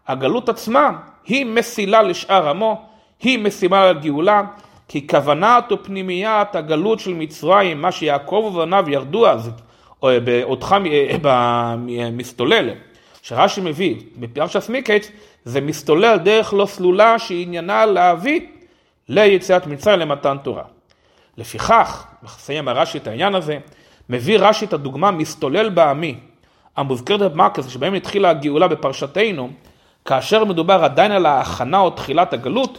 הגלות 0.08 0.48
עצמה 0.48 0.90
היא 1.30 1.46
מסילה 1.46 2.02
לשאר 2.02 2.48
עמו, 2.48 2.82
היא 3.22 3.38
משימה 3.38 3.92
לגאולה, 3.92 4.42
כי 4.88 5.06
כוונת 5.06 5.72
ופנימיית 5.72 6.54
הגלות 6.54 7.00
של 7.00 7.14
מצרים, 7.14 7.82
מה 7.82 7.92
שיעקב 7.92 8.52
ובניו 8.54 8.84
ירדו 8.88 9.26
אז, 9.26 9.50
באותך 10.02 10.76
במסתולל, 11.22 12.70
שרש"י 13.22 13.60
מביא 13.60 13.96
בפרשת 14.16 14.68
מיקץ, 14.68 15.10
זה 15.44 15.60
מסתולל 15.60 16.16
דרך 16.16 16.54
לא 16.54 16.66
סלולה 16.66 17.18
שעניינה 17.18 17.86
להביא 17.86 18.40
ליציאת 19.08 19.66
מצרים 19.66 19.98
למתן 19.98 20.36
תורה. 20.42 20.64
לפיכך, 21.36 22.06
מסיים 22.22 22.68
הרש"י 22.68 22.98
את 22.98 23.06
העניין 23.06 23.34
הזה, 23.34 23.58
מביא 24.08 24.38
רש"י 24.38 24.64
את 24.64 24.72
הדוגמה 24.72 25.10
מסתולל 25.10 25.68
בעמי, 25.68 26.14
המוזכרת 26.76 27.32
במקס, 27.32 27.68
שבהם 27.68 27.94
התחילה 27.94 28.30
הגאולה 28.30 28.68
בפרשתנו, 28.68 29.50
כאשר 30.04 30.44
מדובר 30.44 30.84
עדיין 30.84 31.12
על 31.12 31.26
ההכנה 31.26 31.78
או 31.80 31.90
תחילת 31.90 32.32
הגלות, 32.32 32.78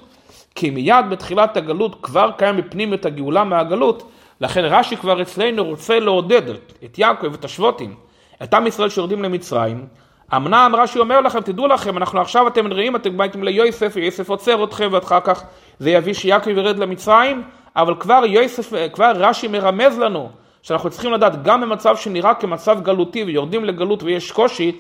כי 0.55 0.69
מיד 0.69 1.05
בתחילת 1.09 1.57
הגלות 1.57 1.95
כבר 2.01 2.31
קיים 2.37 2.57
בפנים 2.57 2.93
את 2.93 3.05
הגאולה 3.05 3.43
מהגלות, 3.43 4.11
לכן 4.41 4.61
רש"י 4.65 4.97
כבר 4.97 5.21
אצלנו 5.21 5.63
רוצה 5.63 5.99
לעודד 5.99 6.41
את 6.85 6.99
יעקב 6.99 7.27
ואת 7.31 7.45
השבוטים, 7.45 7.95
את 8.43 8.53
עם 8.53 8.67
ישראל 8.67 8.89
שיורדים 8.89 9.23
למצרים. 9.23 9.87
אמנם 10.35 10.75
רש"י 10.77 10.99
אומר 10.99 11.21
לכם, 11.21 11.41
תדעו 11.41 11.67
לכם, 11.67 11.97
אנחנו 11.97 12.21
עכשיו 12.21 12.47
אתם 12.47 12.67
נראים, 12.67 12.95
אתם 12.95 13.17
באתם 13.17 13.43
ליוסף, 13.43 13.91
ויוסף 13.95 14.29
עוצר 14.29 14.63
אתכם, 14.63 14.89
ואחר 14.91 15.19
כך 15.19 15.43
זה 15.79 15.89
יביא 15.89 16.13
שיעקב 16.13 16.49
ירד 16.49 16.79
למצרים, 16.79 17.43
אבל 17.75 17.95
כבר 17.99 18.23
יוסף, 18.25 18.73
כבר 18.93 19.11
רש"י 19.15 19.47
מרמז 19.47 19.99
לנו, 19.99 20.29
שאנחנו 20.61 20.89
צריכים 20.89 21.11
לדעת, 21.11 21.43
גם 21.43 21.61
במצב 21.61 21.95
שנראה 21.95 22.33
כמצב 22.33 22.81
גלותי 22.83 23.23
ויורדים 23.23 23.65
לגלות 23.65 24.03
ויש 24.03 24.31
קושי, 24.31 24.71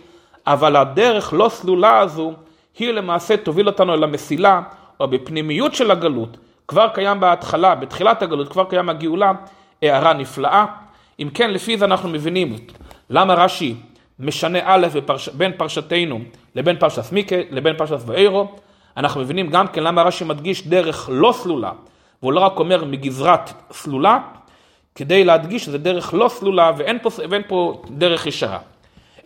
אבל 0.47 0.75
הדרך 0.75 1.33
לא 1.33 1.49
סלולה 1.49 1.99
הזו, 1.99 2.33
היא 2.79 2.91
למעשה 2.91 3.37
תוביל 3.37 3.67
אותנו 3.67 3.93
אל 3.93 4.03
המסילה, 4.03 4.61
או 4.99 5.07
בפנימיות 5.07 5.75
של 5.75 5.91
הגלות, 5.91 6.37
כבר 6.67 6.87
קיים 6.93 7.19
בהתחלה, 7.19 7.75
בתחילת 7.75 8.21
הגלות, 8.21 8.49
כבר 8.49 8.63
קיים 8.63 8.89
הגאולה, 8.89 9.31
הערה 9.81 10.13
נפלאה. 10.13 10.65
אם 11.19 11.29
כן, 11.33 11.51
לפי 11.51 11.77
זה 11.77 11.85
אנחנו 11.85 12.09
מבינים 12.09 12.55
למה 13.09 13.33
רש"י 13.33 13.75
משנה 14.19 14.59
א' 14.63 14.87
בפרש... 14.93 15.29
בין 15.29 15.51
פרשתנו 15.57 16.19
לבין 16.55 16.77
פרשת 16.77 17.11
מיקה 17.11 17.35
לבין 17.49 17.77
פרשת 17.77 17.97
ואירו. 18.05 18.51
אנחנו 18.97 19.21
מבינים 19.21 19.49
גם 19.49 19.67
כן 19.67 19.83
למה 19.83 20.03
רש"י 20.03 20.23
מדגיש 20.23 20.67
דרך 20.67 21.09
לא 21.13 21.31
סלולה, 21.31 21.71
והוא 22.21 22.33
לא 22.33 22.39
רק 22.39 22.59
אומר 22.59 22.85
מגזרת 22.85 23.53
סלולה, 23.71 24.19
כדי 24.95 25.23
להדגיש 25.23 25.65
שזה 25.65 25.77
דרך 25.77 26.13
לא 26.13 26.27
סלולה 26.27 26.71
ואין 26.77 26.97
פה, 27.01 27.09
ואין 27.29 27.41
פה 27.47 27.81
דרך 27.89 28.27
ישרה. 28.27 28.59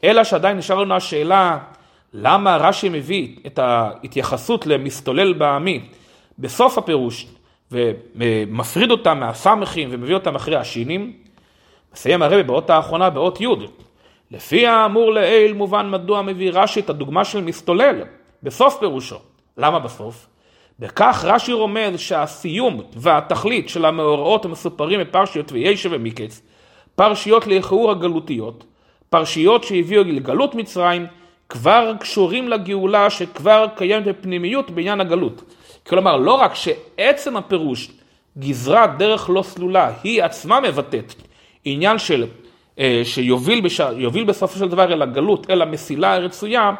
אלא 0.06 0.24
שעדיין 0.24 0.58
נשאר 0.58 0.76
לנו 0.80 0.96
השאלה 0.96 1.58
למה 2.14 2.58
רש"י 2.58 2.90
מביא 2.90 3.36
את 3.48 3.60
ההתייחסות 3.60 4.68
למסתולל 4.68 5.34
בעמי 5.34 5.82
בסוף 6.40 6.78
הפירוש 6.78 7.28
ומפריד 7.72 8.92
אותם 8.92 9.20
מהסמכים 9.20 9.90
ומביא 9.92 10.14
אותם 10.14 10.36
אחרי 10.36 10.56
השינים, 10.56 11.14
מסיים 11.94 12.22
הרבי 12.22 12.44
באות 12.44 12.70
האחרונה 12.70 13.10
באות 13.10 13.42
י' 13.42 13.48
לפי 14.32 14.68
האמור 14.68 15.12
לעיל 15.12 15.54
מובן 15.54 15.90
מדוע 15.90 16.22
מביא 16.22 16.52
רש"י 16.54 16.80
את 16.80 16.90
הדוגמה 16.90 17.26
של 17.26 17.44
מסתולל 17.44 18.02
בסוף 18.44 18.78
פירושו. 18.80 19.18
למה 19.58 19.80
בסוף? 19.80 20.28
בכך 20.80 21.26
רש"י 21.28 21.54
רומז 21.54 22.00
שהסיום 22.00 22.82
והתכלית 22.96 23.70
של 23.70 23.86
המאורעות 23.86 24.46
המסופרים 24.46 25.00
בפרשיות 25.00 25.52
וישב 25.52 25.90
ומיקץ, 25.94 26.42
פרשיות 26.96 27.48
לאיחור 27.48 27.92
הגלותיות, 27.92 28.64
פרשיות 29.10 29.64
שהביאו 29.64 30.04
לגלות 30.04 30.56
מצרים, 30.56 31.06
כבר 31.50 31.94
קשורים 32.00 32.48
לגאולה 32.48 33.10
שכבר 33.10 33.66
קיימת 33.76 34.06
בפנימיות 34.06 34.72
בעניין 34.72 35.02
הגלות. 35.02 35.42
כלומר, 35.88 36.18
לא 36.18 36.34
רק 36.34 36.56
שעצם 36.56 37.38
הפירוש, 37.38 37.92
גזרת 38.38 38.98
דרך 38.98 39.30
לא 39.30 39.42
סלולה, 39.42 39.92
היא 40.04 40.24
עצמה 40.24 40.60
מבטאת 40.60 41.14
עניין 41.66 41.98
של, 41.98 42.26
אה, 42.80 43.02
שיוביל 43.04 43.62
בש... 43.62 43.82
בסופו 44.28 44.60
של 44.60 44.68
דבר 44.68 44.94
אל 44.94 45.02
הגלות, 45.02 45.50
אל 45.50 45.62
המסילה 45.62 46.14
הרצויה, 46.14 46.72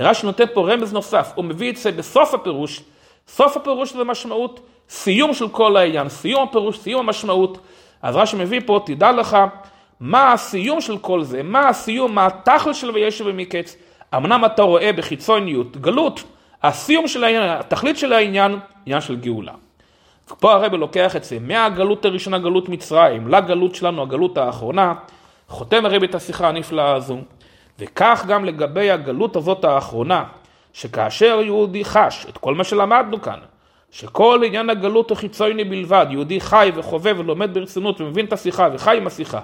רש"י 0.00 0.26
נותן 0.26 0.44
פה 0.54 0.72
רמז 0.72 0.92
נוסף, 0.92 1.32
הוא 1.34 1.44
מביא 1.44 1.70
את 1.70 1.76
זה 1.76 1.92
בסוף 1.92 2.34
הפירוש, 2.34 2.80
סוף 3.28 3.56
הפירוש 3.56 3.92
זה 3.92 4.04
משמעות 4.04 4.60
סיום 4.88 5.34
של 5.34 5.48
כל 5.48 5.76
העניין, 5.76 6.08
סיום 6.08 6.48
הפירוש, 6.48 6.78
סיום 6.78 7.00
המשמעות. 7.06 7.58
אז 8.02 8.16
רש"י 8.16 8.36
מביא 8.36 8.60
פה, 8.66 8.80
תדע 8.86 9.12
לך, 9.12 9.36
מה 10.02 10.32
הסיום 10.32 10.80
של 10.80 10.98
כל 10.98 11.22
זה, 11.22 11.42
מה 11.42 11.68
הסיום, 11.68 12.14
מה 12.14 12.26
התכל 12.26 12.72
של 12.72 12.90
וישב 12.90 13.24
ומקץ. 13.26 13.76
אמנם 14.16 14.44
אתה 14.44 14.62
רואה 14.62 14.92
בחיצוניות 14.92 15.76
גלות, 15.76 16.22
הסיום 16.62 17.08
של 17.08 17.24
העניין, 17.24 17.42
התכלית 17.42 17.98
של 17.98 18.12
העניין, 18.12 18.58
עניין 18.86 19.00
של 19.00 19.16
גאולה. 19.16 19.52
פה 20.40 20.52
הרב 20.52 20.74
לוקח 20.74 21.16
את 21.16 21.24
זה 21.24 21.38
מהגלות 21.40 22.04
הראשונה, 22.04 22.38
גלות 22.38 22.68
מצרים, 22.68 23.28
לגלות 23.28 23.74
שלנו, 23.74 24.02
הגלות 24.02 24.38
האחרונה, 24.38 24.94
חותם 25.48 25.86
הרב 25.86 26.02
את 26.02 26.14
השיחה 26.14 26.48
הנפלאה 26.48 26.94
הזו, 26.94 27.18
וכך 27.78 28.24
גם 28.28 28.44
לגבי 28.44 28.90
הגלות 28.90 29.36
הזאת 29.36 29.64
האחרונה, 29.64 30.24
שכאשר 30.72 31.40
יהודי 31.44 31.84
חש 31.84 32.26
את 32.28 32.38
כל 32.38 32.54
מה 32.54 32.64
שלמדנו 32.64 33.22
כאן, 33.22 33.38
שכל 33.90 34.40
עניין 34.46 34.70
הגלות 34.70 35.10
הוא 35.10 35.18
חיצוני 35.18 35.64
בלבד, 35.64 36.06
יהודי 36.10 36.40
חי 36.40 36.72
וחווה 36.74 37.12
ולומד 37.16 37.54
ברצינות 37.54 38.00
ומבין 38.00 38.26
את 38.26 38.32
השיחה 38.32 38.68
וחי 38.72 38.96
עם 38.96 39.06
השיחה, 39.06 39.40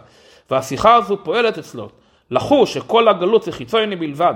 והשיחה 0.50 0.94
הזו 0.94 1.16
פועלת 1.22 1.58
אצלו, 1.58 1.88
לחוש 2.30 2.74
שכל 2.74 3.08
הגלות 3.08 3.42
זה 3.42 3.52
חיצוני 3.52 3.96
בלבד, 3.96 4.34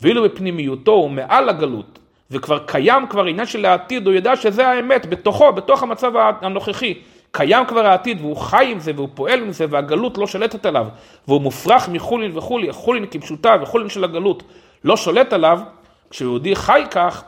ואילו 0.00 0.22
בפנימיותו 0.22 0.92
הוא 0.92 1.10
מעל 1.10 1.48
הגלות, 1.48 1.98
וכבר 2.30 2.58
קיים 2.58 3.06
כבר 3.06 3.24
עניין 3.24 3.46
של 3.46 3.64
העתיד, 3.64 4.06
הוא 4.06 4.14
יודע 4.14 4.36
שזה 4.36 4.68
האמת, 4.68 5.06
בתוכו, 5.06 5.52
בתוך 5.52 5.82
המצב 5.82 6.12
הנוכחי. 6.40 6.94
קיים 7.30 7.66
כבר 7.66 7.86
העתיד 7.86 8.20
והוא 8.20 8.36
חי 8.36 8.68
עם 8.72 8.78
זה 8.78 8.92
והוא 8.96 9.08
פועל 9.14 9.42
עם 9.42 9.52
זה 9.52 9.66
והגלות 9.70 10.18
לא 10.18 10.26
שולטת 10.26 10.66
עליו. 10.66 10.86
והוא 11.28 11.40
מופרך 11.40 11.88
מחולין 11.88 12.30
וכולי, 12.34 12.72
חולין 12.72 13.06
כפשוטה 13.10 13.56
וחולין 13.62 13.88
של 13.88 14.04
הגלות 14.04 14.42
לא 14.84 14.96
שולט 14.96 15.32
עליו, 15.32 15.60
כשיהודי 16.10 16.56
חי 16.56 16.82
כך, 16.90 17.24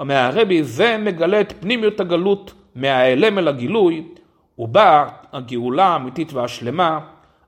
אומר 0.00 0.14
הרבי 0.14 0.62
זה 0.62 0.96
מגלה 0.98 1.40
את 1.40 1.52
פנימיות 1.60 2.00
הגלות 2.00 2.52
מההיעלם 2.74 3.38
אל 3.38 3.48
הגילוי, 3.48 4.04
ובאה 4.58 5.08
הגאולה 5.32 5.84
האמיתית 5.84 6.32
והשלמה 6.32 6.98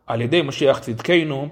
על 0.08 0.20
ידי 0.20 0.42
משיח 0.42 0.78
צדקנו, 0.78 1.48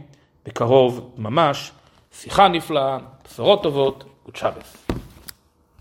בקרוב 0.47 1.15
ממש, 1.19 1.73
שיחה 2.13 2.49
נפלאה, 2.49 2.99
בשורות 3.25 3.63
טובות 3.63 4.05
וצ'אבס. 4.29 4.86